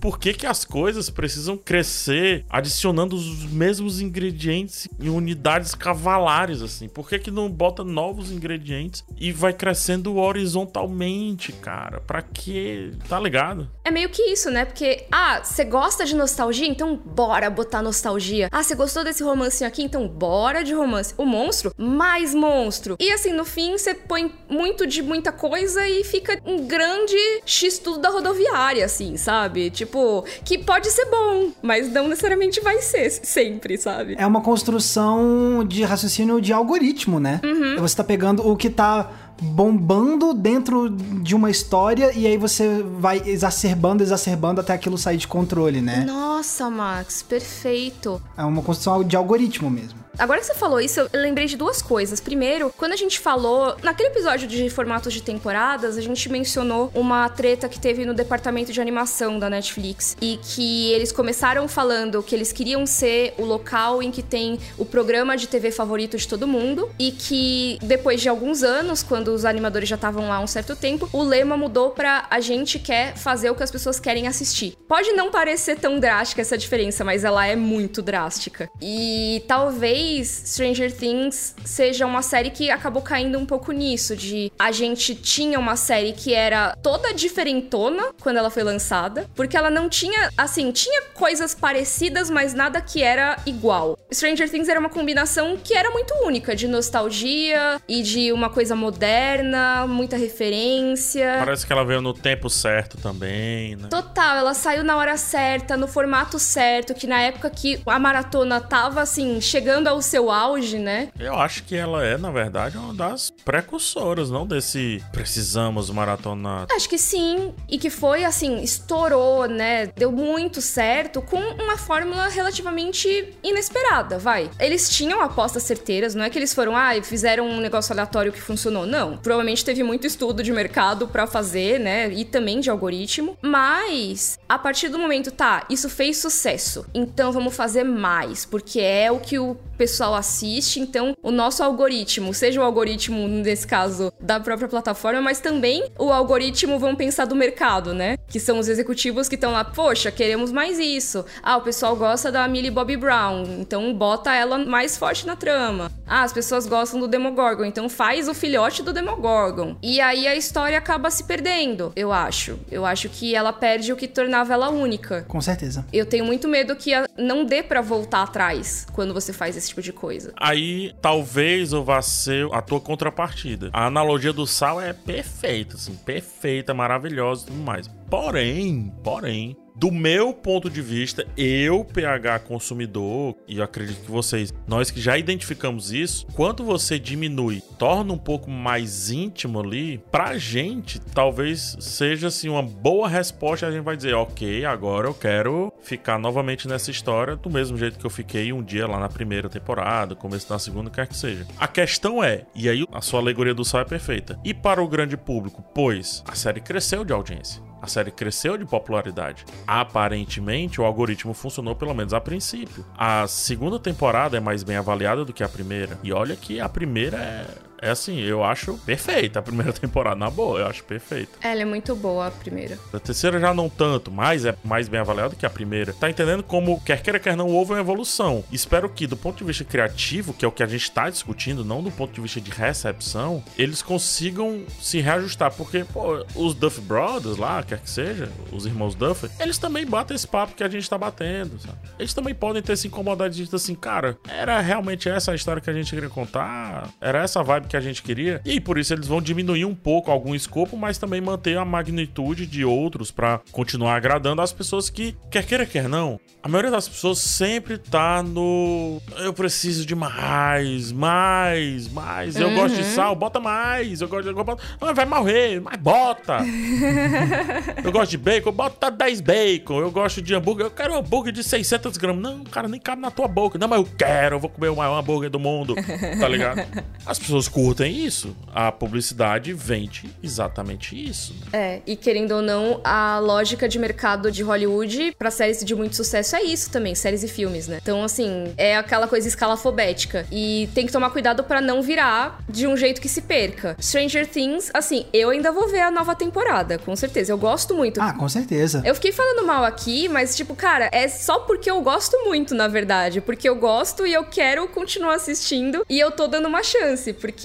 Por 0.00 0.20
que, 0.20 0.34
que 0.34 0.46
as 0.46 0.64
coisas 0.64 1.10
precisam 1.10 1.56
crescer 1.56 2.44
adicionando 2.48 3.16
os 3.16 3.44
mesmos 3.46 4.00
ingredientes 4.00 4.88
em 5.00 5.08
unidades 5.08 5.74
cavalares, 5.74 6.62
assim? 6.62 6.88
Por 6.88 7.08
que, 7.08 7.18
que 7.18 7.30
não 7.30 7.50
bota 7.50 7.82
novos 7.82 8.30
ingredientes 8.30 9.04
e 9.18 9.32
vai 9.32 9.52
crescendo 9.52 10.16
horizontalmente, 10.16 11.50
cara? 11.52 12.00
Pra 12.00 12.22
quê? 12.22 12.92
Tá 13.08 13.18
ligado? 13.18 13.68
É 13.84 13.90
meio 13.90 14.10
que 14.10 14.22
isso, 14.22 14.48
né? 14.50 14.64
Porque, 14.64 15.06
ah, 15.10 15.40
você 15.42 15.64
gosta 15.64 16.04
de 16.04 16.14
nostalgia? 16.14 16.66
Então 16.68 16.96
bora 17.26 17.48
botar 17.48 17.80
nostalgia. 17.80 18.48
Ah, 18.52 18.62
você 18.62 18.74
gostou 18.74 19.02
desse 19.02 19.22
romancinho 19.22 19.66
aqui? 19.66 19.82
Então 19.82 20.06
bora 20.06 20.62
de 20.62 20.74
romance. 20.74 21.14
O 21.16 21.24
monstro? 21.24 21.72
Mais 21.76 22.34
monstro. 22.34 22.96
E 23.00 23.10
assim, 23.10 23.32
no 23.32 23.46
fim, 23.46 23.78
você 23.78 23.94
põe 23.94 24.30
muito 24.48 24.86
de 24.86 25.02
muita 25.02 25.32
coisa 25.32 25.88
e 25.88 26.04
fica 26.04 26.38
um 26.44 26.66
grande 26.66 27.16
X-tudo 27.46 27.98
da 27.98 28.10
rodoviária, 28.10 28.84
assim, 28.84 29.16
sabe? 29.16 29.70
Tipo, 29.70 30.24
que 30.44 30.58
pode 30.58 30.90
ser 30.90 31.06
bom, 31.06 31.50
mas 31.62 31.90
não 31.90 32.08
necessariamente 32.08 32.60
vai 32.60 32.82
ser 32.82 33.10
sempre, 33.10 33.78
sabe? 33.78 34.16
É 34.18 34.26
uma 34.26 34.42
construção 34.42 35.64
de 35.66 35.82
raciocínio 35.82 36.42
de 36.42 36.52
algoritmo, 36.52 37.18
né? 37.18 37.40
Você 37.78 37.96
tá 37.96 38.04
pegando 38.04 38.46
o 38.46 38.54
que 38.54 38.68
tá 38.68 39.10
bombando 39.40 40.32
dentro 40.32 40.90
de 40.90 41.34
uma 41.34 41.50
história 41.50 42.12
e 42.12 42.26
aí 42.26 42.36
você 42.36 42.82
vai 42.82 43.22
exacerbando, 43.26 44.02
exacerbando 44.02 44.60
até 44.60 44.72
aquilo 44.72 44.96
sair 44.96 45.16
de 45.16 45.26
controle, 45.28 45.80
né? 45.80 46.04
Nossa, 46.04 46.70
Max, 46.70 47.22
perfeito. 47.22 48.20
É 48.36 48.44
uma 48.44 48.62
construção 48.62 49.02
de 49.02 49.16
algoritmo 49.16 49.70
mesmo. 49.70 50.03
Agora 50.18 50.40
que 50.40 50.46
você 50.46 50.54
falou 50.54 50.80
isso, 50.80 51.00
eu 51.00 51.08
lembrei 51.12 51.46
de 51.46 51.56
duas 51.56 51.82
coisas. 51.82 52.20
Primeiro, 52.20 52.72
quando 52.76 52.92
a 52.92 52.96
gente 52.96 53.18
falou, 53.18 53.76
naquele 53.82 54.10
episódio 54.10 54.46
de 54.46 54.70
formatos 54.70 55.12
de 55.12 55.20
temporadas, 55.20 55.96
a 55.98 56.00
gente 56.00 56.28
mencionou 56.28 56.90
uma 56.94 57.28
treta 57.28 57.68
que 57.68 57.80
teve 57.80 58.04
no 58.04 58.14
departamento 58.14 58.72
de 58.72 58.80
animação 58.80 59.38
da 59.38 59.50
Netflix 59.50 60.16
e 60.20 60.38
que 60.42 60.92
eles 60.92 61.10
começaram 61.10 61.66
falando 61.66 62.22
que 62.22 62.34
eles 62.34 62.52
queriam 62.52 62.86
ser 62.86 63.34
o 63.38 63.44
local 63.44 64.02
em 64.02 64.10
que 64.10 64.22
tem 64.22 64.58
o 64.78 64.84
programa 64.84 65.36
de 65.36 65.48
TV 65.48 65.72
favorito 65.72 66.16
de 66.16 66.28
todo 66.28 66.46
mundo 66.46 66.88
e 66.98 67.10
que 67.10 67.78
depois 67.82 68.20
de 68.20 68.28
alguns 68.28 68.62
anos, 68.62 69.02
quando 69.02 69.28
os 69.28 69.44
animadores 69.44 69.88
já 69.88 69.96
estavam 69.96 70.28
lá 70.28 70.38
um 70.38 70.46
certo 70.46 70.76
tempo, 70.76 71.08
o 71.12 71.22
lema 71.22 71.56
mudou 71.56 71.90
pra 71.90 72.26
a 72.30 72.38
gente 72.40 72.78
quer 72.78 73.16
fazer 73.16 73.50
o 73.50 73.54
que 73.54 73.62
as 73.62 73.70
pessoas 73.70 73.98
querem 73.98 74.28
assistir. 74.28 74.76
Pode 74.86 75.12
não 75.12 75.30
parecer 75.30 75.76
tão 75.76 75.98
drástica 75.98 76.40
essa 76.40 76.56
diferença, 76.56 77.04
mas 77.04 77.24
ela 77.24 77.44
é 77.46 77.56
muito 77.56 78.00
drástica. 78.00 78.70
E 78.80 79.42
talvez 79.48 80.03
Stranger 80.24 80.92
Things 80.92 81.54
seja 81.64 82.06
uma 82.06 82.22
série 82.22 82.50
que 82.50 82.70
acabou 82.70 83.02
caindo 83.02 83.38
um 83.38 83.46
pouco 83.46 83.72
nisso, 83.72 84.16
de 84.16 84.52
a 84.58 84.72
gente 84.72 85.14
tinha 85.14 85.58
uma 85.58 85.76
série 85.76 86.12
que 86.12 86.34
era 86.34 86.76
toda 86.82 87.12
diferentona 87.12 88.12
quando 88.20 88.36
ela 88.36 88.50
foi 88.50 88.62
lançada, 88.62 89.28
porque 89.34 89.56
ela 89.56 89.70
não 89.70 89.88
tinha, 89.88 90.30
assim, 90.36 90.70
tinha 90.72 91.02
coisas 91.14 91.54
parecidas, 91.54 92.30
mas 92.30 92.54
nada 92.54 92.80
que 92.80 93.02
era 93.02 93.36
igual. 93.46 93.98
Stranger 94.12 94.50
Things 94.50 94.68
era 94.68 94.78
uma 94.78 94.88
combinação 94.88 95.56
que 95.62 95.74
era 95.74 95.90
muito 95.90 96.14
única, 96.24 96.54
de 96.54 96.68
nostalgia 96.68 97.80
e 97.88 98.02
de 98.02 98.32
uma 98.32 98.50
coisa 98.50 98.76
moderna, 98.76 99.86
muita 99.86 100.16
referência. 100.16 101.36
Parece 101.38 101.66
que 101.66 101.72
ela 101.72 101.84
veio 101.84 102.00
no 102.00 102.12
tempo 102.14 102.48
certo 102.48 102.96
também, 102.98 103.76
né? 103.76 103.88
Total, 103.88 104.36
ela 104.36 104.54
saiu 104.54 104.84
na 104.84 104.96
hora 104.96 105.16
certa, 105.16 105.76
no 105.76 105.88
formato 105.88 106.38
certo, 106.38 106.94
que 106.94 107.06
na 107.06 107.20
época 107.20 107.50
que 107.50 107.80
a 107.86 107.98
maratona 107.98 108.60
tava 108.60 109.00
assim, 109.00 109.40
chegando 109.40 109.88
ao 109.88 109.93
seu 110.02 110.30
auge, 110.30 110.78
né? 110.78 111.08
Eu 111.18 111.34
acho 111.34 111.64
que 111.64 111.76
ela 111.76 112.04
é, 112.04 112.16
na 112.16 112.30
verdade, 112.30 112.76
uma 112.76 112.94
das 112.94 113.30
precursoras, 113.30 114.30
não 114.30 114.46
desse 114.46 115.02
precisamos 115.12 115.90
maratonar. 115.90 116.66
Acho 116.70 116.88
que 116.88 116.98
sim, 116.98 117.54
e 117.68 117.78
que 117.78 117.90
foi 117.90 118.24
assim, 118.24 118.62
estourou, 118.62 119.46
né? 119.46 119.86
Deu 119.86 120.10
muito 120.10 120.60
certo 120.60 121.22
com 121.22 121.38
uma 121.38 121.76
fórmula 121.76 122.28
relativamente 122.28 123.34
inesperada, 123.42 124.18
vai. 124.18 124.50
Eles 124.58 124.88
tinham 124.88 125.20
apostas 125.20 125.62
certeiras, 125.62 126.14
não 126.14 126.24
é 126.24 126.30
que 126.30 126.38
eles 126.38 126.54
foram, 126.54 126.76
ah, 126.76 126.96
e 126.96 127.02
fizeram 127.02 127.46
um 127.46 127.60
negócio 127.60 127.92
aleatório 127.92 128.32
que 128.32 128.40
funcionou, 128.40 128.86
não. 128.86 129.16
Provavelmente 129.16 129.64
teve 129.64 129.82
muito 129.82 130.06
estudo 130.06 130.42
de 130.42 130.52
mercado 130.52 131.08
pra 131.08 131.26
fazer, 131.26 131.78
né? 131.80 132.08
E 132.12 132.24
também 132.24 132.60
de 132.60 132.70
algoritmo, 132.70 133.36
mas 133.42 134.38
a 134.48 134.58
partir 134.58 134.88
do 134.88 134.98
momento, 134.98 135.30
tá, 135.30 135.64
isso 135.70 135.88
fez 135.88 136.18
sucesso, 136.18 136.86
então 136.94 137.32
vamos 137.32 137.54
fazer 137.54 137.84
mais, 137.84 138.44
porque 138.44 138.80
é 138.80 139.10
o 139.10 139.18
que 139.18 139.38
o 139.38 139.56
pessoal 139.84 140.14
assiste, 140.14 140.80
então 140.80 141.14
o 141.22 141.30
nosso 141.30 141.62
algoritmo, 141.62 142.32
seja 142.32 142.58
o 142.58 142.64
algoritmo, 142.64 143.28
nesse 143.28 143.66
caso, 143.66 144.10
da 144.18 144.40
própria 144.40 144.66
plataforma, 144.66 145.20
mas 145.20 145.40
também 145.40 145.84
o 145.98 146.10
algoritmo, 146.10 146.78
vamos 146.78 146.96
pensar 146.96 147.26
do 147.26 147.36
mercado, 147.36 147.92
né? 147.92 148.16
Que 148.26 148.40
são 148.40 148.58
os 148.58 148.66
executivos 148.66 149.28
que 149.28 149.34
estão 149.34 149.52
lá, 149.52 149.62
poxa, 149.62 150.10
queremos 150.10 150.50
mais 150.50 150.78
isso. 150.78 151.22
Ah, 151.42 151.58
o 151.58 151.60
pessoal 151.60 151.94
gosta 151.94 152.32
da 152.32 152.48
Millie 152.48 152.70
Bobby 152.70 152.96
Brown, 152.96 153.44
então 153.60 153.92
bota 153.92 154.34
ela 154.34 154.56
mais 154.56 154.96
forte 154.96 155.26
na 155.26 155.36
trama. 155.36 155.92
Ah, 156.06 156.22
as 156.22 156.32
pessoas 156.32 156.66
gostam 156.66 156.98
do 156.98 157.06
Demogorgon, 157.06 157.66
então 157.66 157.86
faz 157.86 158.26
o 158.26 158.32
filhote 158.32 158.82
do 158.82 158.90
Demogorgon. 158.90 159.76
E 159.82 160.00
aí 160.00 160.26
a 160.26 160.34
história 160.34 160.78
acaba 160.78 161.10
se 161.10 161.24
perdendo, 161.24 161.92
eu 161.94 162.10
acho. 162.10 162.58
Eu 162.70 162.86
acho 162.86 163.10
que 163.10 163.34
ela 163.34 163.52
perde 163.52 163.92
o 163.92 163.96
que 163.96 164.08
tornava 164.08 164.54
ela 164.54 164.70
única. 164.70 165.26
Com 165.28 165.42
certeza. 165.42 165.84
Eu 165.92 166.06
tenho 166.06 166.24
muito 166.24 166.48
medo 166.48 166.74
que 166.74 166.92
não 167.18 167.44
dê 167.44 167.62
pra 167.62 167.82
voltar 167.82 168.22
atrás 168.22 168.86
quando 168.94 169.12
você 169.12 169.30
faz 169.30 169.58
esse 169.58 169.73
tipo 169.74 169.82
de 169.82 169.92
coisa. 169.92 170.32
Aí 170.36 170.94
talvez 171.00 171.72
eu 171.72 171.82
vá 171.82 172.00
ser 172.00 172.48
a 172.52 172.62
tua 172.62 172.80
contrapartida. 172.80 173.70
A 173.72 173.86
analogia 173.86 174.32
do 174.32 174.46
sal 174.46 174.80
é 174.80 174.92
perfeita, 174.92 175.74
assim, 175.76 175.94
perfeita, 175.96 176.72
maravilhosa 176.72 177.44
e 177.44 177.46
tudo 177.46 177.58
mais. 177.58 177.88
Porém, 178.08 178.92
porém, 179.02 179.56
do 179.74 179.90
meu 179.90 180.32
ponto 180.32 180.70
de 180.70 180.80
vista, 180.80 181.26
eu, 181.36 181.84
PH 181.84 182.40
consumidor, 182.40 183.34
e 183.48 183.60
acredito 183.60 184.02
que 184.02 184.10
vocês, 184.10 184.52
nós 184.66 184.90
que 184.90 185.00
já 185.00 185.18
identificamos 185.18 185.92
isso, 185.92 186.26
quanto 186.34 186.62
você 186.62 186.98
diminui, 186.98 187.62
torna 187.78 188.12
um 188.12 188.18
pouco 188.18 188.48
mais 188.48 189.10
íntimo 189.10 189.60
ali, 189.60 189.98
pra 190.10 190.38
gente, 190.38 191.00
talvez 191.00 191.76
seja 191.80 192.28
assim 192.28 192.48
uma 192.48 192.62
boa 192.62 193.08
resposta. 193.08 193.66
A 193.66 193.72
gente 193.72 193.82
vai 193.82 193.96
dizer, 193.96 194.14
ok, 194.14 194.64
agora 194.64 195.08
eu 195.08 195.14
quero 195.14 195.72
ficar 195.82 196.18
novamente 196.18 196.68
nessa 196.68 196.90
história 196.90 197.36
do 197.36 197.50
mesmo 197.50 197.76
jeito 197.76 197.98
que 197.98 198.06
eu 198.06 198.10
fiquei 198.10 198.52
um 198.52 198.62
dia 198.62 198.86
lá 198.86 198.98
na 198.98 199.08
primeira 199.08 199.48
temporada, 199.48 200.14
começo 200.14 200.48
da 200.48 200.58
segunda, 200.58 200.90
quer 200.90 201.06
que 201.06 201.16
seja. 201.16 201.46
A 201.58 201.66
questão 201.66 202.22
é, 202.22 202.46
e 202.54 202.68
aí 202.68 202.84
a 202.92 203.00
sua 203.00 203.20
alegoria 203.20 203.54
do 203.54 203.64
sal 203.64 203.80
é 203.80 203.84
perfeita, 203.84 204.38
e 204.44 204.54
para 204.54 204.82
o 204.82 204.88
grande 204.88 205.16
público, 205.16 205.64
pois 205.74 206.22
a 206.26 206.34
série 206.34 206.60
cresceu 206.60 207.04
de 207.04 207.12
audiência. 207.12 207.62
A 207.84 207.86
série 207.86 208.10
cresceu 208.10 208.56
de 208.56 208.64
popularidade. 208.64 209.44
Aparentemente, 209.66 210.80
o 210.80 210.84
algoritmo 210.84 211.34
funcionou 211.34 211.76
pelo 211.76 211.92
menos 211.92 212.14
a 212.14 212.20
princípio. 212.20 212.82
A 212.96 213.26
segunda 213.26 213.78
temporada 213.78 214.38
é 214.38 214.40
mais 214.40 214.62
bem 214.62 214.78
avaliada 214.78 215.22
do 215.22 215.34
que 215.34 215.44
a 215.44 215.48
primeira. 215.50 215.98
E 216.02 216.10
olha 216.10 216.34
que 216.34 216.58
a 216.58 216.66
primeira 216.66 217.18
é 217.18 217.46
é 217.80 217.90
assim, 217.90 218.18
eu 218.20 218.44
acho 218.44 218.78
perfeita 218.78 219.38
a 219.38 219.42
primeira 219.42 219.72
temporada, 219.74 220.16
na 220.16 220.30
boa, 220.30 220.60
eu 220.60 220.66
acho 220.66 220.84
perfeita. 220.84 221.32
Ela 221.42 221.62
é 221.62 221.64
muito 221.64 221.94
boa, 221.94 222.26
a 222.26 222.30
primeira. 222.30 222.78
A 222.92 222.98
terceira 222.98 223.38
já 223.38 223.52
não 223.52 223.68
tanto, 223.68 224.10
mas 224.10 224.44
é 224.44 224.54
mais 224.64 224.88
bem 224.88 225.00
avaliada 225.00 225.34
que 225.34 225.46
a 225.46 225.50
primeira. 225.50 225.92
Tá 225.92 226.08
entendendo 226.08 226.42
como, 226.42 226.80
quer 226.80 227.02
queira, 227.02 227.18
quer 227.18 227.36
não, 227.36 227.48
houve 227.48 227.72
uma 227.72 227.80
evolução. 227.80 228.44
Espero 228.50 228.88
que, 228.88 229.06
do 229.06 229.16
ponto 229.16 229.38
de 229.38 229.44
vista 229.44 229.64
criativo, 229.64 230.32
que 230.32 230.44
é 230.44 230.48
o 230.48 230.52
que 230.52 230.62
a 230.62 230.66
gente 230.66 230.90
tá 230.90 231.10
discutindo, 231.10 231.64
não 231.64 231.82
do 231.82 231.90
ponto 231.90 232.12
de 232.12 232.20
vista 232.20 232.40
de 232.40 232.50
recepção, 232.50 233.42
eles 233.58 233.82
consigam 233.82 234.64
se 234.80 235.00
reajustar. 235.00 235.52
Porque, 235.52 235.84
pô, 235.84 236.24
os 236.34 236.54
Duff 236.54 236.80
Brothers 236.80 237.36
lá, 237.36 237.62
quer 237.62 237.80
que 237.80 237.90
seja, 237.90 238.30
os 238.52 238.66
irmãos 238.66 238.94
Duff, 238.94 239.28
eles 239.38 239.58
também 239.58 239.86
batem 239.86 240.14
esse 240.14 240.26
papo 240.26 240.54
que 240.54 240.64
a 240.64 240.68
gente 240.68 240.88
tá 240.88 240.96
batendo, 240.96 241.58
sabe? 241.60 241.78
Eles 241.98 242.14
também 242.14 242.34
podem 242.34 242.62
ter 242.62 242.76
se 242.76 242.86
incomodado 242.86 243.30
de 243.30 243.44
dizer 243.44 243.56
assim, 243.56 243.74
cara, 243.74 244.16
era 244.28 244.60
realmente 244.60 245.08
essa 245.08 245.32
a 245.32 245.34
história 245.34 245.60
que 245.60 245.70
a 245.70 245.72
gente 245.72 245.90
queria 245.94 246.08
contar? 246.08 246.88
Era 247.00 247.22
essa 247.22 247.42
vibe 247.42 247.63
que 247.68 247.76
a 247.76 247.80
gente 247.80 248.02
queria. 248.02 248.40
E 248.44 248.60
por 248.60 248.78
isso 248.78 248.92
eles 248.92 249.06
vão 249.06 249.20
diminuir 249.20 249.64
um 249.64 249.74
pouco 249.74 250.10
algum 250.10 250.34
escopo, 250.34 250.76
mas 250.76 250.98
também 250.98 251.20
manter 251.20 251.56
a 251.58 251.64
magnitude 251.64 252.46
de 252.46 252.64
outros 252.64 253.10
para 253.10 253.40
continuar 253.52 253.96
agradando 253.96 254.40
as 254.42 254.52
pessoas 254.52 254.88
que, 254.90 255.16
quer 255.30 255.44
queira, 255.44 255.64
quer 255.66 255.88
não, 255.88 256.18
a 256.42 256.48
maioria 256.48 256.70
das 256.70 256.88
pessoas 256.88 257.18
sempre 257.18 257.78
tá 257.78 258.22
no. 258.22 259.00
Eu 259.18 259.32
preciso 259.32 259.86
de 259.86 259.94
mais, 259.94 260.92
mais, 260.92 261.88
mais. 261.88 262.36
Eu 262.36 262.48
Uhum. 262.48 262.54
gosto 262.54 262.76
de 262.76 262.84
sal, 262.84 263.14
bota 263.14 263.40
mais. 263.40 264.00
Eu 264.00 264.08
gosto 264.08 264.24
de. 264.24 264.28
eu 264.38 264.44
boto- 264.44 264.62
Ah, 264.80 264.92
vai 264.92 265.06
morrer, 265.06 265.60
mas 265.60 265.76
bota. 265.80 266.38
eu 267.82 267.92
gosto 267.92 268.10
de 268.12 268.18
bacon, 268.18 268.52
bota 268.52 268.90
10 268.90 269.20
bacon. 269.20 269.80
Eu 269.80 269.90
gosto 269.90 270.20
de 270.22 270.34
hambúrguer, 270.34 270.66
eu 270.66 270.70
quero 270.70 270.94
um 270.94 270.96
hambúrguer 270.98 271.32
de 271.32 271.42
600 271.42 271.96
gramas. 271.96 272.22
Não, 272.22 272.44
cara, 272.44 272.68
nem 272.68 272.80
cabe 272.80 273.00
na 273.02 273.10
tua 273.10 273.28
boca. 273.28 273.58
Não, 273.58 273.68
mas 273.68 273.78
eu 273.80 273.88
quero, 273.96 274.36
eu 274.36 274.40
vou 274.40 274.50
comer 274.50 274.68
o 274.68 274.76
maior 274.76 274.98
hambúrguer 274.98 275.30
do 275.30 275.38
mundo. 275.40 275.74
Tá 276.20 276.28
ligado? 276.28 276.62
As 277.06 277.18
pessoas 277.18 277.48
curtem 277.54 278.04
isso. 278.04 278.36
A 278.52 278.72
publicidade 278.72 279.52
vende 279.52 280.10
exatamente 280.20 280.96
isso. 281.08 281.32
É, 281.52 281.80
e 281.86 281.94
querendo 281.94 282.32
ou 282.32 282.42
não, 282.42 282.80
a 282.82 283.20
lógica 283.20 283.68
de 283.68 283.78
mercado 283.78 284.32
de 284.32 284.42
Hollywood 284.42 285.14
pra 285.16 285.30
séries 285.30 285.64
de 285.64 285.72
muito 285.72 285.94
sucesso 285.94 286.34
é 286.34 286.42
isso 286.42 286.68
também, 286.70 286.96
séries 286.96 287.22
e 287.22 287.28
filmes, 287.28 287.68
né? 287.68 287.78
Então, 287.80 288.02
assim, 288.02 288.52
é 288.56 288.76
aquela 288.76 289.06
coisa 289.06 289.28
escalafobética. 289.28 290.26
E 290.32 290.68
tem 290.74 290.84
que 290.84 290.92
tomar 290.92 291.10
cuidado 291.10 291.44
pra 291.44 291.60
não 291.60 291.80
virar 291.80 292.40
de 292.48 292.66
um 292.66 292.76
jeito 292.76 293.00
que 293.00 293.08
se 293.08 293.22
perca. 293.22 293.76
Stranger 293.80 294.26
Things, 294.26 294.70
assim, 294.74 295.06
eu 295.12 295.30
ainda 295.30 295.52
vou 295.52 295.68
ver 295.68 295.82
a 295.82 295.92
nova 295.92 296.16
temporada, 296.16 296.76
com 296.78 296.96
certeza. 296.96 297.32
Eu 297.32 297.38
gosto 297.38 297.72
muito. 297.72 298.02
Ah, 298.02 298.12
com 298.12 298.28
certeza. 298.28 298.82
Eu 298.84 298.96
fiquei 298.96 299.12
falando 299.12 299.46
mal 299.46 299.64
aqui, 299.64 300.08
mas, 300.08 300.34
tipo, 300.34 300.56
cara, 300.56 300.88
é 300.90 301.06
só 301.06 301.38
porque 301.38 301.70
eu 301.70 301.80
gosto 301.82 302.16
muito, 302.24 302.52
na 302.52 302.66
verdade. 302.66 303.20
Porque 303.20 303.48
eu 303.48 303.54
gosto 303.54 304.04
e 304.04 304.12
eu 304.12 304.24
quero 304.24 304.66
continuar 304.66 305.14
assistindo. 305.14 305.86
E 305.88 306.00
eu 306.00 306.10
tô 306.10 306.26
dando 306.26 306.48
uma 306.48 306.64
chance, 306.64 307.12
porque 307.12 307.43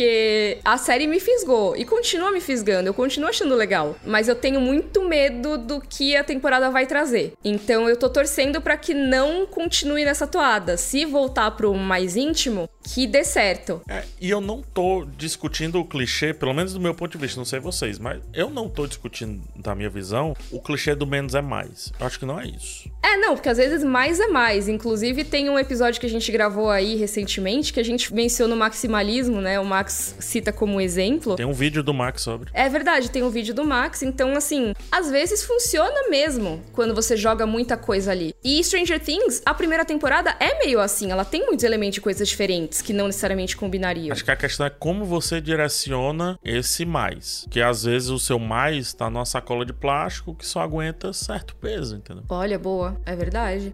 a 0.63 0.77
série 0.77 1.07
me 1.07 1.19
fisgou. 1.19 1.75
E 1.75 1.85
continua 1.85 2.31
me 2.31 2.41
fisgando. 2.41 2.87
Eu 2.87 2.93
continuo 2.93 3.29
achando 3.29 3.55
legal. 3.55 3.95
Mas 4.05 4.27
eu 4.27 4.35
tenho 4.35 4.61
muito 4.61 5.03
medo 5.03 5.57
do 5.57 5.81
que 5.81 6.15
a 6.15 6.23
temporada 6.23 6.69
vai 6.69 6.85
trazer. 6.85 7.33
Então 7.43 7.89
eu 7.89 7.97
tô 7.97 8.09
torcendo 8.09 8.61
pra 8.61 8.77
que 8.77 8.93
não 8.93 9.45
continue 9.45 10.05
nessa 10.05 10.27
toada. 10.27 10.77
Se 10.77 11.05
voltar 11.05 11.51
pro 11.51 11.73
mais 11.73 12.15
íntimo, 12.15 12.69
que 12.83 13.05
dê 13.05 13.23
certo. 13.23 13.81
É, 13.87 14.03
e 14.19 14.29
eu 14.29 14.41
não 14.41 14.61
tô 14.61 15.05
discutindo 15.17 15.79
o 15.79 15.85
clichê, 15.85 16.33
pelo 16.33 16.53
menos 16.53 16.73
do 16.73 16.79
meu 16.79 16.93
ponto 16.93 17.11
de 17.11 17.17
vista, 17.17 17.39
não 17.39 17.45
sei 17.45 17.59
vocês, 17.59 17.99
mas 17.99 18.21
eu 18.33 18.49
não 18.49 18.67
tô 18.69 18.87
discutindo, 18.87 19.41
da 19.55 19.75
minha 19.75 19.89
visão, 19.89 20.35
o 20.51 20.59
clichê 20.59 20.95
do 20.95 21.05
menos 21.05 21.35
é 21.35 21.41
mais. 21.41 21.91
Eu 21.99 22.07
acho 22.07 22.19
que 22.19 22.25
não 22.25 22.39
é 22.39 22.47
isso. 22.47 22.89
É, 23.03 23.17
não, 23.17 23.35
porque 23.35 23.49
às 23.49 23.57
vezes 23.57 23.83
mais 23.83 24.19
é 24.19 24.27
mais. 24.27 24.67
Inclusive, 24.67 25.23
tem 25.23 25.49
um 25.49 25.59
episódio 25.59 25.99
que 25.99 26.05
a 26.05 26.09
gente 26.09 26.31
gravou 26.31 26.69
aí 26.69 26.95
recentemente 26.95 27.71
que 27.73 27.79
a 27.79 27.83
gente 27.83 28.13
menciona 28.13 28.53
o 28.53 28.57
maximalismo, 28.57 29.41
né? 29.41 29.59
O 29.59 29.65
Max 29.65 29.88
cita 29.93 30.51
como 30.51 30.79
exemplo. 30.79 31.35
Tem 31.35 31.45
um 31.45 31.53
vídeo 31.53 31.83
do 31.83 31.93
Max 31.93 32.21
sobre. 32.21 32.51
É 32.53 32.67
verdade, 32.69 33.09
tem 33.11 33.23
um 33.23 33.29
vídeo 33.29 33.53
do 33.53 33.63
Max, 33.65 34.01
então 34.01 34.35
assim, 34.35 34.73
às 34.91 35.09
vezes 35.09 35.43
funciona 35.43 36.09
mesmo 36.09 36.61
quando 36.73 36.93
você 36.93 37.15
joga 37.15 37.45
muita 37.45 37.77
coisa 37.77 38.11
ali. 38.11 38.33
E 38.43 38.63
Stranger 38.63 38.99
Things, 38.99 39.41
a 39.45 39.53
primeira 39.53 39.85
temporada 39.85 40.35
é 40.39 40.59
meio 40.59 40.79
assim, 40.79 41.11
ela 41.11 41.25
tem 41.25 41.45
muitos 41.45 41.63
elementos 41.63 41.95
de 41.95 42.01
coisas 42.01 42.27
diferentes 42.27 42.81
que 42.81 42.93
não 42.93 43.07
necessariamente 43.07 43.55
combinariam. 43.55 44.11
Acho 44.11 44.23
que 44.23 44.31
a 44.31 44.35
questão 44.35 44.65
é 44.65 44.69
como 44.69 45.05
você 45.05 45.41
direciona 45.41 46.37
esse 46.43 46.85
mais. 46.85 47.45
Que 47.49 47.61
às 47.61 47.83
vezes 47.83 48.09
o 48.09 48.19
seu 48.19 48.39
mais 48.39 48.93
tá 48.93 49.09
numa 49.09 49.25
sacola 49.25 49.65
de 49.65 49.73
plástico 49.73 50.35
que 50.35 50.45
só 50.45 50.61
aguenta 50.61 51.13
certo 51.13 51.55
peso, 51.55 51.95
entendeu? 51.95 52.23
Olha, 52.29 52.57
boa, 52.57 52.99
é 53.05 53.15
verdade. 53.15 53.73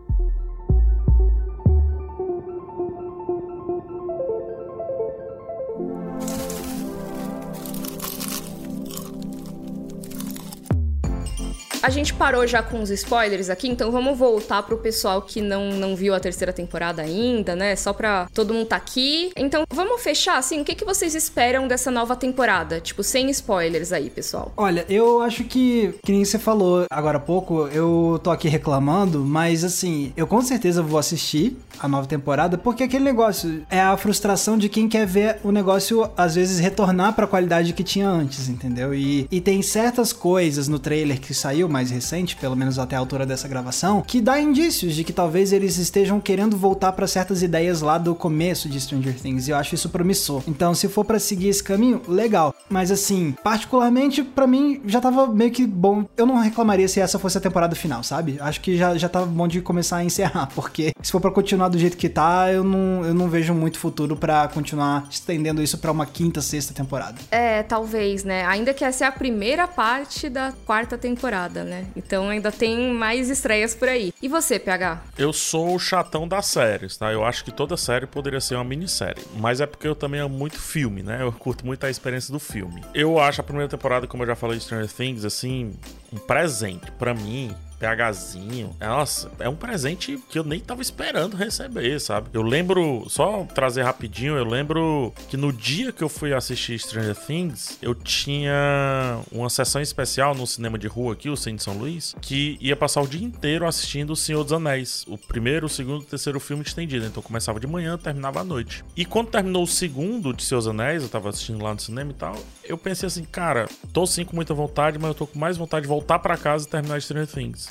A 11.86 11.90
gente 11.92 12.16
parou 12.16 12.48
já 12.48 12.64
com 12.64 12.82
os 12.82 12.90
spoilers 12.90 13.48
aqui, 13.48 13.68
então 13.68 13.92
vamos 13.92 14.18
voltar 14.18 14.64
pro 14.64 14.76
pessoal 14.76 15.22
que 15.22 15.40
não, 15.40 15.70
não 15.70 15.96
viu 15.96 16.16
a 16.16 16.20
terceira 16.20 16.52
temporada 16.52 17.04
ainda, 17.04 17.56
né? 17.56 17.76
Só 17.76 17.94
pra 17.94 18.28
todo 18.34 18.56
mundo 18.56 18.66
tá 18.66 18.76
aqui. 18.76 19.30
Então 19.38 19.66
vamos 19.70 20.02
fechar, 20.02 20.40
assim, 20.40 20.62
o 20.62 20.66
que, 20.66 20.74
que 20.74 20.84
vocês 20.84 21.14
esperam 21.14 21.68
dessa 21.68 21.92
nova 21.92 22.16
temporada? 22.16 22.82
Tipo, 22.82 23.04
sem 23.04 23.30
spoilers 23.30 23.92
aí, 23.92 24.10
pessoal. 24.10 24.52
Olha, 24.58 24.84
eu 24.90 25.22
acho 25.22 25.44
que, 25.44 25.94
que 26.04 26.12
nem 26.12 26.26
você 26.26 26.40
falou 26.40 26.88
agora 26.90 27.18
há 27.18 27.22
pouco, 27.22 27.68
eu 27.68 28.20
tô 28.24 28.32
aqui 28.32 28.48
reclamando, 28.48 29.20
mas 29.20 29.64
assim, 29.64 30.12
eu 30.18 30.26
com 30.26 30.42
certeza 30.42 30.82
vou 30.82 30.98
assistir 30.98 31.56
a 31.80 31.88
nova 31.88 32.08
temporada, 32.08 32.58
porque 32.58 32.82
aquele 32.82 33.04
negócio 33.04 33.64
é 33.70 33.80
a 33.80 33.96
frustração 33.96 34.58
de 34.58 34.70
quem 34.70 34.90
quer 34.90 35.06
ver 35.06 35.38
o 35.44 35.52
negócio, 35.52 36.10
às 36.18 36.34
vezes, 36.34 36.58
retornar 36.58 37.14
pra 37.14 37.28
qualidade 37.28 37.74
que 37.74 37.84
tinha 37.84 38.10
antes, 38.10 38.50
entendeu? 38.50 38.92
E, 38.92 39.28
e 39.30 39.40
tem 39.40 39.62
certas 39.62 40.12
coisas 40.12 40.68
no 40.68 40.80
trailer 40.80 41.22
que 41.22 41.32
saiu 41.32 41.75
mais 41.76 41.92
recente, 41.92 42.38
pelo 42.38 42.56
menos 42.56 42.80
até 42.80 42.96
a 42.96 43.00
altura 43.00 43.26
dessa 43.26 43.50
gravação, 43.50 44.02
que 44.02 44.22
dá 44.22 44.40
indícios 44.40 44.96
de 44.96 45.04
que 45.04 45.12
talvez 45.12 45.52
eles 45.52 45.78
estejam 45.78 46.22
querendo 46.22 46.56
voltar 46.56 46.94
pra 46.94 47.06
certas 47.06 47.44
ideias 47.44 47.82
lá 47.82 47.98
do 47.98 48.16
começo 48.16 48.70
de 48.70 48.80
Stranger 48.80 49.14
Things, 49.14 49.50
e 49.50 49.52
eu 49.52 49.58
acho 49.58 49.76
isso 49.76 49.90
promissor. 49.90 50.42
Então, 50.48 50.74
se 50.74 50.88
for 50.88 51.04
pra 51.04 51.20
seguir 51.20 51.50
esse 51.50 51.62
caminho, 51.62 52.02
legal. 52.08 52.56
Mas 52.70 52.92
assim, 52.92 53.36
particularmente, 53.44 54.24
pra 54.24 54.48
mim, 54.48 54.82
já 54.86 55.02
tava 55.02 55.28
meio 55.28 55.52
que 55.52 55.68
bom. 55.68 56.06
Eu 56.16 56.26
não 56.26 56.38
reclamaria 56.38 56.88
se 56.88 57.02
essa 57.02 57.20
fosse 57.20 57.38
a 57.38 57.42
temporada 57.42 57.76
final, 57.76 58.02
sabe? 58.04 58.38
Acho 58.40 58.62
que 58.62 58.78
já, 58.78 58.98
já 58.98 59.10
tava 59.10 59.26
bom 59.26 59.46
de 59.46 59.60
começar 59.60 59.98
a 59.98 60.04
encerrar, 60.06 60.48
porque 60.56 60.94
se 61.02 61.12
for 61.12 61.20
pra 61.20 61.30
continuar 61.30 61.68
do 61.68 61.78
jeito 61.78 61.98
que 61.98 62.08
tá, 62.08 62.54
eu 62.54 62.64
não, 62.64 63.04
eu 63.04 63.14
não 63.14 63.28
vejo 63.28 63.54
muito 63.54 63.78
futuro 63.80 64.16
pra 64.16 64.48
continuar 64.48 65.08
estendendo 65.12 65.62
isso 65.62 65.78
pra 65.78 65.92
uma 65.92 66.06
quinta, 66.06 66.42
sexta 66.42 66.74
temporada. 66.74 67.18
É, 67.30 67.64
talvez, 67.64 68.24
né? 68.24 68.46
Ainda 68.46 68.74
que 68.74 68.86
essa 68.86 69.04
é 69.04 69.08
a 69.10 69.12
primeira 69.12 69.68
parte 69.68 70.30
da 70.30 70.54
quarta 70.66 70.98
temporada, 70.98 71.65
né? 71.66 71.86
Então 71.96 72.30
ainda 72.30 72.52
tem 72.52 72.94
mais 72.94 73.30
estreias 73.30 73.76
por 73.76 73.90
aí. 73.90 74.14
E 74.22 74.28
você, 74.28 74.58
PH? 74.60 75.04
Eu 75.18 75.34
sou 75.34 75.76
o 75.76 75.80
chatão 75.80 76.28
das 76.28 76.46
séries, 76.46 76.98
tá? 76.98 77.12
Eu 77.12 77.26
acho 77.26 77.44
que 77.44 77.52
toda 77.52 77.76
série 77.76 78.06
poderia 78.06 78.40
ser 78.40 78.56
uma 78.56 78.64
minissérie. 78.64 79.24
Mas 79.36 79.60
é 79.60 79.66
porque 79.66 79.88
eu 79.88 79.96
também 79.96 80.22
amo 80.22 80.38
muito 80.38 80.60
filme, 80.60 81.04
né? 81.04 81.22
Eu 81.22 81.32
curto 81.32 81.66
muito 81.66 81.86
a 81.86 81.90
experiência 81.90 82.32
do 82.32 82.40
filme. 82.40 82.82
Eu 82.94 83.20
acho 83.20 83.42
a 83.42 83.44
primeira 83.44 83.70
temporada, 83.70 84.08
como 84.08 84.24
eu 84.24 84.28
já 84.28 84.36
falei, 84.36 84.58
de 84.58 84.64
Stranger 84.64 84.92
Things, 84.92 85.26
assim, 85.26 85.74
um 86.14 86.18
presente. 86.18 86.92
Pra 86.94 87.14
mim, 87.14 87.54
PHzinho. 87.80 88.76
Nossa, 88.80 89.32
é 89.40 89.50
um 89.50 89.56
presente 89.56 90.20
que 90.30 90.40
eu 90.40 90.44
nem 90.44 90.60
tava 90.60 90.82
esperando 90.82 91.36
receber, 91.36 92.00
sabe? 92.00 92.30
Eu 92.34 92.42
lembro, 92.42 93.06
só 93.10 93.44
trazer 93.54 93.84
rapidinho, 93.84 94.36
eu 94.36 94.46
lembro 94.46 95.14
que 95.30 95.38
no 95.38 95.52
dia 95.52 95.92
que 95.92 96.04
eu 96.04 96.10
fui 96.10 96.34
assistir 96.34 96.80
Stranger 96.80 97.16
Things, 97.16 97.78
eu 97.82 97.94
tinha 97.94 99.20
uma 99.32 99.50
sessão 99.50 99.82
especial 99.82 100.34
no 100.34 100.48
cinema 100.48 100.78
de 100.78 100.88
rua 100.88 101.14
aqui, 101.14 101.30
o 101.30 101.36
Cine 101.36 101.60
São 101.60 101.78
Luís, 101.78 102.16
que 102.22 102.58
ia 102.60 102.76
passar 102.76 103.02
o 103.02 103.08
dia 103.08 103.26
inteiro 103.26 103.68
assistindo 103.68 104.12
O 104.12 104.16
Senhor 104.16 104.44
dos 104.44 104.54
Anéis. 104.54 105.04
O 105.08 105.18
primeiro, 105.18 105.66
o 105.66 105.70
segundo 105.70 106.02
e 106.02 106.06
o 106.06 106.08
terceiro 106.08 106.40
filme 106.40 106.64
estendido. 106.64 107.06
Então 107.06 107.22
começava 107.22 107.60
de 107.60 107.68
manhã, 107.68 107.98
terminava 107.98 108.42
à 108.42 108.44
noite. 108.44 108.84
E 108.96 109.06
quando 109.06 109.30
terminou 109.30 109.64
o 109.64 109.68
segundo 109.68 110.34
de 110.34 110.44
Senhor 110.44 110.60
dos 110.60 110.68
Anéis, 110.68 111.04
eu 111.04 111.10
tava 111.10 111.30
assistindo 111.30 111.64
lá 111.64 111.74
no 111.74 111.80
cinema 111.80 112.12
e 112.12 112.14
tal, 112.14 112.36
eu 112.64 112.78
pensei 112.78 113.08
assim, 113.08 113.24
cara, 113.24 113.68
tô 113.94 114.06
sim 114.06 114.26
com 114.26 114.36
muita 114.36 114.54
vontade, 114.54 114.98
mas 114.98 115.10
eu 115.10 115.16
tô 115.16 115.28
com 115.28 115.38
mais 115.38 115.58
vontade 115.58 115.84
de 115.84 115.88
voltar 115.88 116.20
para 116.20 116.38
casa 116.38 116.66
e 116.66 116.70
terminar 116.70 117.02
Stranger 117.02 117.28
Things. 117.28 117.65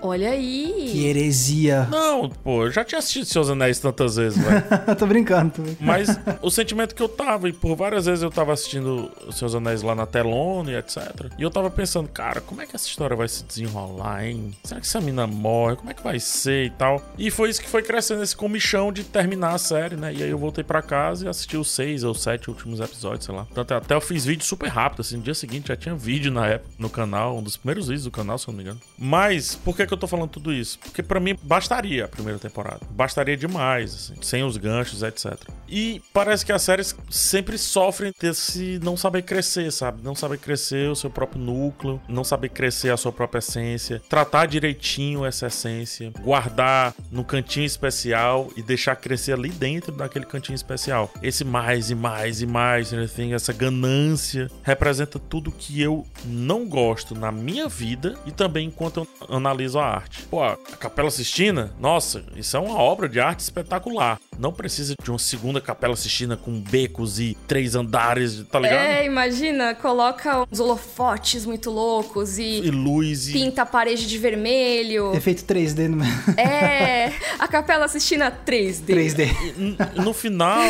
Olha 0.00 0.30
aí. 0.30 0.90
Que 0.92 1.06
heresia. 1.06 1.88
Não, 1.90 2.28
pô, 2.28 2.64
eu 2.66 2.70
já 2.70 2.84
tinha 2.84 2.98
assistido 2.98 3.24
Seus 3.24 3.50
Anéis 3.50 3.78
tantas 3.78 4.16
vezes, 4.16 4.42
velho. 4.42 4.62
tô 4.98 5.06
brincando, 5.06 5.52
tô 5.52 5.62
brincando. 5.62 5.84
Mas 5.84 6.08
o 6.42 6.50
sentimento 6.50 6.94
que 6.94 7.02
eu 7.02 7.08
tava, 7.08 7.48
e 7.48 7.52
por 7.52 7.74
várias 7.76 8.06
vezes 8.06 8.22
eu 8.22 8.30
tava 8.30 8.52
assistindo 8.52 9.10
Os 9.26 9.36
Seus 9.38 9.54
Anéis 9.54 9.82
lá 9.82 9.94
na 9.94 10.06
telona 10.06 10.72
e 10.72 10.76
etc. 10.76 11.30
E 11.38 11.42
eu 11.42 11.50
tava 11.50 11.70
pensando, 11.70 12.08
cara, 12.08 12.40
como 12.40 12.60
é 12.62 12.66
que 12.66 12.76
essa 12.76 12.86
história 12.86 13.16
vai 13.16 13.28
se 13.28 13.44
desenrolar, 13.44 14.26
hein? 14.26 14.52
Será 14.64 14.80
que 14.80 14.86
essa 14.86 15.00
mina 15.00 15.26
morre? 15.26 15.76
Como 15.76 15.90
é 15.90 15.94
que 15.94 16.02
vai 16.02 16.20
ser 16.20 16.66
e 16.66 16.70
tal? 16.70 17.02
E 17.18 17.30
foi 17.30 17.50
isso 17.50 17.60
que 17.60 17.68
foi 17.68 17.82
crescendo, 17.82 18.22
esse 18.22 18.36
comichão 18.36 18.92
de 18.92 19.04
terminar 19.04 19.54
a 19.54 19.58
série, 19.58 19.96
né? 19.96 20.12
E 20.12 20.22
aí 20.22 20.30
eu 20.30 20.38
voltei 20.38 20.62
pra 20.62 20.82
casa 20.82 21.26
e 21.26 21.28
assisti 21.28 21.56
os 21.56 21.70
seis 21.70 22.04
ou 22.04 22.14
sete 22.14 22.50
últimos 22.50 22.80
episódios, 22.80 23.24
sei 23.24 23.34
lá. 23.34 23.46
Tanto 23.54 23.74
até 23.74 23.94
eu 23.94 24.00
fiz 24.00 24.24
vídeo 24.24 24.44
super 24.44 24.68
rápido, 24.68 25.00
assim, 25.00 25.16
no 25.16 25.22
dia 25.22 25.34
seguinte 25.34 25.68
já 25.68 25.76
tinha 25.76 25.94
vídeo 25.94 26.30
na 26.30 26.46
época 26.46 26.70
no 26.78 26.90
canal, 26.90 27.38
um 27.38 27.42
dos 27.42 27.56
primeiros 27.56 27.86
vídeos 27.86 28.04
do 28.04 28.10
canal, 28.10 28.38
se 28.38 28.48
eu 28.48 28.52
não 28.52 28.56
me 28.56 28.62
engano. 28.62 28.80
Mas, 28.98 29.54
por 29.54 29.76
que 29.76 29.86
que 29.86 29.92
eu 29.92 29.98
tô 29.98 30.06
falando 30.06 30.30
tudo 30.30 30.52
isso? 30.52 30.78
Porque 30.78 31.02
pra 31.02 31.20
mim 31.20 31.36
bastaria 31.42 32.04
a 32.04 32.08
primeira 32.08 32.38
temporada. 32.38 32.80
Bastaria 32.90 33.36
demais, 33.36 33.94
assim, 33.94 34.14
sem 34.22 34.42
os 34.42 34.56
ganchos, 34.56 35.02
etc. 35.02 35.36
E 35.68 36.02
parece 36.12 36.44
que 36.44 36.52
as 36.52 36.62
séries 36.62 36.96
sempre 37.10 37.58
sofrem 37.58 38.12
desse 38.18 38.78
não 38.82 38.96
saber 38.96 39.22
crescer, 39.22 39.70
sabe? 39.72 40.02
Não 40.02 40.14
saber 40.14 40.38
crescer 40.38 40.90
o 40.90 40.96
seu 40.96 41.10
próprio 41.10 41.40
núcleo, 41.40 42.00
não 42.08 42.24
saber 42.24 42.50
crescer 42.50 42.90
a 42.90 42.96
sua 42.96 43.12
própria 43.12 43.38
essência, 43.38 44.02
tratar 44.08 44.46
direitinho 44.46 45.24
essa 45.24 45.46
essência, 45.46 46.12
guardar 46.20 46.94
no 47.10 47.24
cantinho 47.24 47.66
especial 47.66 48.48
e 48.56 48.62
deixar 48.62 48.96
crescer 48.96 49.32
ali 49.32 49.50
dentro 49.50 49.92
daquele 49.92 50.24
cantinho 50.24 50.54
especial. 50.54 51.12
Esse 51.22 51.44
mais 51.44 51.90
e 51.90 51.94
mais 51.94 52.40
e 52.40 52.46
mais, 52.46 52.92
assim, 52.92 53.34
essa 53.34 53.52
ganância 53.52 54.50
representa 54.62 55.18
tudo 55.18 55.52
que 55.52 55.80
eu 55.80 56.06
não 56.24 56.66
gosto 56.66 57.14
na 57.14 57.32
minha 57.32 57.68
vida 57.68 58.16
e 58.24 58.30
também 58.30 58.68
enquanto 58.68 58.85
eu 58.94 59.06
analiso 59.28 59.78
a 59.78 59.84
arte. 59.86 60.22
Pô, 60.30 60.42
a 60.42 60.56
Capela 60.78 61.10
Sistina, 61.10 61.72
nossa, 61.80 62.24
isso 62.36 62.56
é 62.56 62.60
uma 62.60 62.78
obra 62.78 63.08
de 63.08 63.18
arte 63.20 63.40
espetacular. 63.40 64.18
Não 64.38 64.52
precisa 64.52 64.94
de 65.02 65.10
uma 65.10 65.18
segunda 65.18 65.60
Capela 65.60 65.96
Sistina 65.96 66.36
com 66.36 66.60
becos 66.60 67.18
e 67.18 67.36
três 67.48 67.74
andares, 67.74 68.44
tá 68.50 68.58
ligado? 68.60 68.78
É, 68.80 69.04
imagina, 69.06 69.74
coloca 69.74 70.46
uns 70.50 70.60
holofotes 70.60 71.46
muito 71.46 71.70
loucos 71.70 72.38
e, 72.38 72.42
E 72.60 72.70
luz 72.70 73.28
e. 73.28 73.32
pinta 73.32 73.62
a 73.62 73.66
parede 73.66 74.06
de 74.06 74.18
vermelho. 74.18 75.14
Efeito 75.14 75.42
3D 75.44 75.88
no 75.88 76.04
É, 76.38 77.12
a 77.38 77.48
Capela 77.48 77.88
Sistina 77.88 78.30
3D. 78.30 78.84
3D. 78.94 79.56
N- 79.58 79.76
No 80.04 80.12
final, 80.12 80.60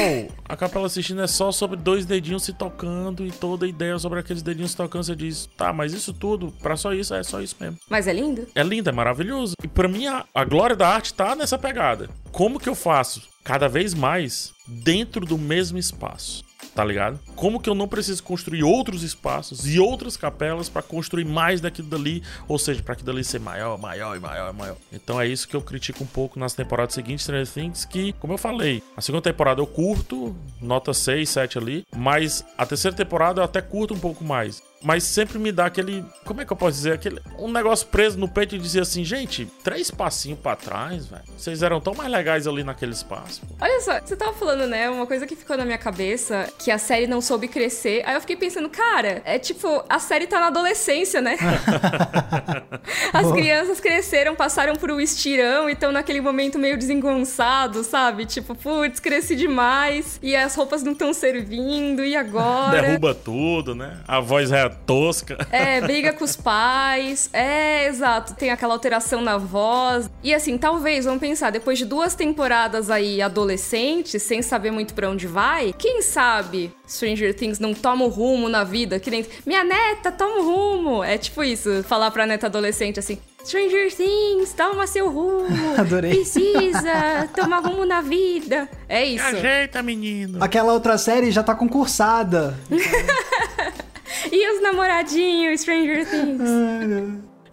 a 0.49 0.57
Capela 0.57 0.89
Sistina 0.89 1.25
é 1.25 1.27
só 1.27 1.51
sobre 1.51 1.77
dois 1.77 2.07
dedinhos 2.07 2.45
se 2.45 2.53
tocando 2.53 3.25
e 3.27 3.31
toda 3.33 3.67
a 3.67 3.69
ideia 3.69 3.99
sobre 3.99 4.21
aqueles 4.21 4.43
dedinhos 4.43 4.71
se 4.71 4.77
tocando. 4.77 5.03
Você 5.05 5.17
diz, 5.17 5.49
tá, 5.57 5.73
mas 5.73 5.93
isso 5.93 6.13
tudo, 6.13 6.53
pra 6.63 6.77
só 6.77 6.93
isso, 6.93 7.15
é 7.15 7.23
só 7.23 7.41
isso 7.41 7.57
mesmo. 7.61 7.79
Mas 7.91 8.06
é 8.07 8.13
lindo? 8.13 8.47
É 8.55 8.63
lindo, 8.63 8.89
é 8.89 8.93
maravilhoso. 8.93 9.55
E 9.63 9.69
pra 9.69 9.89
mim, 9.89 10.07
a, 10.07 10.25
a 10.35 10.45
glória 10.45 10.77
da 10.77 10.89
arte 10.89 11.15
tá 11.15 11.35
nessa 11.35 11.59
pegada. 11.59 12.09
Como 12.33 12.61
que 12.61 12.69
eu 12.69 12.75
faço 12.75 13.23
cada 13.45 13.69
vez 13.69 13.95
mais 13.95 14.53
dentro 14.67 15.25
do 15.25 15.39
mesmo 15.39 15.79
espaço? 15.79 16.45
Tá 16.75 16.85
ligado? 16.85 17.19
Como 17.35 17.59
que 17.59 17.71
eu 17.71 17.75
não 17.75 17.89
preciso 17.89 18.23
construir 18.23 18.63
outros 18.63 19.03
espaços 19.03 19.67
e 19.67 19.81
outras 19.81 20.15
capelas 20.15 20.69
pra 20.69 20.83
construir 20.83 21.25
mais 21.25 21.59
daquilo 21.59 21.89
dali, 21.89 22.23
ou 22.47 22.59
seja, 22.59 22.83
pra 22.83 22.93
aquilo 22.93 23.07
dali 23.07 23.25
ser 23.25 23.41
maior, 23.41 23.79
maior 23.79 24.15
e 24.15 24.21
maior 24.21 24.53
e 24.53 24.57
maior. 24.57 24.77
Então 24.93 25.19
é 25.19 25.27
isso 25.27 25.49
que 25.49 25.57
eu 25.57 25.63
critico 25.63 26.05
um 26.05 26.07
pouco 26.07 26.39
nas 26.39 26.53
temporadas 26.53 26.95
seguintes, 26.95 27.25
Stranger 27.25 27.49
Things, 27.49 27.87
que, 27.87 28.13
como 28.15 28.35
eu 28.35 28.39
falei, 28.39 28.83
a 28.95 29.01
segunda 29.01 29.23
temporada 29.23 29.59
eu 29.59 29.67
curto, 29.67 30.37
nota 30.61 30.93
6, 30.93 31.27
7 31.27 31.57
ali, 31.57 31.87
mas 31.97 32.45
a 32.59 32.67
terceira 32.67 32.95
temporada 32.95 33.41
eu 33.41 33.45
até 33.45 33.63
curto 33.63 33.95
um 33.95 33.99
pouco 33.99 34.23
mais. 34.23 34.63
Mas 34.83 35.05
sempre 35.05 35.39
me 35.39 35.51
dá 35.51 35.67
aquele. 35.67 36.05
Como 36.25 36.41
é 36.41 36.45
que 36.45 36.53
eu 36.53 36.57
posso 36.57 36.77
dizer? 36.77 36.93
Aquele. 36.93 37.21
Um 37.39 37.51
negócio 37.51 37.87
preso 37.89 38.19
no 38.19 38.29
peito 38.29 38.55
e 38.55 38.59
dizer 38.59 38.83
assim, 38.83 39.05
gente, 39.05 39.47
três 39.65 39.91
passinhos 39.91 40.39
pra 40.39 40.55
trás, 40.55 41.07
velho. 41.07 41.23
Vocês 41.37 41.63
eram 41.63 41.81
tão 41.81 41.95
mais 41.95 42.11
legais 42.11 42.47
ali 42.47 42.63
naquele 42.63 42.93
espaço. 42.93 43.41
pô." 43.41 43.55
Olha 43.61 43.81
só, 43.81 43.99
você 44.01 44.17
tava 44.17 44.33
falando, 44.35 44.67
né? 44.67 44.89
Uma 44.91 45.07
coisa 45.07 45.27
que 45.27 45.35
ficou 45.35 45.57
na 45.57 45.65
minha 45.65 45.79
cabeça, 45.79 46.49
que 46.59 46.71
a 46.71 46.79
série 46.79 47.07
não 47.07 47.21
soube 47.21 47.49
crescer. 47.49 48.03
Aí 48.07 48.15
eu 48.15 48.21
fiquei 48.21 48.37
pensando, 48.37 48.69
cara, 48.69 49.23
é 49.25 49.39
tipo, 49.39 49.85
a 49.89 49.99
série 49.99 50.27
tá 50.27 50.39
na 50.39 50.49
adolescência, 50.49 51.21
né? 51.21 51.37
As 53.13 53.33
crianças 53.33 53.81
cresceram, 53.81 54.35
passaram 54.35 54.77
por 54.77 54.91
um 54.91 55.01
estirão 55.01 55.69
e 55.69 55.73
estão 55.73 55.91
naquele 55.93 56.21
momento 56.21 56.59
meio 56.59 56.77
desengonçado, 56.77 57.83
sabe? 57.83 58.27
Tipo, 58.27 58.55
putz, 58.55 59.01
cresci 59.01 59.35
demais 59.35 60.19
e 60.23 60.35
as 60.35 60.55
roupas 60.55 60.83
não 60.83 60.93
estão 60.93 61.13
servindo, 61.13 62.05
e 62.05 62.17
agora? 62.17 62.81
Derruba 62.81 63.15
tudo, 63.15 63.75
né? 63.75 64.01
A 64.07 64.21
voz 64.21 64.51
é 64.67 64.71
tosca. 64.87 65.47
É, 65.51 65.81
briga 65.81 66.13
com 66.13 66.25
os 66.25 66.37
pais. 66.37 67.29
É, 67.33 67.87
exato. 67.87 68.35
Tem 68.35 68.51
aquela 68.51 68.75
alteração 68.75 69.21
na 69.21 69.39
voz. 69.39 70.11
E 70.23 70.35
assim, 70.35 70.59
talvez, 70.59 71.05
vamos 71.05 71.21
pensar, 71.21 71.51
depois 71.51 71.79
de 71.79 71.85
duas 71.85 72.15
temporadas 72.15 72.91
aí 72.91 73.23
adolescentes, 73.23 74.23
sem 74.23 74.43
saber 74.43 74.71
muito 74.71 74.95
pra 74.95 75.11
onde 75.11 75.27
vai, 75.27 75.75
quem 75.77 76.03
sabe 76.03 76.73
Stranger 76.89 77.35
Things 77.35 77.59
não 77.59 77.75
toma 77.75 78.05
o 78.05 78.09
rumo 78.09 78.49
na 78.49 78.65
vida, 78.65 78.99
que 79.01 79.11
nem. 79.11 79.27
Minha 79.45 79.65
neta, 79.65 80.13
toma 80.13 80.39
o 80.39 80.45
rumo! 80.45 81.05
É 81.05 81.19
tipo 81.19 81.43
isso, 81.43 81.83
falar 81.85 82.11
pra 82.11 82.27
neta 82.27 82.47
adolescente 82.47 82.99
assim. 82.99 83.19
Stranger 83.45 83.95
Things, 83.95 84.53
toma 84.55 84.89
seu 84.89 85.09
rumo. 85.09 85.47
Adorei. 85.79 86.11
Precisa 86.11 87.29
tomar 87.35 87.61
rumo 87.61 87.85
na 87.85 88.01
vida. 88.01 88.69
É 88.89 89.05
isso. 89.05 89.25
Ajeita, 89.25 89.83
menino. 89.83 90.43
Aquela 90.43 90.73
outra 90.73 90.99
série 90.99 91.31
já 91.31 91.45
tá 91.45 91.55
concursada. 91.55 92.59
E 94.31 94.51
os 94.55 94.63
namoradinhos, 94.63 95.61
Stranger 95.61 96.07
Things. 96.09 96.41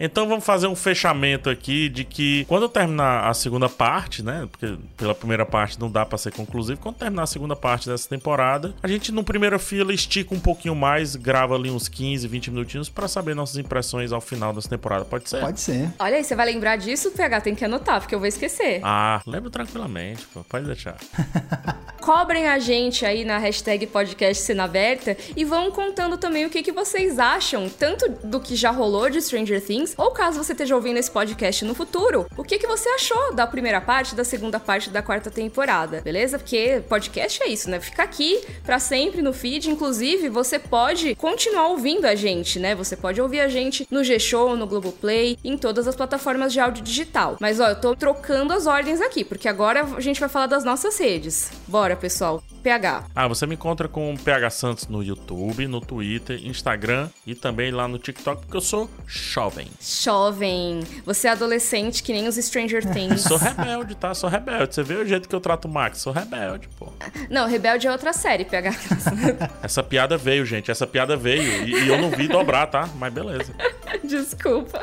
Então 0.06 0.28
vamos 0.28 0.44
fazer 0.44 0.68
um 0.68 0.76
fechamento 0.76 1.50
aqui 1.50 1.88
de 1.88 2.04
que 2.04 2.44
quando 2.44 2.64
eu 2.64 2.70
terminar 2.70 3.30
a 3.30 3.34
segunda 3.34 3.70
parte, 3.70 4.22
né? 4.22 4.46
Porque 4.52 4.76
pela 4.98 5.16
primeira 5.16 5.46
parte 5.46 5.80
não 5.80 5.90
dá 5.90 6.06
pra 6.06 6.18
ser 6.18 6.34
conclusivo. 6.34 6.78
Quando 6.82 6.98
terminar 6.98 7.24
a 7.24 7.26
segunda 7.26 7.56
parte 7.56 7.88
dessa 7.88 8.10
temporada, 8.10 8.74
a 8.84 8.88
gente 8.90 9.14
no 9.14 9.24
primeira 9.24 9.58
fila 9.58 9.94
estica 9.94 10.36
um 10.36 10.40
pouquinho 10.42 10.76
mais, 10.76 11.16
grava 11.16 11.56
ali 11.56 11.72
uns 11.72 11.88
15, 11.88 12.28
20 12.28 12.52
minutinhos 12.52 12.90
pra 12.90 13.08
saber 13.08 13.34
nossas 13.34 13.56
impressões 13.56 14.12
ao 14.12 14.20
final 14.20 14.52
dessa 14.52 14.68
temporada. 14.68 15.06
Pode 15.06 15.30
ser? 15.30 15.40
Pode 15.40 15.62
ser. 15.62 15.90
Olha 15.98 16.18
aí, 16.18 16.24
você 16.24 16.36
vai 16.36 16.48
lembrar 16.48 16.76
disso, 16.76 17.12
PH? 17.12 17.40
Tem 17.40 17.56
que 17.56 17.64
anotar, 17.64 18.02
porque 18.02 18.14
eu 18.14 18.20
vou 18.20 18.28
esquecer. 18.28 18.82
Ah, 18.84 19.22
lembro 19.26 19.50
tranquilamente, 19.50 20.28
pô. 20.34 20.44
Pode 20.44 20.66
deixar. 20.66 20.98
Cobrem 22.04 22.50
a 22.50 22.60
gente 22.60 23.06
aí 23.06 23.24
na 23.24 23.38
hashtag 23.38 23.88
podcast 23.88 24.44
Cena 24.44 24.66
Aberta 24.66 25.16
e 25.38 25.46
vão 25.46 25.72
contando 25.72 26.18
também 26.18 26.46
o 26.46 26.50
que, 26.50 26.62
que 26.62 26.74
vocês 26.74 27.18
acham, 27.18 27.70
tanto 27.70 28.10
do 28.28 28.42
que 28.42 28.58
já 28.58 28.72
rolou 28.72 29.10
de 29.10 29.22
Stranger 29.22 29.66
Things, 29.66 29.93
ou 29.98 30.12
caso 30.12 30.44
você 30.44 30.52
esteja 30.54 30.76
ouvindo 30.76 30.98
esse 30.98 31.12
podcast 31.12 31.64
no 31.66 31.76
futuro, 31.76 32.28
o 32.38 32.44
que, 32.44 32.58
que 32.58 32.68
você 32.68 32.90
achou 32.90 33.34
da 33.34 33.48
primeira 33.48 33.82
parte, 33.82 34.16
da 34.16 34.24
segunda 34.24 34.60
parte 34.60 34.90
da 34.90 35.02
quarta 35.02 35.30
temporada, 35.30 36.02
beleza? 36.02 36.38
Porque 36.38 36.82
podcast 36.88 37.42
é 37.44 37.48
isso, 37.48 37.70
né? 37.70 37.80
Fica 37.80 38.04
aqui 38.04 38.42
pra 38.64 38.80
sempre 38.80 39.22
no 39.22 39.34
feed, 39.34 39.70
inclusive 39.70 40.30
você 40.30 40.60
pode 40.60 41.16
continuar 41.16 41.68
ouvindo 41.68 42.06
a 42.06 42.16
gente, 42.16 42.60
né? 42.60 42.76
Você 42.76 42.96
pode 42.96 43.22
ouvir 43.22 43.40
a 43.40 43.48
gente 43.48 43.88
no 43.90 44.04
G-Show, 44.04 44.56
no 44.56 44.68
Globoplay, 44.68 45.38
em 45.44 45.58
todas 45.58 45.88
as 45.88 45.96
plataformas 45.96 46.54
de 46.54 46.60
áudio 46.60 46.84
digital. 46.84 47.38
Mas 47.40 47.60
ó, 47.60 47.70
eu 47.70 47.80
tô 47.80 47.96
trocando 47.96 48.54
as 48.54 48.68
ordens 48.68 49.02
aqui, 49.02 49.24
porque 49.24 49.48
agora 49.48 49.84
a 49.84 50.00
gente 50.00 50.20
vai 50.20 50.30
falar 50.30 50.48
das 50.48 50.64
nossas 50.64 50.98
redes. 50.98 51.52
Bora, 51.68 51.96
pessoal. 51.96 52.44
PH. 52.64 53.04
Ah, 53.14 53.28
você 53.28 53.46
me 53.46 53.56
encontra 53.56 53.88
com 53.90 54.14
o 54.14 54.18
PH 54.18 54.50
Santos 54.50 54.88
no 54.88 55.04
YouTube, 55.04 55.68
no 55.68 55.82
Twitter, 55.82 56.40
Instagram 56.46 57.10
e 57.28 57.36
também 57.36 57.72
lá 57.72 57.88
no 57.88 58.00
TikTok, 58.00 58.44
porque 58.44 58.58
eu 58.58 58.62
sou 58.62 58.90
jovem. 59.06 59.68
Jovem, 59.82 60.80
você 61.06 61.28
é 61.28 61.32
adolescente 61.32 62.02
que 62.02 62.14
nem 62.14 62.28
os 62.28 62.36
Stranger 62.36 62.86
Things. 62.92 63.22
Sou 63.22 63.38
rebelde, 63.38 63.96
tá? 63.96 64.14
Sou 64.14 64.30
rebelde. 64.30 64.74
Você 64.74 64.82
vê 64.82 64.96
o 64.96 65.06
jeito 65.06 65.28
que 65.28 65.36
eu 65.36 65.42
trato 65.42 65.68
o 65.68 65.72
Max? 65.72 66.00
Sou 66.00 66.14
rebelde, 66.14 66.70
pô. 66.80 66.88
Não, 67.30 67.48
Rebelde 67.48 67.88
é 67.88 67.92
outra 67.92 68.14
série, 68.14 68.46
PH. 68.46 68.72
Essa 69.62 69.84
piada 69.84 70.18
veio, 70.18 70.46
gente. 70.46 70.72
Essa 70.72 70.88
piada 70.88 71.18
veio. 71.18 71.68
E, 71.68 71.84
e 71.84 71.88
eu 71.88 72.02
não 72.02 72.10
vi 72.10 72.28
dobrar, 72.28 72.68
tá? 72.68 72.88
Mas 72.98 73.14
beleza. 73.14 73.54
Desculpa. 74.04 74.80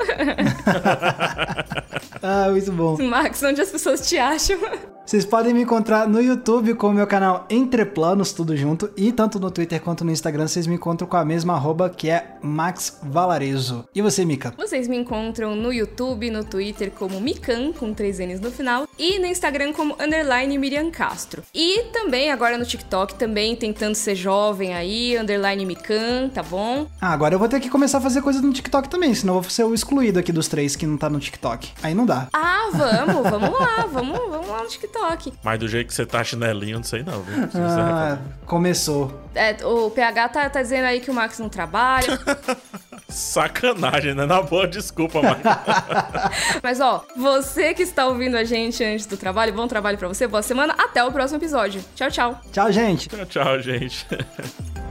Ah, 2.23 2.49
muito 2.51 2.71
bom. 2.73 2.97
Max, 3.03 3.43
onde 3.43 3.61
as 3.61 3.71
pessoas 3.71 4.07
te 4.07 4.19
acham? 4.19 4.59
Vocês 5.05 5.25
podem 5.25 5.53
me 5.53 5.63
encontrar 5.63 6.07
no 6.07 6.23
YouTube 6.23 6.75
com 6.75 6.89
o 6.89 6.93
meu 6.93 7.07
canal 7.07 7.47
Entre 7.51 7.70
Planos, 7.71 8.33
tudo 8.33 8.57
junto. 8.57 8.91
E 8.97 9.13
tanto 9.13 9.39
no 9.39 9.51
Twitter 9.51 9.81
quanto 9.81 10.05
no 10.05 10.11
Instagram 10.11 10.49
vocês 10.49 10.67
me 10.67 10.75
encontram 10.75 11.07
com 11.07 11.17
a 11.17 11.25
mesma 11.25 11.55
arroba 11.55 11.89
que 11.89 12.11
é 12.11 12.37
Max 12.43 12.99
Valarezo. 13.03 13.85
E 13.95 14.03
você, 14.03 14.25
Mika? 14.25 14.53
Vocês 14.57 14.89
me 14.89 14.97
encontram 14.97 15.55
no 15.55 15.73
YouTube, 15.73 16.31
no 16.31 16.45
Twitter 16.45 16.91
como 16.91 17.21
Mikan, 17.21 17.73
com 17.73 17.95
três 17.95 18.19
N's 18.19 18.41
no 18.41 18.51
final, 18.51 18.89
e 18.99 19.19
no 19.19 19.27
Instagram 19.27 19.73
como 19.73 19.95
underline 20.01 20.59
Miriam 20.59 20.91
Castro. 20.91 21.43
E 21.55 21.85
também 21.93 22.33
agora 22.33 22.59
no 22.59 22.65
TikTok, 22.65 23.15
também 23.15 23.55
tentando 23.55 23.95
ser 23.95 24.17
jovem 24.17 24.75
aí, 24.75 25.17
underline 25.17 25.65
Mikan, 25.65 26.29
tá 26.29 26.43
bom? 26.43 26.87
Ah, 27.01 27.13
agora 27.13 27.35
eu 27.35 27.39
vou 27.39 27.49
ter 27.49 27.61
que 27.61 27.71
começar 27.71 27.99
a 27.99 28.01
fazer 28.01 28.21
coisa 28.21 28.43
no 28.43 28.53
TikTok 28.53 28.89
também, 28.89 29.15
senão 29.15 29.37
eu 29.37 29.41
vou 29.41 29.51
ser 29.51 29.65
o 29.65 29.73
excluído 29.73 30.19
aqui 30.19 30.33
dos 30.33 30.49
três 30.49 30.75
que 30.75 30.87
não 30.87 30.97
tá 30.97 31.09
no 31.09 31.21
TikTok. 31.21 31.71
Aí 31.83 31.95
não 31.95 32.05
dá. 32.05 32.29
Ah, 32.33 32.69
vamos, 32.73 33.31
vamos 33.31 33.53
lá, 33.53 33.87
vamos, 33.91 34.19
vamos 34.19 34.49
lá 34.49 34.63
no 34.63 34.69
TikTok. 34.69 35.33
Mas 35.45 35.59
do 35.59 35.69
jeito 35.69 35.89
que 35.89 35.95
você 35.95 36.05
tá 36.05 36.25
chinelinho, 36.25 36.79
não 36.79 36.85
sei 36.85 37.03
não, 37.03 37.23
viu? 37.23 37.49
Ah, 37.67 38.19
começou. 38.47 39.21
É, 39.35 39.57
o 39.65 39.91
PH 39.91 40.29
tá, 40.29 40.51
tá 40.51 40.63
dizendo 40.63 40.85
aí 40.85 41.01
que 41.01 41.11
o 41.11 41.15
Max 41.15 41.39
não 41.39 41.49
trabalha. 41.49 42.19
Sacanagem, 43.09 44.15
né? 44.15 44.25
Na 44.25 44.41
boa, 44.41 44.67
desculpa, 44.67 45.21
mas. 45.21 45.39
Mas 46.63 46.81
ó, 46.81 47.05
você 47.17 47.75
que 47.75 47.83
está 47.83 48.07
ouvindo 48.07 48.37
a 48.37 48.45
gente 48.45 48.85
antes 48.85 49.07
do 49.07 49.17
trabalho, 49.17 49.53
bom 49.53 49.67
trabalho 49.67 49.99
pra 49.99 50.07
você, 50.07 50.27
boa 50.29 50.43
semana, 50.43 50.75
até 50.79 51.03
o 51.03 51.11
próximo 51.11 51.39
episódio. 51.39 51.83
Tchau, 51.95 52.11
tchau. 52.11 52.41
Tchau, 52.53 52.71
gente. 52.71 53.09
tchau, 53.09 53.27
tchau, 53.27 53.61
gente. 53.61 54.07